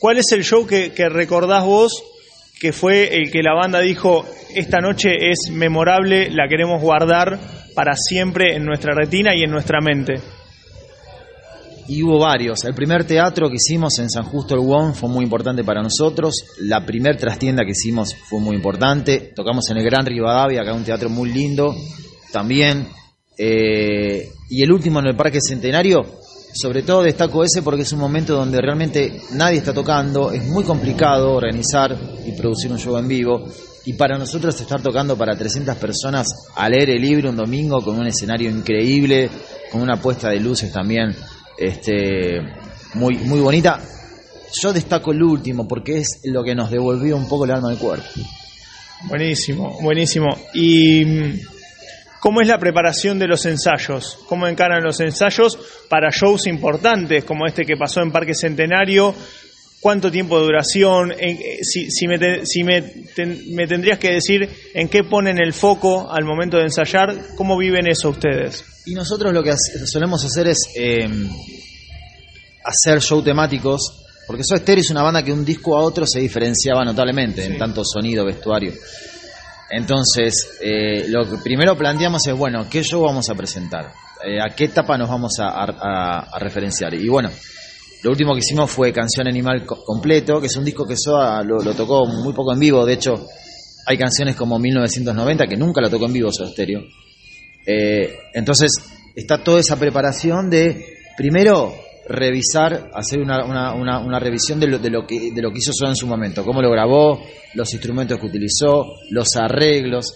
[0.00, 1.92] ¿cuál es el show que, recordás vos
[2.60, 4.24] que fue el que la banda dijo
[4.54, 7.38] esta noche es memorable, la queremos guardar
[7.74, 10.14] para siempre en nuestra retina y en nuestra mente?
[11.86, 12.64] Y hubo varios.
[12.64, 16.34] El primer teatro que hicimos en San Justo el Won fue muy importante para nosotros.
[16.60, 19.32] La primer trastienda que hicimos fue muy importante.
[19.36, 21.74] Tocamos en el Gran Rivadavia, acá un teatro muy lindo
[22.32, 22.88] también.
[23.36, 26.04] Eh, y el último en el Parque Centenario,
[26.54, 30.64] sobre todo destaco ese porque es un momento donde realmente nadie está tocando, es muy
[30.64, 33.44] complicado organizar y producir un show en vivo.
[33.86, 37.98] Y para nosotros estar tocando para 300 personas a leer el libro un domingo con
[37.98, 39.28] un escenario increíble,
[39.70, 41.14] con una puesta de luces también
[41.58, 42.40] este,
[42.94, 43.80] muy, muy bonita.
[44.62, 47.78] Yo destaco el último porque es lo que nos devolvió un poco el alma del
[47.78, 48.06] cuerpo.
[49.08, 50.28] Buenísimo, buenísimo.
[50.54, 51.40] ¿Y mm,
[52.24, 54.16] cómo es la preparación de los ensayos?
[54.30, 55.58] ¿Cómo encaran los ensayos
[55.90, 59.14] para shows importantes como este que pasó en Parque Centenario?
[59.82, 61.12] ¿Cuánto tiempo de duración?
[61.12, 62.80] En- eh, si si, me, te- si me,
[63.14, 67.58] ten- me tendrías que decir en qué ponen el foco al momento de ensayar, ¿cómo
[67.58, 68.64] viven eso ustedes?
[68.86, 69.52] Y nosotros lo que
[69.84, 71.06] solemos hacer es eh,
[72.64, 73.82] hacer show temáticos,
[74.26, 77.58] porque Soda Stereo es una banda que un disco a otro se diferenciaba notablemente en
[77.58, 78.72] tanto sonido, vestuario.
[79.76, 83.92] Entonces, eh, lo que primero planteamos es, bueno, ¿qué show vamos a presentar?
[84.24, 86.94] Eh, ¿A qué etapa nos vamos a, referenciar?
[86.94, 87.30] Y bueno,
[88.02, 91.42] lo último que hicimos fue Canción Animal Co- Completo, que es un disco que Soda
[91.42, 93.12] lo, lo tocó muy poco en vivo, de hecho,
[93.86, 96.80] hay canciones como 1990 que nunca la tocó en vivo Soda Stereo.
[97.66, 98.70] Eh, entonces,
[99.16, 101.74] está toda esa preparación de, primero,
[102.08, 105.58] revisar, hacer una, una, una, una revisión de lo, de, lo que, de lo que
[105.58, 107.20] hizo Soda en su momento, cómo lo grabó,
[107.54, 110.14] los instrumentos que utilizó, los arreglos.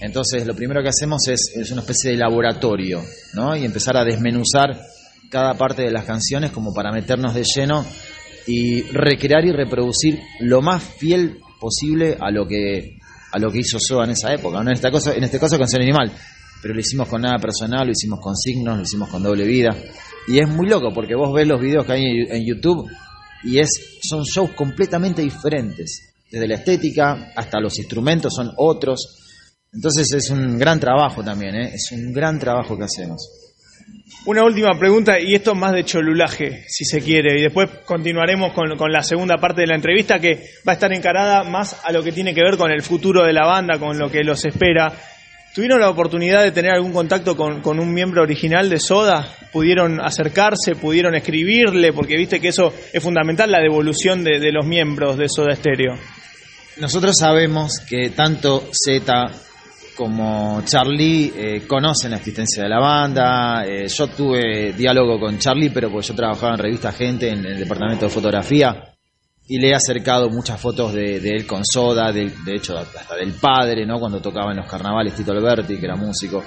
[0.00, 3.02] Entonces, lo primero que hacemos es, es una especie de laboratorio,
[3.34, 3.56] ¿no?
[3.56, 4.80] Y empezar a desmenuzar
[5.30, 7.86] cada parte de las canciones como para meternos de lleno
[8.46, 12.98] y recrear y reproducir lo más fiel posible a lo que
[13.32, 14.62] a lo que hizo Soda en esa época.
[14.62, 14.70] ¿no?
[14.70, 16.12] En, esta cosa, en este caso, Canción Animal.
[16.60, 19.74] Pero lo hicimos con nada personal, lo hicimos con signos, lo hicimos con doble vida.
[20.28, 22.88] Y es muy loco porque vos ves los videos que hay en, YouTube
[23.44, 26.14] y es son shows completamente diferentes.
[26.30, 29.18] Desde la estética hasta los instrumentos son otros.
[29.72, 31.72] Entonces es un gran trabajo también, ¿eh?
[31.74, 33.42] es un gran trabajo que hacemos.
[34.24, 38.76] Una última pregunta, y esto más de cholulaje, si se quiere, y después continuaremos con,
[38.76, 42.04] con la segunda parte de la entrevista que va a estar encarada más a lo
[42.04, 44.92] que tiene que ver con el futuro de la banda, con lo que los espera.
[45.54, 49.28] ¿Tuvieron la oportunidad de tener algún contacto con, con un miembro original de Soda?
[49.52, 50.74] ¿Pudieron acercarse?
[50.80, 51.92] ¿Pudieron escribirle?
[51.92, 55.94] Porque viste que eso es fundamental, la devolución de, de los miembros de Soda Stereo.
[56.78, 59.30] Nosotros sabemos que tanto Z
[59.94, 63.64] como Charlie eh, conocen la existencia de la banda.
[63.66, 67.58] Eh, yo tuve diálogo con Charlie, pero porque yo trabajaba en revista Gente, en el
[67.58, 68.91] departamento de fotografía,
[69.48, 73.32] y le he acercado muchas fotos de, de él con Soda, de, hecho hasta del
[73.32, 73.98] padre, ¿no?
[73.98, 76.42] Cuando tocaba en los carnavales Tito Alberti, que era músico.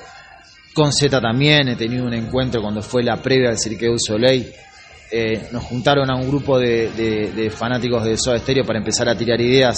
[0.73, 4.51] Con Z también he tenido un encuentro cuando fue la previa del Cirque du Soleil.
[5.11, 9.07] Eh, nos juntaron a un grupo de, de- de fanáticos de Soda Stereo para empezar
[9.07, 9.77] a tirar ideas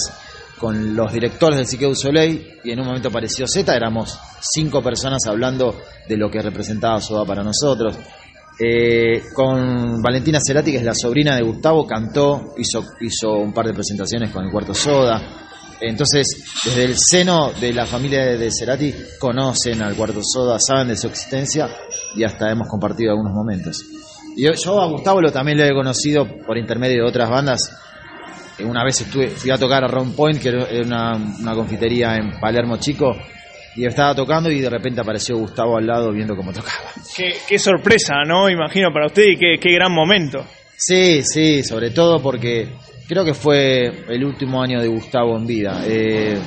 [0.56, 4.82] con los directores del Cirque du Soleil y en un momento apareció Z, éramos cinco
[4.82, 7.96] personas hablando de lo que representaba Soda para nosotros.
[8.60, 13.72] Eh, con Valentina Cerati, que es la sobrina de Gustavo, cantó, hizo, un par de
[13.72, 15.22] presentaciones con el Cuarto Soda.
[15.80, 16.26] Entonces,
[16.64, 21.06] desde el seno de la familia de, Cerati, conocen al Cuarto Soda, saben de su
[21.06, 21.68] existencia
[22.16, 23.84] y hasta hemos compartido algunos momentos.
[24.36, 27.60] Y yo, a Gustavo lo también lo he conocido por intermedio de otras bandas.
[28.64, 32.76] Una vez estuve, fui a tocar a Round Point, que era una confitería en Palermo
[32.78, 33.14] Chico,
[33.78, 36.90] y estaba tocando y de repente apareció Gustavo al lado viendo cómo tocaba.
[37.16, 38.48] Qué, qué sorpresa, ¿no?
[38.50, 40.44] Imagino para usted y qué, qué gran momento.
[40.76, 42.68] Sí, sí, sobre todo porque
[43.06, 45.80] creo que fue el último año de Gustavo en vida.
[45.86, 46.38] Eh,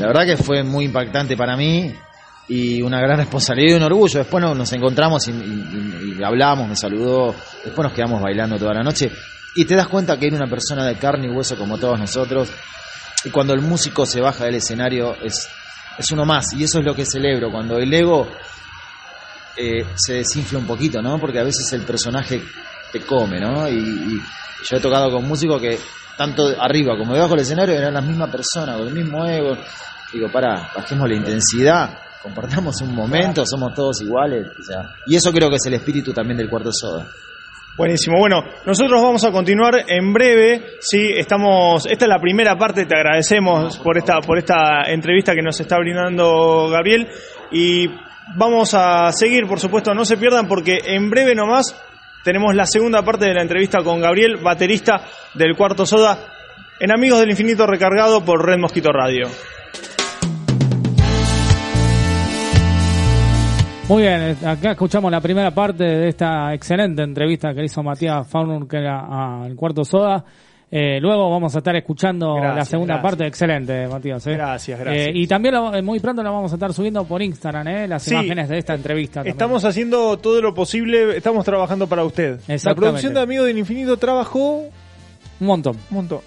[0.00, 1.92] la verdad que fue muy impactante para mí
[2.48, 4.18] y una gran responsabilidad y un orgullo.
[4.20, 8.74] Después nos, nos encontramos y, y- y hablamos, me saludó, después nos quedamos bailando toda
[8.74, 9.10] la noche
[9.56, 12.50] y te das cuenta que era una persona de carne y hueso como todos nosotros
[13.24, 15.48] y cuando el músico se baja del escenario es,
[15.98, 18.28] es uno más y eso es lo que celebro, cuando el ego
[19.56, 21.18] eh, se desinfla un poquito, ¿no?
[21.18, 22.42] Porque a veces el personaje
[22.92, 23.68] te come, ¿no?
[23.68, 24.20] Y,
[24.68, 25.78] yo he tocado con músicos que
[26.16, 29.56] tanto arriba como debajo del escenario eran la misma persona, con el mismo ego.
[30.12, 34.48] Digo, para, bajemos la intensidad, compartamos un momento, somos todos iguales.
[35.06, 37.06] y eso creo que es el espíritu también del cuarto soda.
[37.76, 38.18] Buenísimo.
[38.18, 40.62] Bueno, nosotros vamos a continuar en breve.
[40.80, 41.84] Sí, estamos.
[41.84, 42.86] Esta es la primera parte.
[42.86, 47.06] Te agradecemos por esta por esta entrevista que nos está brindando Gabriel
[47.50, 47.90] y
[48.34, 49.92] vamos a seguir, por supuesto.
[49.92, 51.78] No se pierdan porque en breve nomás
[52.24, 55.02] tenemos la segunda parte de la entrevista con Gabriel, baterista
[55.34, 56.18] del Cuarto Soda,
[56.80, 59.28] en Amigos del Infinito recargado por Red Mosquito Radio.
[63.88, 68.66] Muy bien, acá escuchamos la primera parte de esta excelente entrevista que hizo Matías Faunur
[68.66, 70.24] que era al cuarto soda.
[70.68, 73.10] Eh, luego vamos a estar escuchando la Gracias, segunda gracias.
[73.12, 74.26] parte, excelente Matías.
[74.26, 74.32] eh.
[74.32, 75.06] Gracias, gracias.
[75.06, 77.86] Eh, y también lo- eh, muy pronto la vamos a estar subiendo por Instagram, eh,
[77.86, 78.12] las Sí.
[78.12, 79.20] imágenes de esta entrevista.
[79.20, 79.34] también.
[79.34, 82.40] Estamos haciendo todo lo posible, estamos trabajando para usted.
[82.64, 84.62] La producción de Amigos del Infinito trabajó
[85.38, 85.76] un montón.
[85.90, 86.20] un montón.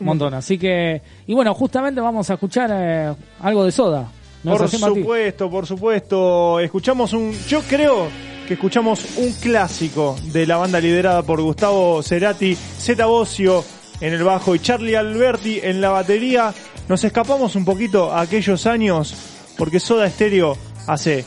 [0.00, 0.34] Un montón.
[0.34, 4.08] Así que, y bueno, justamente vamos a escuchar eh, algo de soda.
[4.44, 6.60] ¿No Por supuesto, por supuesto.
[6.60, 7.32] Escuchamos un.
[7.48, 8.08] Yo creo
[8.46, 13.64] que escuchamos un clásico de la banda liderada por Gustavo Cerati, Zeta Bocio
[14.02, 16.52] en el bajo y Charlie Alberti en la batería.
[16.88, 19.14] Nos escapamos un poquito a aquellos años
[19.56, 21.24] porque Soda Stereo hace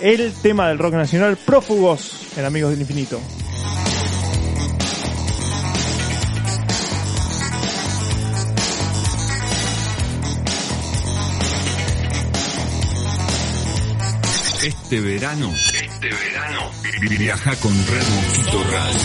[0.00, 3.20] el tema del rock nacional Prófugos en Amigos del Infinito.
[14.68, 16.70] Este verano, este verano,
[17.08, 19.00] viaja con Red Mosquito Radio.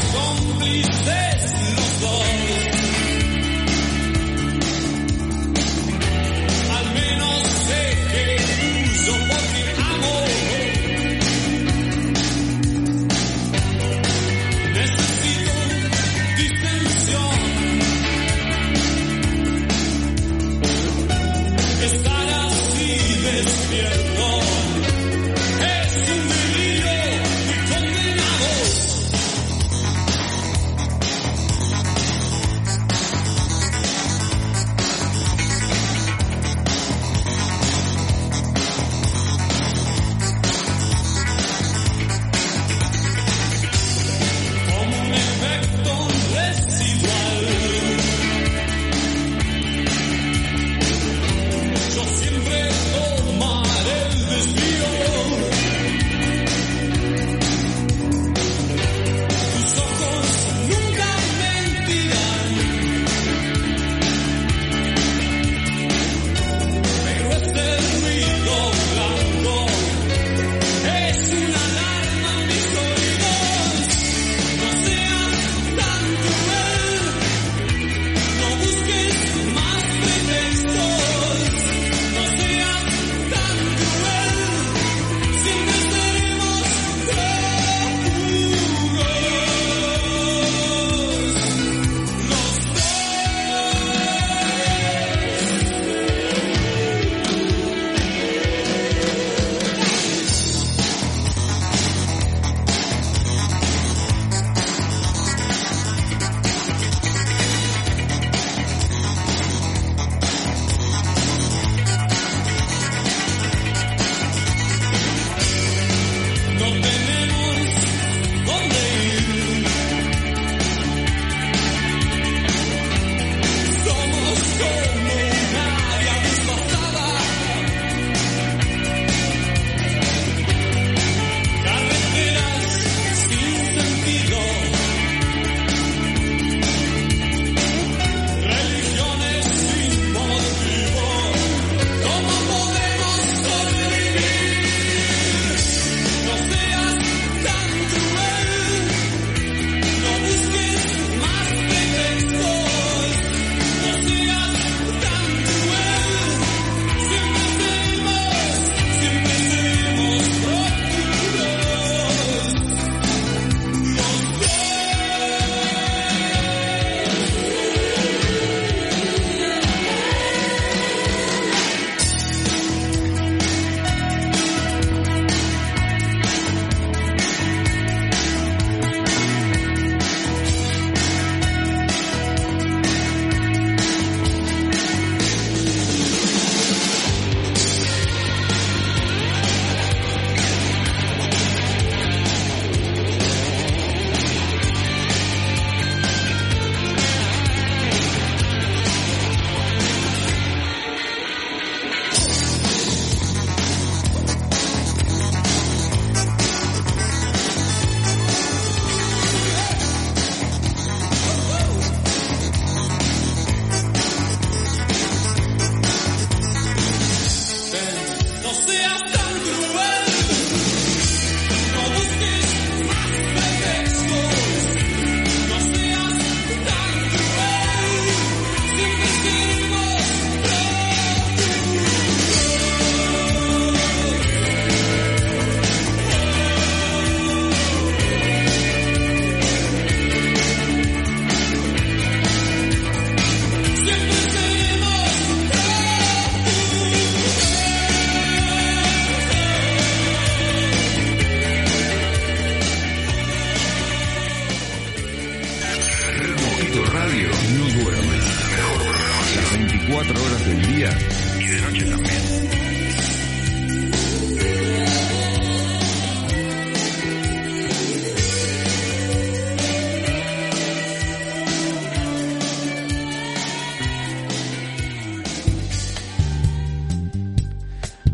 [6.70, 8.36] Al menos sé que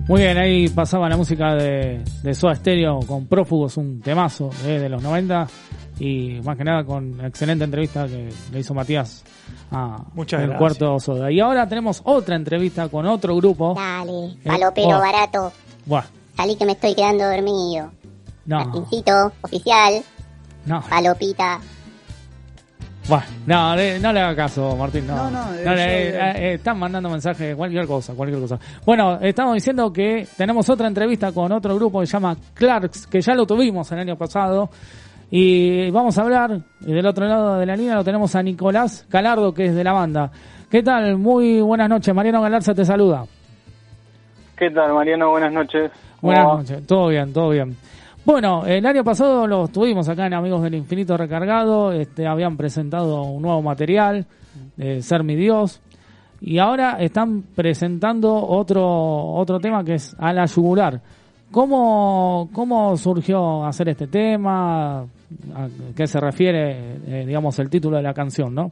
[0.10, 4.80] Muy bien, ahí pasaba la música de, de Soda Stereo con Prófugos, un temazo eh,
[4.80, 5.47] de los 90
[5.99, 9.24] y más que nada con excelente entrevista que le hizo Matías
[9.70, 11.32] a Muchas el cuarto Soda.
[11.32, 13.76] Y ahora tenemos otra entrevista con otro grupo.
[13.76, 14.99] Dale, Eh, palopero oh.
[14.99, 15.51] barato.
[15.86, 16.05] Buah,
[16.36, 17.91] Salí que me estoy quedando dormido.
[18.47, 20.01] no, Martincito, oficial,
[20.66, 21.60] no, palopita.
[23.10, 25.05] Buah, no, le- no le haga caso, Martín.
[25.07, 28.57] No, No, no, le- yo- eh, eh, están mandando mensajes, cualquier cosa, cualquier cosa.
[28.86, 33.20] Bueno, estamos diciendo que tenemos otra entrevista con otro grupo que se llama Clarks, que
[33.22, 34.70] ya lo tuvimos el año pasado.
[35.32, 39.05] Y vamos a hablar, y del otro lado de la línea lo tenemos a Nicolás
[39.10, 40.32] Calardo, que es de la banda.
[40.72, 41.18] ¿Qué tal?
[41.18, 42.14] Muy buenas noches.
[42.16, 43.26] Mariano Galarza te saluda.
[44.57, 45.30] ¿Qué tal, Mariano?
[45.30, 45.91] Buenas noches.
[46.20, 46.88] ¿Cómo Buenas noches.
[46.88, 47.76] Todo bien, todo bien.
[48.32, 51.91] Bueno, el año pasado los tuvimos acá en Amigos del Infinito Recargado.
[51.91, 54.27] Este, habían presentado un nuevo material,
[54.77, 55.82] de Ser mi Dios.
[56.39, 61.01] Y ahora están presentando otro, otro tema que es A la Yugular.
[61.51, 64.99] ¿Cómo, ¿Cómo surgió hacer este tema?
[64.99, 68.69] ¿A qué se refiere, eh, digamos, el título de la canción, no?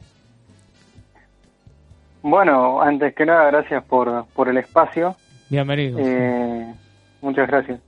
[2.22, 5.16] Bueno, antes que nada, gracias por, por el espacio.
[5.50, 6.00] Bienvenidos.
[6.00, 6.74] Eh,
[7.22, 7.87] muchas gracias.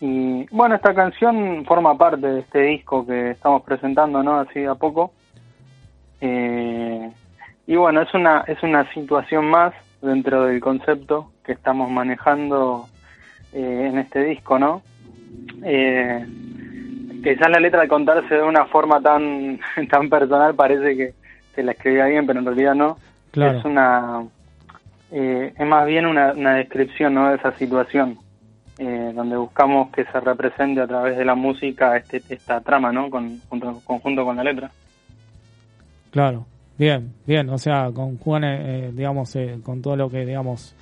[0.00, 4.40] Y bueno, esta canción forma parte de este disco que estamos presentando, ¿no?
[4.40, 5.12] Así de a poco.
[6.20, 7.10] Eh,
[7.66, 12.86] y bueno, es una, es una situación más dentro del concepto que estamos manejando
[13.52, 14.82] eh, en este disco, ¿no?
[15.64, 16.26] Eh,
[17.22, 21.14] quizás la letra al contarse de una forma tan, tan personal parece que
[21.54, 22.96] se la escribía bien, pero en realidad no.
[23.32, 23.58] Claro.
[23.58, 24.24] Es una
[25.12, 27.30] eh, es más bien una, una descripción ¿no?
[27.30, 28.18] de esa situación,
[28.80, 33.10] eh, donde buscamos que se represente a través de la música este, esta trama, ¿no?
[33.10, 34.70] Con, junto, conjunto con la letra.
[36.10, 36.46] Claro,
[36.78, 40.74] bien, bien, o sea, con Juan, eh, digamos, eh, con todo lo que, digamos,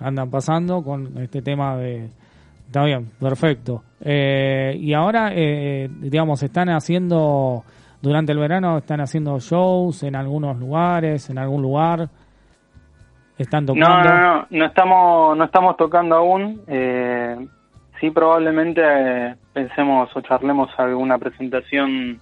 [0.00, 2.08] andan pasando, con este tema de...
[2.68, 3.82] Está bien, perfecto.
[4.00, 7.64] Eh, y ahora, eh, digamos, están haciendo,
[8.00, 12.08] durante el verano, están haciendo shows en algunos lugares, en algún lugar,
[13.42, 14.08] están No, tocando.
[14.08, 16.60] no, no, no estamos, no estamos tocando aún.
[16.66, 17.36] Eh,
[18.00, 22.18] sí, probablemente eh, pensemos o charlemos alguna presentación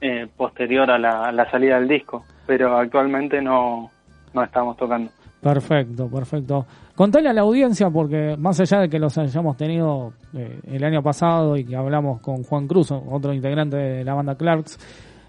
[0.00, 3.90] eh, posterior a la, a la salida del disco, pero actualmente no,
[4.34, 5.10] no estamos tocando.
[5.40, 6.66] Perfecto, perfecto.
[6.94, 11.02] Contale a la audiencia, porque más allá de que los hayamos tenido eh, el año
[11.02, 14.78] pasado y que hablamos con Juan Cruz, otro integrante de la banda Clarks,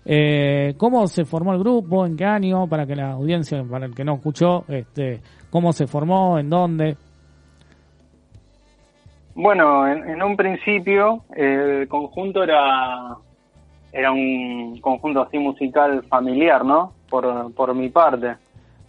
[0.06, 2.06] eh, ¿cómo se formó el grupo?
[2.06, 2.68] ¿En qué año?
[2.68, 6.38] Para que la audiencia, para el que no escuchó, este, ¿cómo se formó?
[6.40, 6.98] ¿En dónde?
[9.36, 13.18] Bueno, en, en un principio el conjunto era
[13.94, 16.94] era un conjunto así musical familiar, ¿no?
[17.10, 18.36] Por, por mi parte.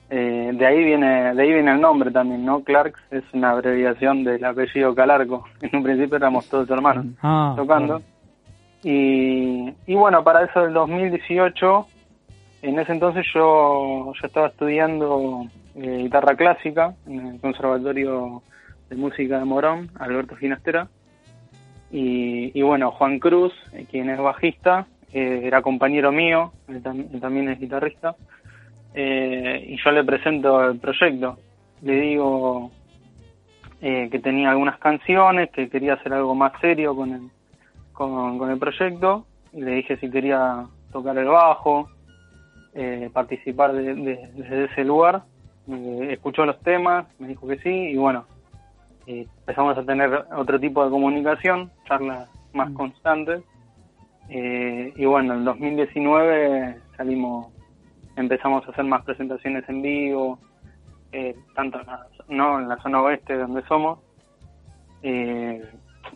[0.09, 2.60] Eh, de ahí viene de ahí viene el nombre también, ¿no?
[2.62, 5.44] Clarks es una abreviación del apellido Calarco.
[5.60, 8.01] En un principio éramos todos hermanos Ah, tocando.
[8.85, 11.86] Y, y bueno, para eso del 2018,
[12.62, 18.43] en ese entonces yo, yo estaba estudiando eh, guitarra clásica en el Conservatorio
[18.90, 20.89] de Música de Morón, Alberto Ginastera.
[21.90, 26.82] Y, y bueno, Juan Cruz, eh, quien es bajista, eh, era compañero mío, él,
[27.12, 28.15] él también es guitarrista.
[28.94, 31.39] Eh, y yo le presento el proyecto.
[31.82, 32.70] Le digo
[33.81, 37.31] eh, que tenía algunas canciones, que quería hacer algo más serio con el,
[37.94, 39.24] con, con el proyecto.
[39.54, 41.88] Y le dije si quería tocar el bajo,
[42.74, 45.22] eh, participar de- de- desde ese lugar.
[45.68, 48.26] Eh, escuchó los temas, me dijo que sí, y bueno,
[49.06, 53.42] eh, empezamos a tener otro tipo de comunicación, charlas más constantes.
[54.28, 57.46] Eh, y bueno, en 2019 salimos,
[58.16, 60.38] empezamos a hacer más presentaciones en vivo,
[61.12, 63.98] eh, tanto en la, no en la zona oeste donde somos,
[65.02, 65.62] eh,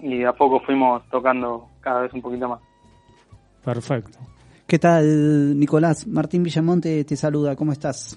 [0.01, 2.61] y de a poco fuimos tocando cada vez un poquito más.
[3.65, 4.19] Perfecto.
[4.67, 6.07] ¿Qué tal, Nicolás?
[6.07, 8.17] Martín Villamonte te saluda, ¿cómo estás?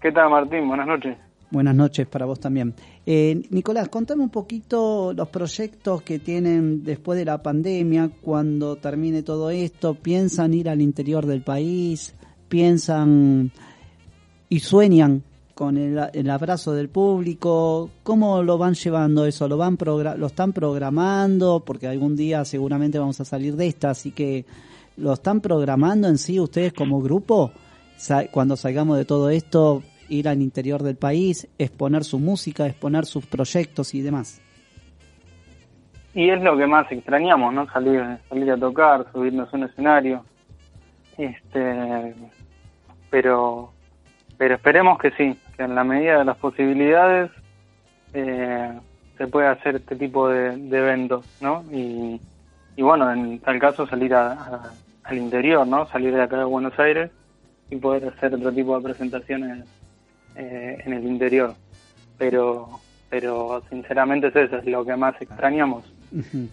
[0.00, 0.68] ¿Qué tal Martín?
[0.68, 1.16] Buenas noches.
[1.50, 2.74] Buenas noches para vos también.
[3.04, 9.22] Eh, Nicolás, contame un poquito los proyectos que tienen después de la pandemia, cuando termine
[9.22, 9.94] todo esto.
[9.94, 12.14] ¿Piensan ir al interior del país?
[12.48, 13.50] ¿Piensan
[14.48, 15.24] y sueñan
[15.60, 17.90] con el, abrazo del público?
[18.02, 19.46] ¿Cómo lo van llevando eso?
[19.46, 21.62] ¿Lo, van ¿Lo están programando?
[21.66, 24.46] Porque algún día seguramente vamos a salir de esta, así que
[24.96, 27.52] ¿lo están programando en sí ustedes como grupo?
[28.30, 33.26] cuando salgamos de todo esto, ir al interior del país, exponer su música, exponer sus
[33.26, 34.40] proyectos y demás.
[36.14, 37.70] Y es lo que más extrañamos, ¿no?
[37.70, 40.24] Salir, salir a tocar, subirnos a un escenario.
[41.18, 42.14] Este,
[43.10, 43.74] pero,
[44.38, 47.30] pero esperemos que sí, que en la medida de las posibilidades
[48.14, 48.72] eh,
[49.18, 51.62] se pueda hacer este tipo de, de eventos, ¿no?
[51.70, 52.18] Y,
[52.76, 54.70] y bueno, en tal caso salir a- a-
[55.04, 55.86] al interior, ¿no?
[55.88, 57.10] Salir de acá de Buenos Aires
[57.68, 59.66] y poder hacer otro tipo de presentaciones
[60.34, 61.52] eh, en el interior.
[62.16, 62.80] Pero,
[63.10, 65.84] pero sinceramente es eso, es lo que más extrañamos.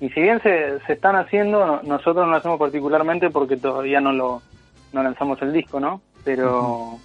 [0.01, 4.01] Y si bien se, se están haciendo, no- nosotros no lo hacemos particularmente porque todavía
[4.01, 4.41] no lo
[4.91, 6.01] no lanzamos el disco, ¿no?
[6.25, 6.97] Pero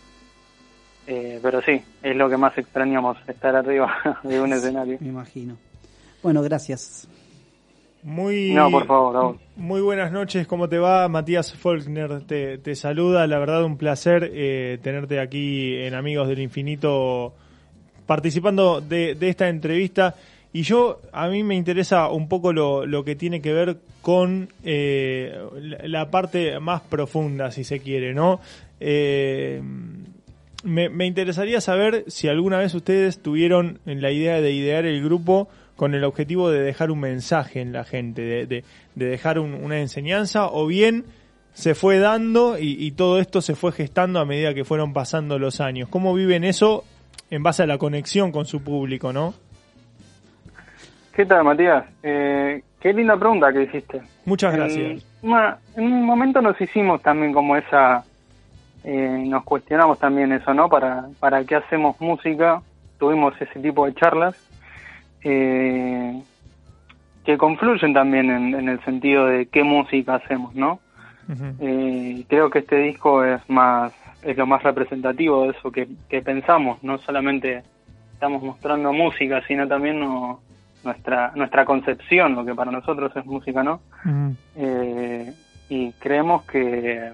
[1.12, 4.96] eh, pero sí, es lo que más extrañamos, estar arriba de un escenario.
[5.00, 5.56] Me imagino.
[6.22, 7.06] Bueno, gracias.
[8.02, 9.36] Muy, No, por favor.
[9.56, 11.06] Muy buenas noches, ¿cómo te va?
[11.08, 16.40] Matías Faulkner te, te saluda, la verdad un placer eh, tenerte aquí en Amigos del
[16.40, 17.34] Infinito
[18.06, 20.14] participando de, de esta entrevista.
[20.54, 24.48] Y yo, a mí me interesa un poco lo, lo que tiene que ver con
[24.64, 28.40] eh, la, la parte más profunda, si se quiere, ¿no?
[28.80, 29.62] Eh,
[30.62, 35.48] me, me interesaría saber si alguna vez ustedes tuvieron la idea de idear el grupo
[35.76, 38.64] con el objetivo de dejar un mensaje en la gente, de, de-
[38.94, 41.04] de dejar un- una enseñanza, o bien
[41.54, 45.38] se fue dando y, y todo esto se fue gestando a medida que fueron pasando
[45.38, 45.88] los años.
[45.88, 46.84] ¿Cómo viven eso
[47.30, 49.34] en base a la conexión con su público, no?
[51.14, 51.84] ¿Qué tal, Matías?
[52.02, 54.00] Eh, qué linda pregunta que hiciste.
[54.24, 55.04] Muchas En gracias.
[55.22, 58.02] una- en un momento nos hicimos también como esa,
[58.84, 60.68] eh, nos cuestionamos también eso, ¿no?
[60.68, 62.60] Para, para qué hacemos música,
[62.98, 64.34] tuvimos ese tipo de charlas
[65.24, 66.20] eh,
[67.24, 70.80] que confluyen también en, en el sentido de qué música hacemos, ¿no?
[71.60, 73.92] Eh, creo que este disco es más
[74.22, 76.82] es lo más representativo de eso que, que pensamos.
[76.82, 77.62] No solamente
[78.12, 80.40] estamos mostrando música sino también no-
[80.84, 83.80] nuestra nuestra concepción lo que para nosotros es música no
[84.56, 85.32] Eh,
[85.68, 87.12] y creemos que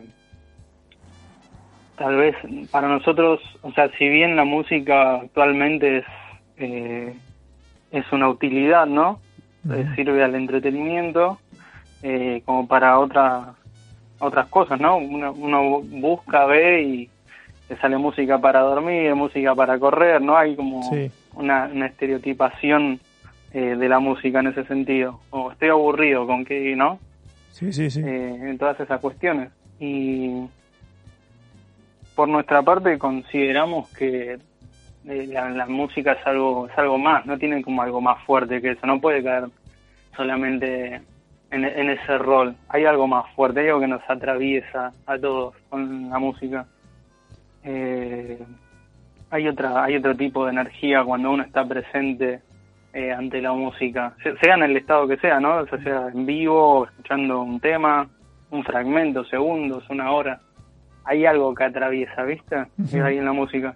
[1.99, 2.35] tal vez
[2.71, 6.05] para nosotros o sea si bien la música actualmente es
[6.59, 7.15] eh,
[7.91, 9.21] es una utilidad no
[9.71, 11.39] Eh, sirve al entretenimiento
[12.03, 13.49] eh, como para otras
[14.21, 14.97] otras cosas, ¿no?
[14.97, 17.11] Uno, uno busca, ve y
[17.69, 20.37] te sale música para dormir, música para correr, ¿no?
[20.37, 21.11] Hay como Sí.
[21.35, 22.99] una, una estereotipación
[23.53, 25.21] eh, de la música en ese sentido.
[25.31, 26.99] O estoy aburrido con que, ¿no?
[27.53, 28.01] Sí, sí, sí.
[28.05, 29.51] Eh, en todas esas cuestiones.
[29.79, 30.47] Y
[32.19, 34.33] por nuestra parte consideramos que
[35.07, 38.61] eh, la, la música es algo, es algo más, no tiene como algo más fuerte
[38.61, 39.45] que eso, no puede caer
[40.17, 40.97] solamente
[41.53, 42.57] en, en ese rol.
[42.71, 46.67] Hay algo más fuerte, hay algo que nos atraviesa a todos con la música.
[47.63, 48.37] Eh,
[49.31, 52.41] hay otra, hay otro tipo de energía cuando uno está presente
[52.95, 55.59] eh, ante la música, Se- sea en el estado que sea, ¿no?
[55.59, 58.09] O sea, sea en vivo, escuchando un tema,
[58.51, 60.41] un fragmento, segundos, una hora.
[61.09, 62.67] Hay algo que atraviesa, ¿viste?
[62.79, 63.03] Ujú.
[63.03, 63.75] Ahí en la música.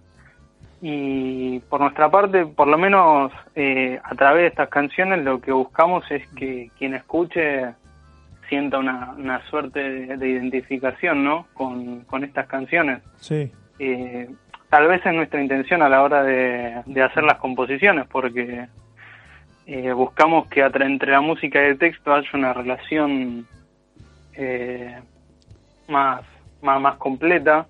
[0.82, 5.52] Y por nuestra parte, por lo menos eh, a través de estas canciones, lo que
[5.52, 7.72] buscamos es que quien escuche
[8.48, 11.46] sienta una, una suerte de, de identificación, ¿no?
[11.54, 13.00] Con, con estas canciones.
[13.16, 13.50] Sí.
[13.78, 14.28] Eh,
[14.68, 18.66] tal vez es nuestra intención a la hora de, de hacer las composiciones, porque
[19.66, 23.46] eh, buscamos que entre la música y el texto haya una relación
[24.34, 24.98] eh,
[25.88, 26.22] más,
[26.62, 27.66] más, más completa,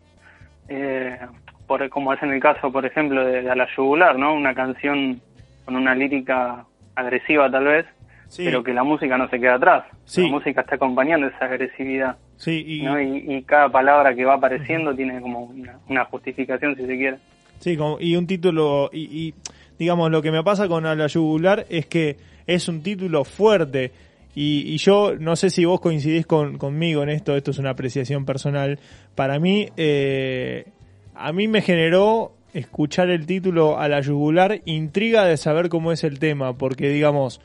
[0.68, 1.18] eh,
[1.66, 4.34] por, como es en el caso, por ejemplo, de, de A la Yugular, ¿no?
[4.34, 5.20] Una canción
[5.64, 6.64] con una lírica
[6.94, 7.86] agresiva tal vez,
[8.28, 8.44] Sí.
[8.46, 9.84] pero que la música no se queda atrás.
[10.06, 10.22] Sí.
[10.22, 12.16] La música está acompañando esa agresividad.
[12.36, 12.98] Sí, y, ¿no?
[13.00, 17.18] y, y cada palabra que va apareciendo tiene como una, una justificación, si se quiere.
[17.58, 19.34] Sí, como- y un título, y, y,
[19.78, 22.16] digamos, lo que me pasa con A la Yugular es que
[22.46, 23.92] es un título fuerte.
[24.34, 27.70] Y, y yo no sé si vos coincidís con, conmigo en esto, esto es una
[27.70, 28.78] apreciación personal.
[29.14, 30.66] Para mí, eh,
[31.14, 36.04] a mí me generó escuchar el título A la Yugular intriga de saber cómo es
[36.04, 37.40] el tema, porque digamos,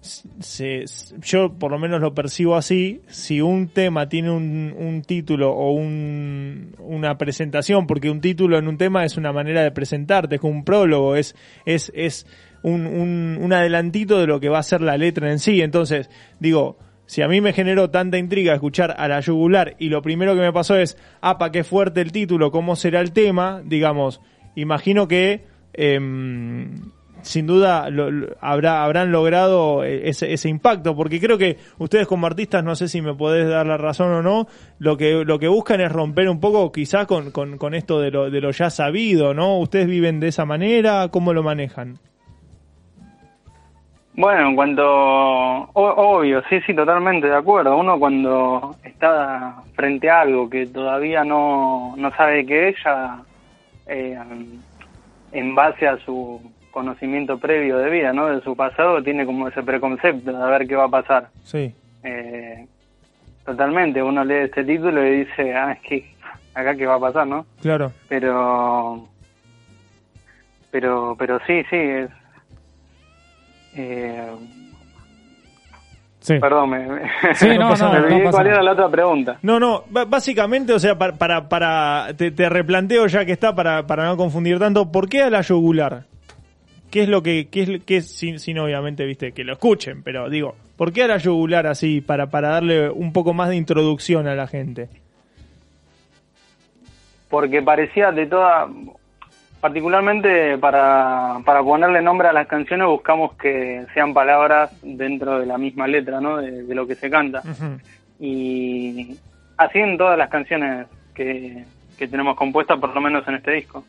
[0.00, 0.84] se,
[1.20, 5.72] yo por lo menos lo percibo así, si un tema tiene un, un título o
[5.72, 10.42] un, una presentación, porque un título en un tema es una manera de presentarte, es
[10.42, 11.34] un prólogo, es,
[11.64, 12.26] es, es
[12.62, 15.60] un, un, adelantito de lo que va a ser la letra en sí.
[15.60, 16.10] Entonces,
[16.40, 20.34] digo, si a mí me generó tanta intriga escuchar a la yugular y lo primero
[20.34, 24.20] que me pasó es, apa, qué fuerte el título, cómo será el tema, digamos,
[24.54, 25.44] imagino que...
[25.74, 26.70] em,
[27.22, 32.06] sin duda lo- lo- habrá, habrán logrado eh, ese, ese impacto, porque creo que ustedes
[32.06, 34.46] como artistas, no sé si me podés dar la razón o no,
[34.78, 38.12] lo que, lo que buscan es romper un poco quizás con, con, con esto de
[38.12, 39.58] lo, de lo ya sabido, ¿no?
[39.58, 41.08] ¿Ustedes viven de esa manera?
[41.08, 41.98] ¿Cómo lo manejan?
[44.16, 47.76] Bueno, en cuanto, o- obvio, sí, sí, totalmente de acuerdo.
[47.76, 53.18] Uno cuando está frente a algo que todavía no, no sabe qué es, ya
[53.86, 54.18] eh,
[55.32, 56.40] en base a su
[56.70, 58.26] conocimiento previo de vida, ¿no?
[58.28, 61.28] De su pasado, tiene como ese preconcepto de a ver qué va a pasar.
[61.42, 61.74] Sí.
[62.02, 62.66] Eh,
[63.44, 66.14] totalmente, uno lee este título y dice, ah, es que
[66.54, 67.44] acá qué va a pasar, ¿no?
[67.60, 67.92] Claro.
[68.08, 69.06] pero
[70.70, 72.10] pero pero sí sí es
[73.76, 74.26] eh,
[76.20, 76.38] Sí.
[76.40, 77.02] perdón me, me-
[77.34, 80.78] Sí, no, me no, olvidé no cuál era la otra pregunta No, no, básicamente, o
[80.80, 84.90] sea, para, para, para te, te replanteo ya que está, para, para no confundir tanto,
[84.90, 86.04] ¿por qué a la yugular?
[86.90, 90.02] ¿Qué es lo que, qué es, qué es sin, sin obviamente, viste, que lo escuchen,
[90.02, 93.56] pero digo, ¿por qué a la yugular así, para, para darle un poco más de
[93.56, 94.88] introducción a la gente?
[97.28, 98.68] porque parecía de toda
[99.66, 105.58] particularmente para, para ponerle nombre a las canciones buscamos que sean palabras dentro de la
[105.58, 107.42] misma letra no de, de lo que se canta
[108.20, 109.16] y
[109.56, 111.64] así en todas las canciones que,
[111.98, 113.84] que tenemos compuestas por lo menos en este disco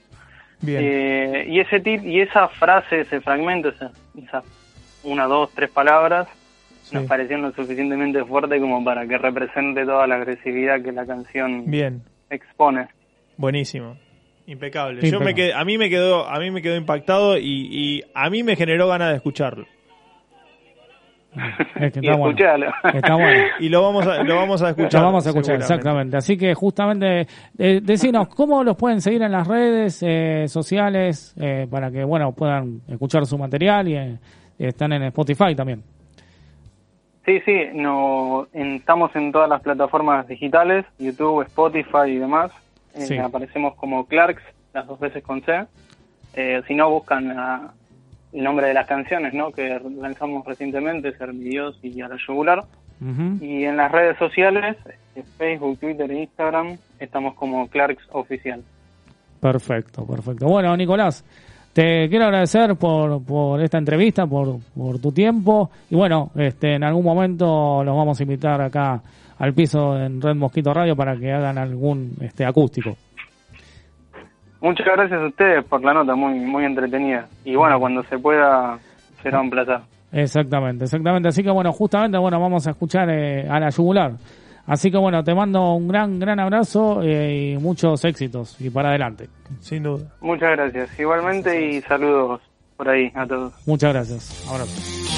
[0.62, 0.82] Bien.
[0.84, 4.44] Eh, y ese tip y esa frase, ese fragmento, esa, esas
[5.04, 6.28] una, dos, tres palabras,
[6.92, 11.70] nos parecieron lo suficientemente fuerte como para que represente toda la agresividad que la canción
[11.70, 12.02] Bien,
[12.32, 12.88] expone.
[13.38, 13.96] buenísimo.
[14.48, 15.10] Impecable.
[15.10, 18.30] Yo me quedé, a mí me quedó, a mí me quedó impactado y, y a
[18.30, 19.66] mí me generó ganas de escucharlo.
[21.76, 22.36] Es que Y está bueno.
[22.94, 23.44] Está bueno.
[23.60, 25.02] Y lo vamos a, lo vamos a escuchar.
[25.02, 26.18] Lo vamos a escuchar, exactamente.
[26.18, 31.68] Así que justamente, eh, decinos, ¿cómo los pueden seguir en las redes eh, sociales eh,
[31.70, 34.18] para que, bueno, puedan escuchar su material y eh,
[34.58, 35.84] están en Spotify también?
[37.26, 42.52] Sí, sí, no, en- estamos en todas las plataformas digitales, YouTube, Spotify y demás.
[42.98, 43.20] Eh.
[43.20, 44.44] Aparecemos como Clarks,
[44.74, 45.66] las dos veces con C.
[46.34, 47.74] Eh, si no, buscan
[48.34, 49.52] el nombre de las canciones ¿no?
[49.52, 52.64] que lanzamos recientemente, Ser mi Dios y A la Yugular.
[53.00, 54.76] Y en las redes sociales,
[55.16, 58.64] eh, Facebook, Twitter e Instagram, estamos como Clarks Oficial.
[59.40, 60.48] Perfecto, perfecto.
[60.48, 61.24] Bueno, Nicolás,
[61.74, 65.70] te quiero agradecer por, por esta entrevista, por, por tu tiempo.
[65.92, 69.00] Y bueno, este, en algún momento los vamos a invitar acá
[69.40, 72.96] al piso en Red Mosquito Radio para que hagan algún este acústico.
[74.62, 77.28] Muchas gracias a ustedes por la nota, muy muy entretenida.
[77.46, 78.80] Y bueno, cuando se pueda,
[79.22, 79.80] será un placer.
[80.12, 81.30] Exactamente, exactamente.
[81.30, 84.14] Así que bueno, justamente bueno, vamos a escuchar eh, a la yugular.
[84.66, 88.90] Así que bueno, te mando un gran, gran abrazo eh, y muchos éxitos y para
[88.90, 89.30] adelante.
[89.62, 90.06] Sin duda.
[90.20, 91.00] Muchas gracias.
[91.00, 92.42] Igualmente y saludos
[92.76, 93.54] por ahí a todos.
[93.66, 94.46] Muchas gracias.
[94.50, 95.17] Abrazo.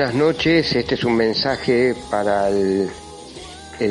[0.00, 2.88] Buenas noches, este es un mensaje para el,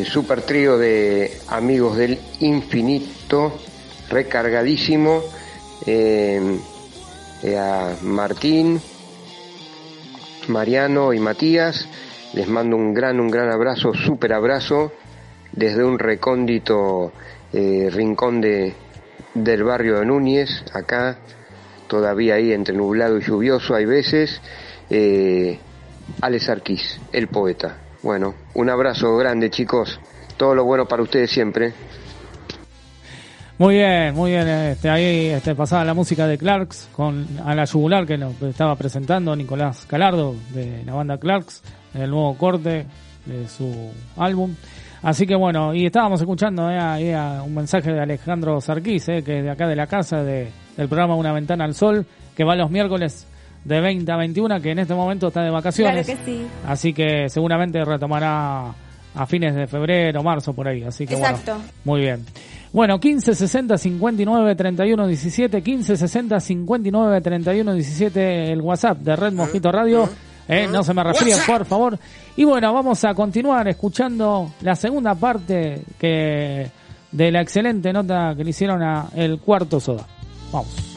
[0.05, 3.59] super trío de amigos del infinito,
[4.09, 5.21] recargadísimo,
[5.85, 6.41] eh,
[7.43, 8.81] eh, a Martín,
[10.47, 11.87] Mariano y Matías,
[12.33, 14.91] les mando un gran, un gran abrazo, super abrazo,
[15.51, 17.11] desde un recóndito
[17.53, 18.73] eh, rincón de,
[19.35, 21.19] del barrio de Núñez, acá,
[21.85, 24.41] todavía ahí entre nublado y lluvioso hay veces,
[26.21, 27.77] Alex Arquís, el poeta.
[28.01, 29.99] Bueno, un abrazo grande chicos,
[30.37, 31.73] todo lo bueno para ustedes siempre.
[33.59, 34.47] Muy bien, muy bien.
[34.47, 38.73] Este, ahí este, pasaba la música de Clarks con a la yugular que nos estaba
[38.77, 41.61] presentando Nicolás Calardo de la banda Clarks,
[41.93, 42.85] el nuevo corte
[43.25, 44.55] de su álbum.
[45.01, 47.13] Así que bueno, y estábamos escuchando eh, ahí
[47.45, 50.87] un mensaje de Alejandro Sarquís, eh, que es de acá de la casa de, del
[50.87, 52.05] programa Una Ventana al Sol,
[52.35, 53.27] que va los miércoles
[53.63, 56.05] de 20 a 21, que en este momento está de vacaciones.
[56.05, 56.47] Claro que sí.
[56.65, 58.73] Así que seguramente retomará
[59.15, 60.83] a fines de febrero, marzo, por ahí.
[60.83, 61.53] Así que Exacto.
[61.53, 62.25] bueno, muy bien.
[62.71, 69.33] Bueno, 15 60 59 31 17, 15 60 59 31 17, el WhatsApp de Red
[69.33, 70.07] Mosquito Radio.
[70.47, 71.97] Eh, no se me refríen, por favor.
[72.35, 76.71] Y bueno, vamos a continuar escuchando la segunda parte que
[77.11, 80.07] de la excelente nota que le hicieron a El Cuarto Soda.
[80.51, 80.88] Vamos.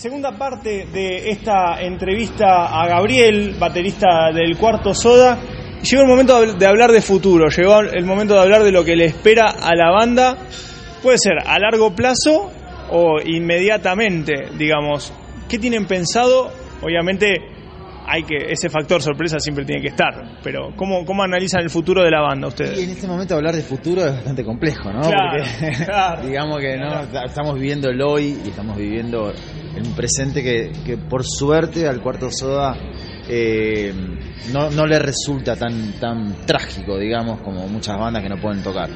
[0.00, 5.38] Segunda parte de esta entrevista a Gabriel, baterista del Cuarto Soda.
[5.82, 8.96] Llegó el momento de hablar de futuro, llegó el momento de hablar de lo que
[8.96, 10.38] le espera a la banda.
[11.02, 12.50] Puede ser a largo plazo
[12.90, 15.12] o inmediatamente, digamos.
[15.50, 16.50] ¿Qué tienen pensado?
[16.80, 17.59] Obviamente
[18.12, 22.02] hay que ese factor sorpresa siempre tiene que estar, pero ¿cómo, cómo analizan el futuro
[22.02, 22.78] de la banda Y ustedes?
[22.78, 25.00] en este momento hablar de futuro es bastante complejo, ¿no?
[25.00, 26.22] Claro, Porque claro.
[26.26, 29.32] digamos que no estamos viviendo el hoy y estamos viviendo
[29.76, 32.76] en un presente que, que por suerte al cuarto soda
[33.28, 33.94] eh,
[34.52, 38.90] no, no le resulta tan, tan trágico, digamos, como muchas bandas que no pueden tocar.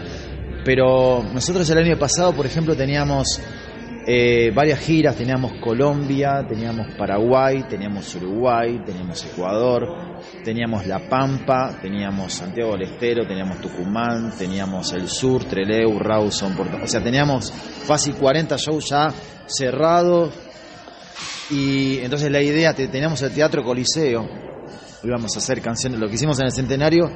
[0.64, 3.40] Pero nosotros el año pasado, por ejemplo, teníamos
[4.06, 9.86] eh, varias giras, teníamos Colombia, teníamos Paraguay, teníamos Uruguay, teníamos Ecuador,
[10.44, 16.78] teníamos La Pampa, teníamos Santiago del Estero, teníamos Tucumán, teníamos el Sur, Trelew, Rawson, Puerto...
[16.82, 19.12] O sea, teníamos fácil 40 shows ya
[19.46, 20.32] cerrados
[21.50, 24.26] y entonces la idea, te- teníamos el Teatro Coliseo,
[25.02, 27.10] íbamos a hacer canciones, lo que hicimos en el Centenario,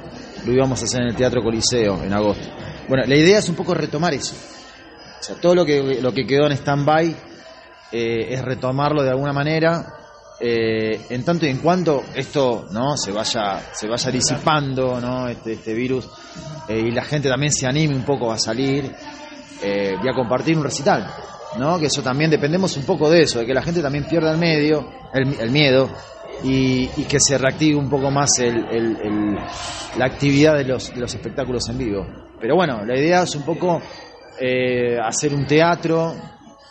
[0.46, 2.46] lo íbamos a hacer en el Teatro Coliseo en agosto.
[2.88, 4.34] Bueno, la idea es un poco retomar eso.
[5.18, 7.16] O sea, todo lo que, lo que quedó en stand-by
[7.92, 9.84] eh, es retomarlo de alguna manera,
[10.40, 15.54] eh, en tanto y en cuanto esto no se vaya se vaya disipando no este,
[15.54, 16.08] este virus
[16.68, 18.94] eh, y la gente también se anime un poco a salir
[19.60, 21.04] y a compartir un recital
[21.58, 24.30] no que eso también dependemos un poco de eso de que la gente también pierda
[24.30, 25.90] el medio el, el miedo
[26.44, 29.38] y, y que se reactive un poco más el, el- el-
[29.98, 32.06] la actividad de los, de los espectáculos en vivo.
[32.40, 33.82] Pero bueno la idea es un poco
[34.40, 36.14] eh, hacer un teatro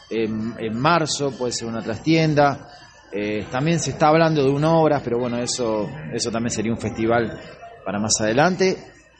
[0.09, 2.69] en, en marzo, puede ser una trastienda.
[3.11, 6.77] Eh, también se está hablando de una obra, pero bueno, eso, eso también sería un
[6.77, 7.39] festival
[7.85, 8.77] para más adelante.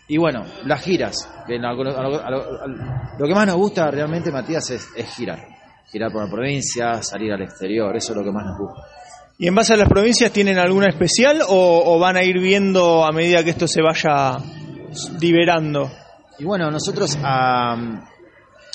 [0.07, 1.30] Y bueno, las giras.
[1.48, 5.40] que lo, que más nos gusta realmente, Matías, es, es girar.
[5.91, 8.82] Girar por la provincia, salir al exterior, eso es lo que más nos gusta.
[9.38, 13.06] ¿Y en base a las provincias tienen alguna especial o, o van a ir viendo
[13.06, 14.38] a medida que esto se vaya
[15.19, 15.91] liberando?
[16.40, 17.76] Y bueno, nosotros a,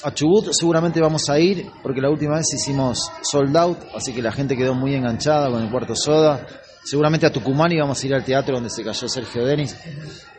[0.04, 4.22] a Chubut seguramente vamos a ir, porque la última vez hicimos sold out, así que
[4.22, 6.46] la gente quedó muy enganchada con el cuarto soda.
[6.84, 9.76] Seguramente a Tucumán íbamos a ir al teatro donde se cayó Sergio Denis,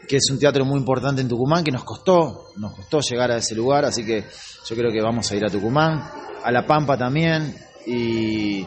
[0.08, 3.38] que es un teatro muy importante en Tucumán, que nos costó, nos costó llegar a
[3.38, 4.26] ese lugar, así que
[4.68, 6.04] yo creo que vamos a ir a Tucumán,
[6.44, 7.56] a La Pampa también,
[7.86, 8.66] y,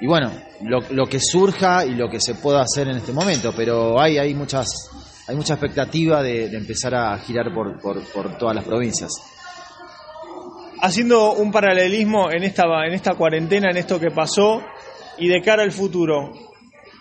[0.00, 0.32] y bueno,
[0.62, 4.16] lo, lo que surja y lo que se pueda hacer en este momento, pero hay,
[4.16, 4.90] hay muchas
[5.26, 9.10] hay mucha expectativa de, empezar a girar por, por todas las provincias.
[10.86, 14.62] Haciendo un paralelismo en esta, en esta cuarentena, en esto que pasó,
[15.16, 16.30] y de cara al futuro,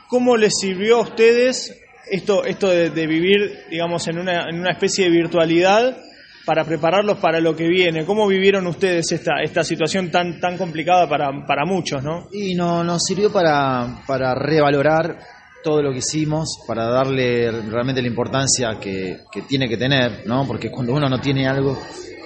[0.07, 1.77] ¿cómo les sirvió a ustedes
[2.09, 5.97] esto, esto de, vivir, digamos, en una, en una especie de virtualidad
[6.45, 8.05] para prepararlos para lo que viene?
[8.05, 12.29] ¿Cómo vivieron ustedes esta, esta situación tan, tan complicada para, para muchos, no?
[12.31, 15.19] Y no, nos sirvió para, para revalorar
[15.61, 20.47] todo lo que hicimos, para darle realmente la importancia que, que tiene que tener, ¿no?
[20.47, 21.77] Porque cuando uno no tiene algo,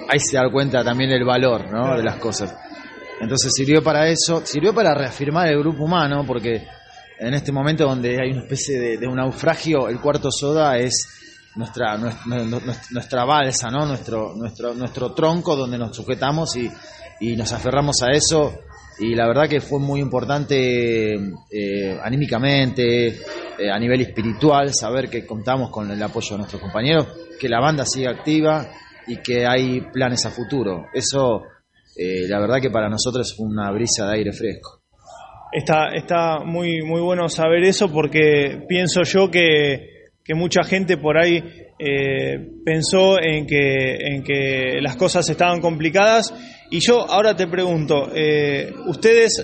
[0.08, 1.96] ahí se da cuenta también el valor, ¿no?
[1.96, 2.56] De las cosas.
[3.20, 6.66] Entonces sirvió para eso, sirvió para reafirmar el grupo humano, porque
[7.18, 10.94] en este momento donde hay una especie de, de un naufragio, el cuarto soda es
[11.56, 12.44] nuestra, nuestra,
[12.90, 13.86] nuestra balsa, ¿no?
[13.86, 16.70] Nuestro, nuestro, nuestro tronco donde nos sujetamos y,
[17.20, 18.60] y nos aferramos a eso
[19.00, 25.24] y la verdad que fue muy importante eh, anímicamente, eh, a nivel espiritual, saber que
[25.24, 27.06] contamos con el apoyo de nuestros compañeros,
[27.38, 28.68] que la banda sigue activa
[29.08, 30.86] y que hay planes a futuro.
[30.92, 31.42] Eso,
[31.96, 34.82] eh, la verdad que para nosotros fue una brisa de aire fresco.
[35.52, 39.88] Está, está muy, muy bueno saber eso porque pienso yo que,
[40.22, 41.42] que mucha gente por ahí
[41.78, 46.34] eh, pensó en que, en que las cosas estaban complicadas.
[46.70, 49.42] Y yo ahora te pregunto, eh, ¿ustedes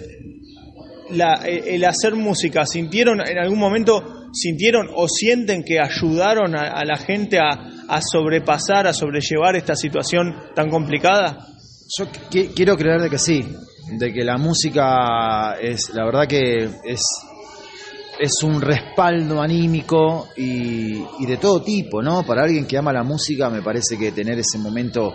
[1.10, 6.96] la- el hacer música, ¿sintieron en algún momento, sintieron o sienten que ayudaron a la
[6.96, 11.38] gente a, a sobrepasar, a sobrellevar esta situación tan complicada?
[11.98, 13.44] Yo qui- quiero creer de que sí,
[13.98, 17.02] de que la música es, la verdad que es,
[18.18, 22.24] es un respaldo anímico y, y de todo tipo, ¿no?
[22.24, 25.12] Para alguien que ama la música me parece que tener ese momento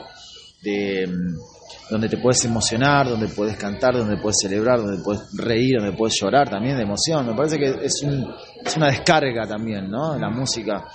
[0.62, 5.78] de mm, donde te puedes emocionar, donde puedes cantar, donde puedes celebrar, donde puedes reír,
[5.80, 8.32] donde puedes llorar también de emoción, me parece que es, un,
[8.64, 10.16] es una descarga también, ¿no?
[10.20, 10.86] La música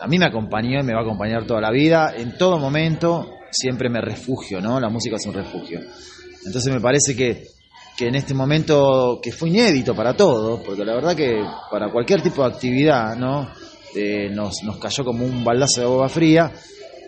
[0.00, 3.30] a mí me acompañó y me va a acompañar toda la vida, en todo momento
[3.50, 4.78] siempre me refugio, ¿no?
[4.80, 5.80] La música es un refugio.
[6.44, 7.44] Entonces me parece que,
[7.96, 12.22] que en este momento que fue inédito para todos, porque la verdad que para cualquier
[12.22, 13.48] tipo de actividad, ¿no?
[13.94, 16.52] Eh, nos, nos cayó como un baldazo de agua fría,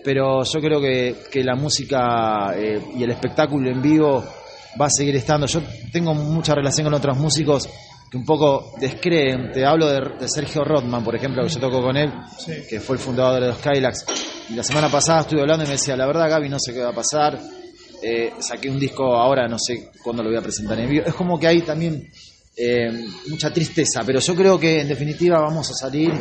[0.02, 4.24] pero yo creo que, que la música eh, y el espectáculo en vivo
[4.80, 5.46] va a seguir estando.
[5.46, 5.60] Yo
[5.92, 7.68] tengo mucha relación con otros músicos
[8.10, 9.52] que un poco descreen.
[9.52, 12.12] Te hablo de, de Sergio Rodman, por ejemplo, que yo toco con él,
[12.68, 14.04] que fue el fundador de los Kylax.
[14.50, 16.80] Y la semana pasada estuve hablando y me decía, la verdad Gaby, no sé qué
[16.80, 17.38] va a pasar.
[18.02, 21.04] Eh, saqué un disco ahora, no sé cuándo lo voy a presentar en vivo.
[21.06, 22.10] Es como que hay también
[22.56, 22.90] eh,
[23.28, 26.12] mucha tristeza, pero yo creo que en definitiva vamos a salir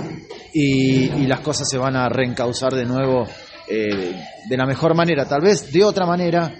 [0.53, 3.25] y, y las cosas se van a reencauzar de nuevo
[3.67, 4.15] eh,
[4.47, 6.51] de la mejor manera, tal vez de otra manera,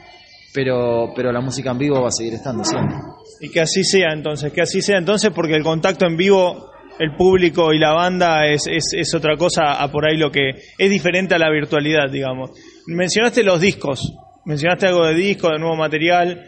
[0.54, 2.96] pero, pero la música en vivo va a seguir estando siempre.
[3.42, 7.16] Y que así sea entonces, que así sea entonces porque el contacto en vivo, el
[7.16, 10.90] público y la banda es, es, es otra cosa a por ahí lo que es
[10.90, 12.52] diferente a la virtualidad, digamos.
[12.88, 14.16] Mencionaste los discos,
[14.46, 16.46] mencionaste algo de disco, de nuevo material.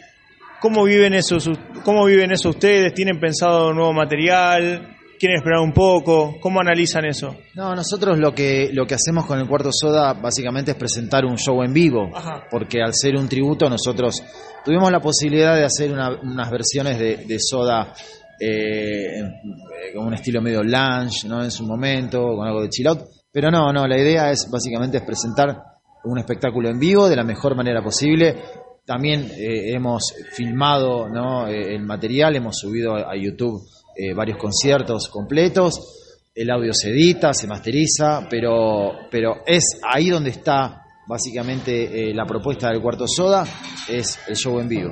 [0.60, 1.38] ¿Cómo viven eso,
[1.84, 2.94] cómo viven eso ustedes?
[2.94, 4.91] ¿Tienen pensado nuevo material?
[5.22, 6.38] ¿Quieren esperar un poco?
[6.42, 7.36] ¿Cómo analizan eso?
[7.54, 11.38] No, nosotros lo que, lo que hacemos con el Cuarto Soda básicamente es presentar un
[11.38, 12.10] show en vivo,
[12.50, 14.24] porque al ser un tributo nosotros
[14.66, 17.94] tuvimos la posibilidad de hacer una- unas versiones de, de Soda
[18.40, 21.44] eh, eh, con un estilo medio lounge, ¿no?
[21.44, 24.98] En su momento, con algo de chill out, pero no, no, la idea es básicamente
[24.98, 25.56] es presentar
[26.04, 28.38] un espectáculo en vivo de la mejor manera posible.
[28.84, 31.48] También eh, hemos filmado ¿no?
[31.48, 33.62] eh, el material, hemos subido a YouTube
[33.96, 36.02] eh, varios conciertos completos
[36.34, 42.26] el audio se edita, se masteriza, pero, pero es ahí donde está básicamente eh, la
[42.26, 43.46] propuesta del Cuarto Soda,
[43.90, 44.92] es el show en vivo.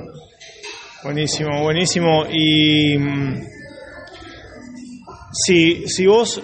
[1.02, 2.26] Buenísimo, buenísimo.
[2.30, 3.42] Y mm,
[5.32, 6.42] si, si vos,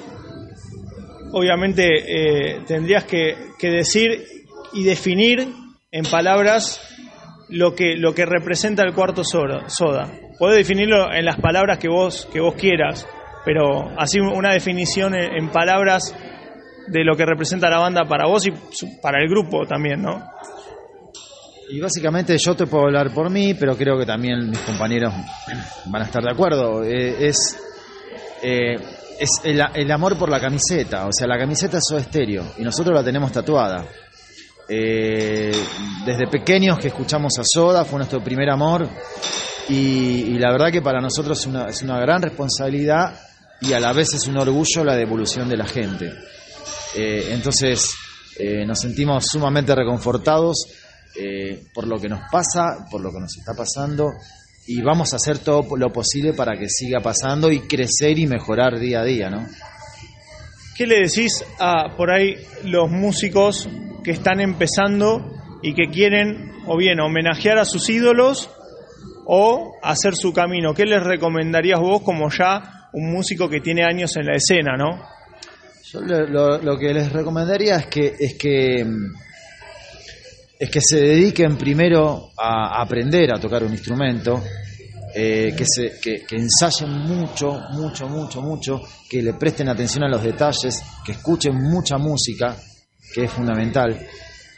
[1.32, 4.24] obviamente, eh, tendrías que, que decir
[4.72, 5.46] y definir
[5.90, 6.80] en palabras
[7.50, 9.66] lo que, lo que representa el cuarto soda.
[10.38, 13.06] Podés definirlo en las palabras que vos, que vos quieras,
[13.44, 16.14] pero así una definición en, palabras
[16.88, 18.52] de lo que representa la banda para vos y
[19.00, 20.22] para el grupo también, ¿no?
[21.70, 25.12] Y básicamente yo te puedo hablar por mí, pero creo que también mis compañeros
[25.86, 26.84] van a estar de acuerdo.
[26.84, 27.58] Eh, es
[28.42, 28.76] eh,
[29.18, 32.94] es el, amor por la camiseta, o sea, la camiseta es Soda Stereo y nosotros
[32.94, 33.86] la tenemos tatuada.
[34.68, 35.52] Eh,
[36.04, 38.88] desde pequeños que escuchamos a Soda, fue nuestro primer amor
[39.68, 43.18] y, y la verdad que para nosotros es una, es una gran responsabilidad
[43.60, 46.12] y a la vez es un orgullo la devolución de la gente.
[46.96, 47.90] Eh, entonces
[48.38, 50.66] eh, nos sentimos sumamente reconfortados
[51.14, 54.12] eh, por lo que nos pasa, por lo que nos está pasando
[54.66, 58.78] y vamos a hacer todo lo posible para que siga pasando y crecer y mejorar
[58.78, 59.46] día a día, ¿no?
[60.76, 62.34] ¿Qué le decís a por ahí
[62.64, 63.68] los músicos
[64.04, 65.32] que están empezando
[65.62, 68.50] y que quieren o bien homenajear a sus ídolos
[69.26, 70.72] o hacer su camino?
[70.74, 75.02] ¿Qué les recomendarías vos como ya un músico que tiene años en la escena, no?
[75.92, 78.86] Yo lo, lo- lo que les recomendaría es que es que
[80.58, 84.42] es que se dediquen primero a aprender a tocar un instrumento,
[85.14, 90.08] eh, que, se, que, que ensayen mucho, mucho, mucho, mucho, que le presten atención a
[90.08, 92.56] los detalles, que escuchen mucha música,
[93.14, 93.98] que es fundamental,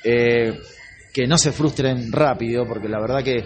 [0.05, 0.57] eh,
[1.13, 3.45] que no se frustren rápido, porque la verdad que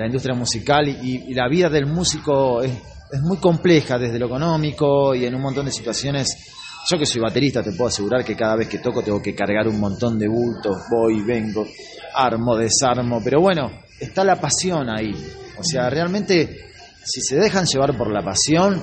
[0.00, 2.72] la industria musical y, la vida del músico es,
[3.12, 6.54] es muy compleja desde lo económico y en un montón de situaciones.
[6.90, 9.68] Yo que soy baterista te puedo asegurar que cada vez que toco tengo que cargar
[9.68, 11.66] un montón de bultos, voy, vengo,
[12.14, 13.70] armo, desarmo, pero bueno,
[14.00, 15.12] está la pasión ahí.
[15.58, 16.70] O sea, realmente,
[17.04, 18.82] si se dejan llevar por la pasión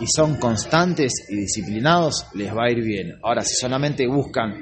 [0.00, 3.18] y son constantes y disciplinados, les va a ir bien.
[3.22, 4.54] Ahora, si solamente buscan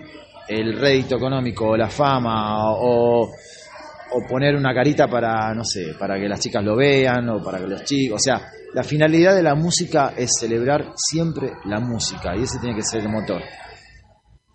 [0.49, 3.31] el rédito económico o la fama o,
[4.17, 7.59] o poner una carita para, no sé, para que las chicas lo vean o para
[7.59, 8.41] que los chicos, o sea,
[8.73, 13.01] la finalidad de la música es celebrar siempre la música y ese tiene que ser
[13.01, 13.43] el motor.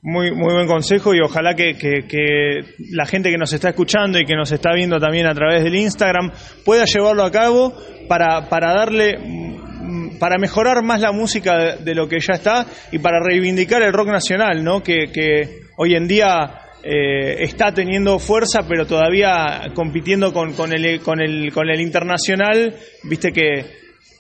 [0.01, 2.61] Muy, muy buen consejo y ojalá que, que-
[2.91, 5.75] la gente que nos está escuchando y que nos está viendo también a través del
[5.75, 6.31] Instagram
[6.63, 7.73] pueda llevarlo a cabo
[8.07, 12.99] para, para darle, mm, para mejorar más la música de, lo que ya está y
[12.99, 14.81] para reivindicar el rock nacional, ¿no?
[14.81, 21.21] Que hoy en día eh, está teniendo fuerza, pero todavía compitiendo con, con, el, con,
[21.21, 23.65] el, con el internacional, viste que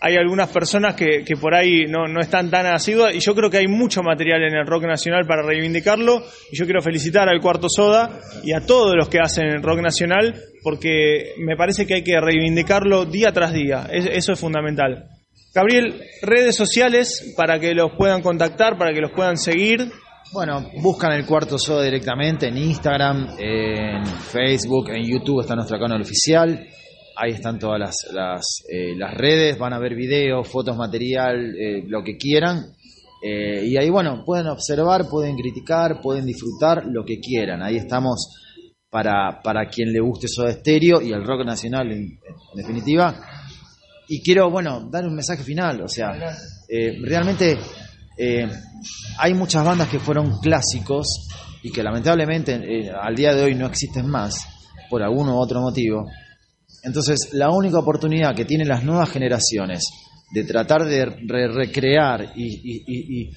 [0.01, 3.49] hay algunas personas que, que por ahí no, no están tan asiduas y yo creo
[3.49, 7.41] que hay mucho material en el rock nacional para reivindicarlo y yo quiero felicitar al
[7.41, 11.95] Cuarto Soda y a todos los que hacen el rock nacional porque me parece que
[11.95, 15.05] hay que reivindicarlo día tras día, Es- eso es fundamental.
[15.53, 19.91] Gabriel, redes sociales para que los puedan contactar, para que los puedan seguir.
[20.31, 26.01] Bueno, buscan el Cuarto Soda directamente en Instagram, en Facebook, en YouTube está nuestro canal
[26.01, 26.67] oficial.
[27.15, 31.83] Ahí están todas las, las, eh, las redes, van a ver videos, fotos, material, eh,
[31.87, 32.73] lo que quieran.
[33.23, 37.63] Eh, y ahí, bueno, pueden observar, pueden criticar, pueden disfrutar lo que quieran.
[37.63, 38.29] Ahí estamos
[38.89, 43.15] para, para quien le guste Soda Stereo y el rock nacional en, en definitiva.
[44.07, 45.81] Y quiero, bueno, dar un mensaje final.
[45.81, 46.11] O sea,
[46.69, 47.57] eh, realmente
[48.19, 48.47] eh,
[49.17, 51.07] hay muchas bandas que fueron clásicos
[51.63, 54.35] y que lamentablemente eh, al día de hoy no existen más
[54.89, 56.05] por algún u otro motivo.
[56.83, 59.83] Entonces, la única oportunidad que tienen las nuevas generaciones
[60.33, 63.29] de tratar de re- recrear y- y-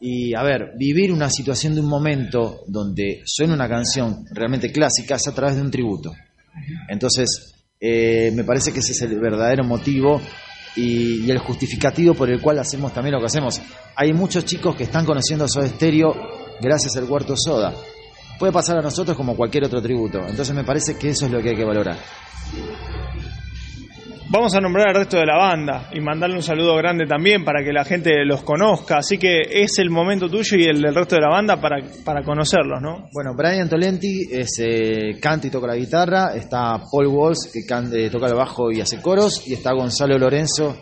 [0.00, 5.16] y, a ver, vivir una situación de un momento donde suena una canción realmente clásica
[5.16, 6.12] es a través de un tributo.
[6.88, 10.20] Entonces, eh, me parece que ese es el verdadero motivo
[10.76, 13.60] y, y el justificativo por el cual hacemos también lo que hacemos.
[13.96, 16.14] Hay muchos chicos que están conociendo Soda Stereo
[16.60, 17.74] gracias al Cuarto Soda.
[18.38, 20.18] Puede pasar a nosotros como cualquier otro tributo.
[20.26, 21.96] Entonces me parece que eso es lo que hay que valorar.
[24.30, 27.64] Vamos a nombrar al resto de la banda y mandarle un saludo grande también para
[27.64, 28.98] que la gente los conozca.
[28.98, 32.22] Así que es el momento tuyo y el del resto de la banda para, para
[32.22, 33.08] conocerlos, ¿no?
[33.14, 37.90] Bueno, Brian Tolenti es, eh, canta y toca la guitarra, está Paul Walsh que can-
[37.94, 40.76] eh, toca el bajo y hace coros, y está Gonzalo Lorenzo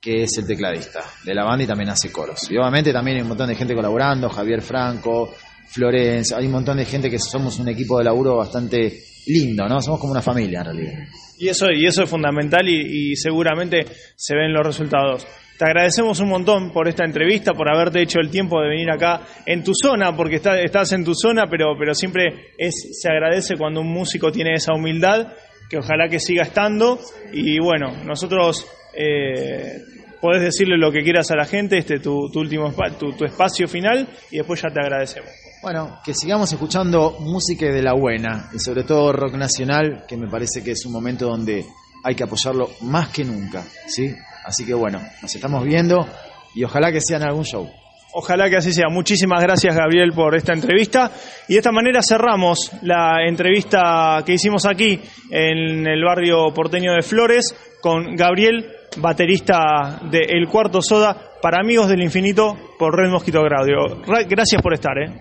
[0.00, 2.48] que es el tecladista de la banda y también hace coros.
[2.48, 5.34] Y obviamente también hay un montón de gente colaborando, Javier Franco,
[5.66, 8.96] Florencia, hay un montón de gente que somos un equipo de laburo bastante
[9.26, 9.80] lindo, ¿no?
[9.80, 10.92] Somos como una familia en realidad.
[11.38, 13.84] Y eso, y eso es fundamental y, seguramente
[14.14, 15.26] se ven los resultados.
[15.58, 19.22] Te agradecemos un montón por esta entrevista, por haberte hecho el tiempo de venir acá
[19.46, 23.56] en tu zona, porque está- estás en tu zona, pero, pero siempre es, se agradece
[23.56, 25.28] cuando un músico tiene esa humildad,
[25.70, 26.98] que ojalá que siga estando.
[27.32, 29.78] Y bueno, nosotros eh,
[30.20, 33.66] podés decirle lo que quieras a la gente, este tu, tu último tu, tu espacio
[33.66, 35.30] final, y después ya te agradecemos.
[35.66, 40.28] Bueno, que sigamos escuchando música de la buena y sobre todo rock nacional, que me
[40.28, 41.66] parece que es un momento donde
[42.04, 44.14] hay que apoyarlo más que nunca, ¿sí?
[44.44, 46.06] Así que bueno, nos estamos viendo
[46.54, 47.68] y ojalá que sea en algún show.
[48.14, 48.88] Ojalá que así sea.
[48.88, 51.10] Muchísimas gracias, Gabriel, por esta entrevista.
[51.48, 55.00] Y de esta manera cerramos la entrevista que hicimos aquí
[55.32, 57.52] en el barrio porteño de Flores
[57.82, 64.00] con Gabriel, baterista de El Cuarto Soda, para Amigos del Infinito por Red Mosquito Radio.
[64.06, 65.12] Ra- Gracias por estar, ¿eh?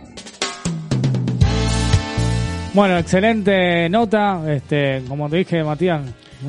[2.76, 6.02] Bueno, excelente nota, este, como te dije, Matías,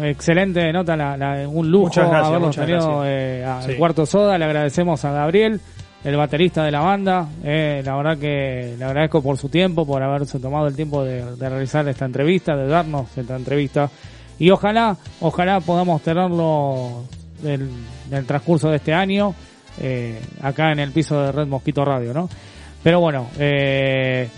[0.03, 3.75] excelente nota, la- la- un lujo Muchas gracias, habernos muchas tenido eh, al Sí.
[3.77, 5.61] Cuarto Soda, le agradecemos a Gabriel,
[6.03, 10.03] el baterista de la banda, eh, la verdad que le agradezco por su tiempo, por
[10.03, 13.89] haberse tomado el tiempo de, de realizar esta entrevista, de darnos esta entrevista,
[14.39, 17.05] y ojalá, ojalá podamos tenerlo
[17.41, 17.71] del,
[18.11, 19.33] del transcurso de este año,
[19.81, 22.29] eh, acá en el piso de Red Mosquito Radio, ¿no?
[22.83, 24.29] Pero bueno, eh,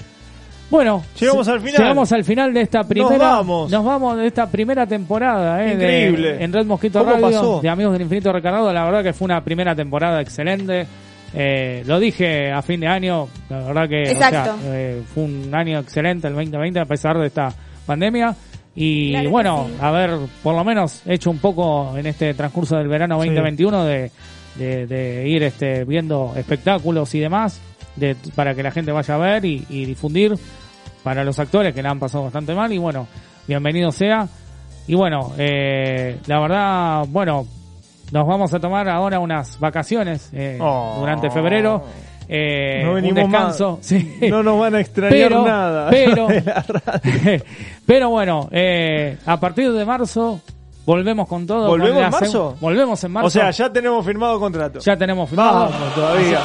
[0.70, 1.80] bueno, Llegamos al final.
[1.82, 3.16] Llegamos al final de esta primera.
[3.18, 3.70] vamos.
[3.70, 6.44] Nos vamos de esta primera temporada, eh, de- Increíble.
[6.44, 7.60] en Red Mosquito ¿Cómo Radio, pasó?
[7.62, 8.72] de Amigos del Infinito Recargado.
[8.72, 10.86] La verdad que fue una primera temporada excelente.
[11.34, 14.56] Eh, lo dije a fin de año, la verdad que o Exacto.
[14.62, 17.52] sea, eh, fue un año excelente el 2020 a pesar de esta
[17.86, 18.34] pandemia.
[18.74, 19.74] Y Claro bueno, sí.
[19.80, 20.10] haber
[20.42, 24.10] por lo menos hecho un poco en este transcurso del verano 2021 de,
[24.54, 27.60] de, de ir este, viendo espectáculos y demás
[27.96, 30.34] de, para que la gente vaya a ver y, y difundir
[31.02, 33.06] para los actores que la han pasado bastante mal y bueno,
[33.46, 34.28] bienvenido sea.
[34.86, 37.46] Y bueno, eh, la verdad, bueno,
[38.12, 40.96] nos vamos a tomar ahora unas vacaciones eh, Oh.
[41.00, 41.84] durante febrero.
[42.30, 43.76] Eh, No un venimos descanso.
[43.76, 43.78] más.
[43.86, 44.18] Sí.
[44.28, 45.90] No nos van a extrañar Pero- nada.
[45.90, 46.28] pero-.
[47.86, 50.40] Pero bueno, eh, a partir de marzo
[50.86, 51.68] Volvemos con todo.
[51.68, 52.56] ¿Volvemos con en marzo?
[52.62, 53.26] Volvemos en marzo.
[53.26, 54.78] O sea, ya tenemos firmado contrato.
[54.78, 55.68] Ya tenemos firmado.
[55.70, 56.40] Vamos todavía.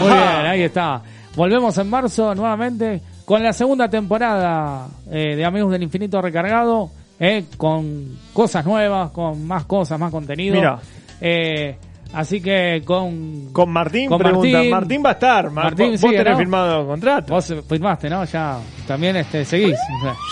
[0.00, 0.14] Muy Ah.
[0.40, 1.00] bien, ahí está.
[1.36, 7.44] Volvemos en marzo nuevamente con la segunda temporada eh, de Amigos del Infinito Recargado, eh,
[7.56, 10.56] con cosas nuevas, con más cosas, más contenido.
[10.56, 10.78] Mira.
[11.20, 11.76] Eh,
[12.12, 13.50] así que con...
[13.52, 14.48] Con Martín, Con pregunta.
[14.52, 14.70] Martín.
[14.70, 15.50] Martín, va a estar.
[15.50, 16.38] Mar- Martín vos sigue, tenés ¿no?
[16.38, 17.32] firmado contrato.
[17.34, 18.24] Vos firmaste, ¿no?
[18.24, 19.78] Ya también este, seguís.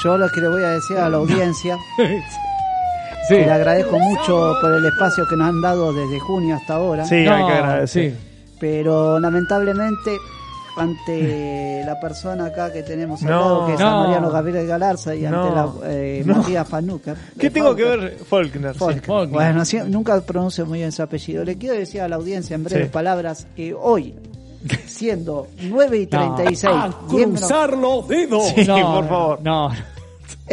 [0.04, 1.76] Yo lo que le voy a decir a la audiencia,
[3.28, 3.36] Sí.
[3.36, 7.04] le agradezco mucho por el espacio que nos han dado desde junio hasta ahora.
[7.04, 8.10] Sí, hay que agradecer.
[8.12, 8.18] sí.
[8.58, 10.16] Pero lamentablemente,
[10.76, 13.40] ante la persona acá que tenemos al No.
[13.40, 13.86] lado, que es No.
[13.88, 15.54] a Mariano Gabriel Galarza, y ante No.
[15.82, 16.36] la eh, No.
[16.36, 17.14] Matías Fanuca.
[17.38, 18.72] ¿Qué tengo que ver Faulkner?
[18.74, 18.78] sí.
[18.78, 19.28] Faulkner.
[19.28, 21.44] Bueno, sí, nunca pronuncio muy bien su apellido.
[21.44, 22.92] Le quiero decir a la audiencia en breves Sí.
[22.92, 24.14] palabras que hoy,
[24.86, 28.46] siendo 9 y 36, A diez menos- cruzar los dedos.
[28.48, 29.40] Sí, No, por favor.
[29.42, 29.70] No,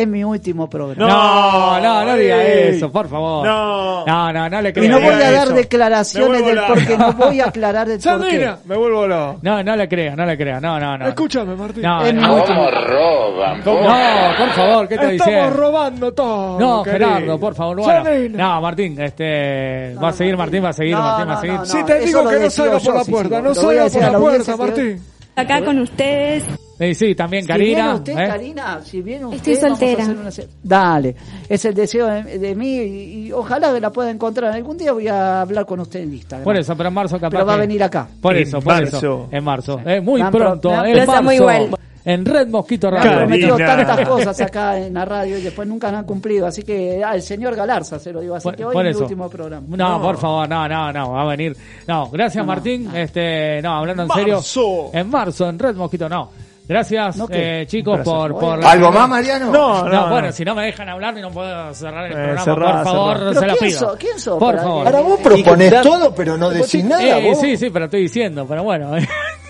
[0.02, 1.10] es mi último programa.
[1.12, 3.46] no, no, no diga eso, por favor.
[3.46, 4.06] No.
[4.06, 4.90] no, no, no le Y crea.
[4.92, 5.54] no voy a dar eso.
[5.56, 6.68] declaraciones del loco.
[6.74, 8.10] por qué, no voy a aclarar el por qué.
[8.10, 9.40] Sandrina, me vuelvo loco.
[9.42, 10.60] No, no le crea, no le crea.
[10.60, 11.08] No, no, no.
[11.08, 11.84] Escúchame, Martín.
[11.84, 12.70] No, Es mi último.
[12.72, 13.60] roban?
[13.60, 15.50] No, por favor, ¿qué te Estamos dice?
[15.50, 16.60] robando todo.
[16.60, 17.10] No, querido.
[17.10, 18.38] Gerardo, por favor, bueno.
[18.38, 21.42] No, Martín, este, va a seguir Martín, va a seguir, No, Martín va a no,
[21.42, 21.56] seguir.
[21.60, 21.86] no, Si no.
[21.86, 25.02] te eso digo que no salga por la puerta, no salga por la puerta, Martín.
[25.36, 26.44] Acá con ustedes.
[26.80, 27.76] Sí, sí, también Si Karina.
[27.84, 28.28] viene usted, ¿eh?
[28.30, 30.04] Karina, si viene usted, Estoy vamos a soltera.
[30.04, 31.16] hacer una se- Dale,
[31.50, 34.54] es el deseo de, de mí y, y ojalá que la pueda encontrar.
[34.54, 36.46] Algún día voy a hablar con usted en Instagram.
[36.46, 38.08] Por eso, pero en marzo capaz Pero va a venir acá.
[38.22, 38.98] Por En eso, por marzo.
[38.98, 39.28] eso.
[39.30, 39.82] En marzo.
[39.86, 41.24] Eh, muy pronto, en pro- marzo.
[41.24, 41.70] muy igual.
[42.06, 43.18] En Red Mosquito Me han Radio.
[43.20, 43.86] prometido Karina.
[43.86, 46.48] tantas cosas acá en la radio y después nunca han cumplido.
[46.48, 48.36] Así que al señor Galarza se lo digo.
[48.36, 49.68] Así Por, que hoy por es último programa.
[49.70, 51.56] No, por favor, no, no, no, va a venir.
[51.88, 52.90] No, gracias Martín.
[52.96, 54.36] Este, no, hablando en serio.
[54.36, 54.90] Marzo.
[54.94, 56.30] En marzo, en Red Mosquito, no.
[56.70, 58.16] Gracias, ¿No eh, chicos, Gracias.
[58.16, 59.48] por, por ¿Algo más, Mariano?
[59.48, 60.32] No, No, no, bueno, no.
[60.34, 63.18] si no me dejan hablar y no puedo cerrar el Eh, programa, cerrá, por favor,
[63.18, 63.34] cerrá.
[63.34, 63.98] se ¿quién pido.
[64.00, 64.86] ¿Quién sos Por para favor.
[64.86, 67.18] Ahora vos proponés todo, pero no decís nada.
[67.18, 67.42] Eh, vos.
[67.42, 68.92] sí, sí, pero estoy diciendo, pero bueno.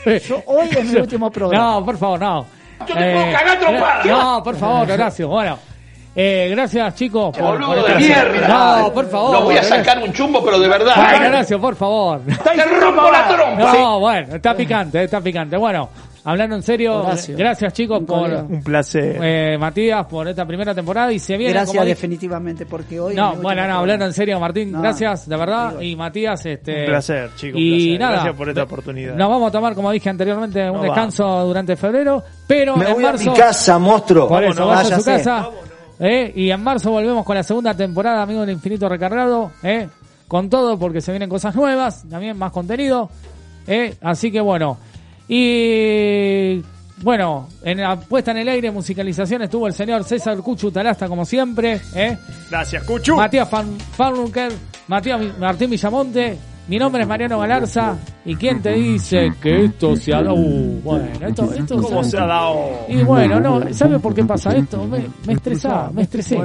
[0.05, 1.71] Yo- hoy es mi último programa.
[1.73, 2.45] No, por favor, no.
[2.79, 4.05] Yo te puedo cagar.
[4.05, 5.27] No, por favor, Horacio.
[5.27, 5.59] Bueno,
[6.15, 8.47] eh, gracias chicos por, Boludo por de mierda.
[8.79, 9.31] No, por favor.
[9.33, 9.75] No voy a Horacio.
[9.75, 11.27] sacar un chumbo, pero de Bueno, verdad.
[11.27, 12.21] Horacio, por favor.
[12.25, 13.73] Te rompo la trompa.
[13.73, 15.57] No, bueno, está picante, está picante.
[15.57, 15.89] Bueno,
[16.23, 17.35] hablando en serio, Horacio.
[17.37, 18.29] gracias chicos Un por.
[18.29, 19.17] Un placer.
[19.21, 23.15] eh, Matías por esta primera temporada y se viene Gracias como definitivamente porque hoy...
[23.15, 25.69] No, bueno, no, hablando en serio, Martín, No, gracias, de verdad.
[25.71, 25.81] digo.
[25.81, 26.81] Y Matías, este.
[26.81, 27.99] Un placer, chicos, Y placer.
[27.99, 28.11] nada.
[28.13, 29.15] Gracias por esta oportunidad.
[29.15, 32.93] Nos vamos a tomar, como dije anteriormente, un No descanso durante febrero, pero Me en
[32.93, 33.31] voy a marzo.
[33.31, 34.27] mi casa, monstruo.
[34.27, 35.11] Por eso, vaya a su Váyase.
[35.11, 35.49] casa.
[35.99, 36.31] ¿eh?
[36.35, 39.51] Y en marzo volvemos con la segunda temporada, Amigos del Infinito Recargado.
[39.63, 39.87] ¿eh?
[40.27, 43.09] Con todo, porque se vienen cosas nuevas, también más contenido.
[43.67, 43.95] ¿eh?
[44.01, 44.77] Así que bueno.
[45.31, 46.63] Y
[47.03, 51.23] bueno, en la puesta en el aire, musicalización, estuvo el señor César Cuchu Talasta, como
[51.23, 51.79] siempre.
[51.93, 52.17] ¿eh?
[52.49, 53.15] Gracias, Cuchu.
[53.15, 53.47] Matías
[53.95, 54.51] Farnunker,
[54.87, 56.37] Matías Martín Villamonte.
[56.69, 57.95] Mi nombre es Mariano Galarza.
[58.25, 60.35] ¿Y quién te dice que esto se ha dado?
[60.35, 62.85] Uh, bueno, esto, esto ¿Cómo se ha dado?
[62.87, 64.85] y bueno, no, ¿sabe por qué pasa esto?
[64.85, 66.39] Me, me estresaba, me estresé.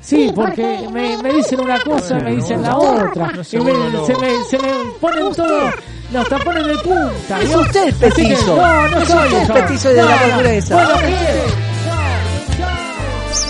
[0.00, 3.30] Sí, porque me, me dicen una cosa, me dicen la otra.
[3.52, 4.68] Y me- se, me, se me
[5.00, 5.74] ponen todos
[6.14, 7.42] los tapones de punta.
[7.42, 7.60] Es ¿no?
[7.60, 8.56] usted petizo.
[8.56, 10.74] no, no Es soy usted petizo de No, la pobreza.
[10.74, 10.94] Bueno.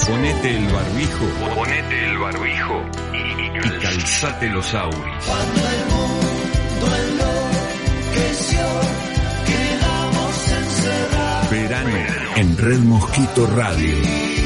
[0.08, 1.54] Ponete el barbijo.
[1.54, 2.82] Ponete el barbijo.
[3.12, 4.98] Y, y calzate los auris.
[11.50, 11.96] Verano
[12.36, 14.37] en Red Mosquito Radio.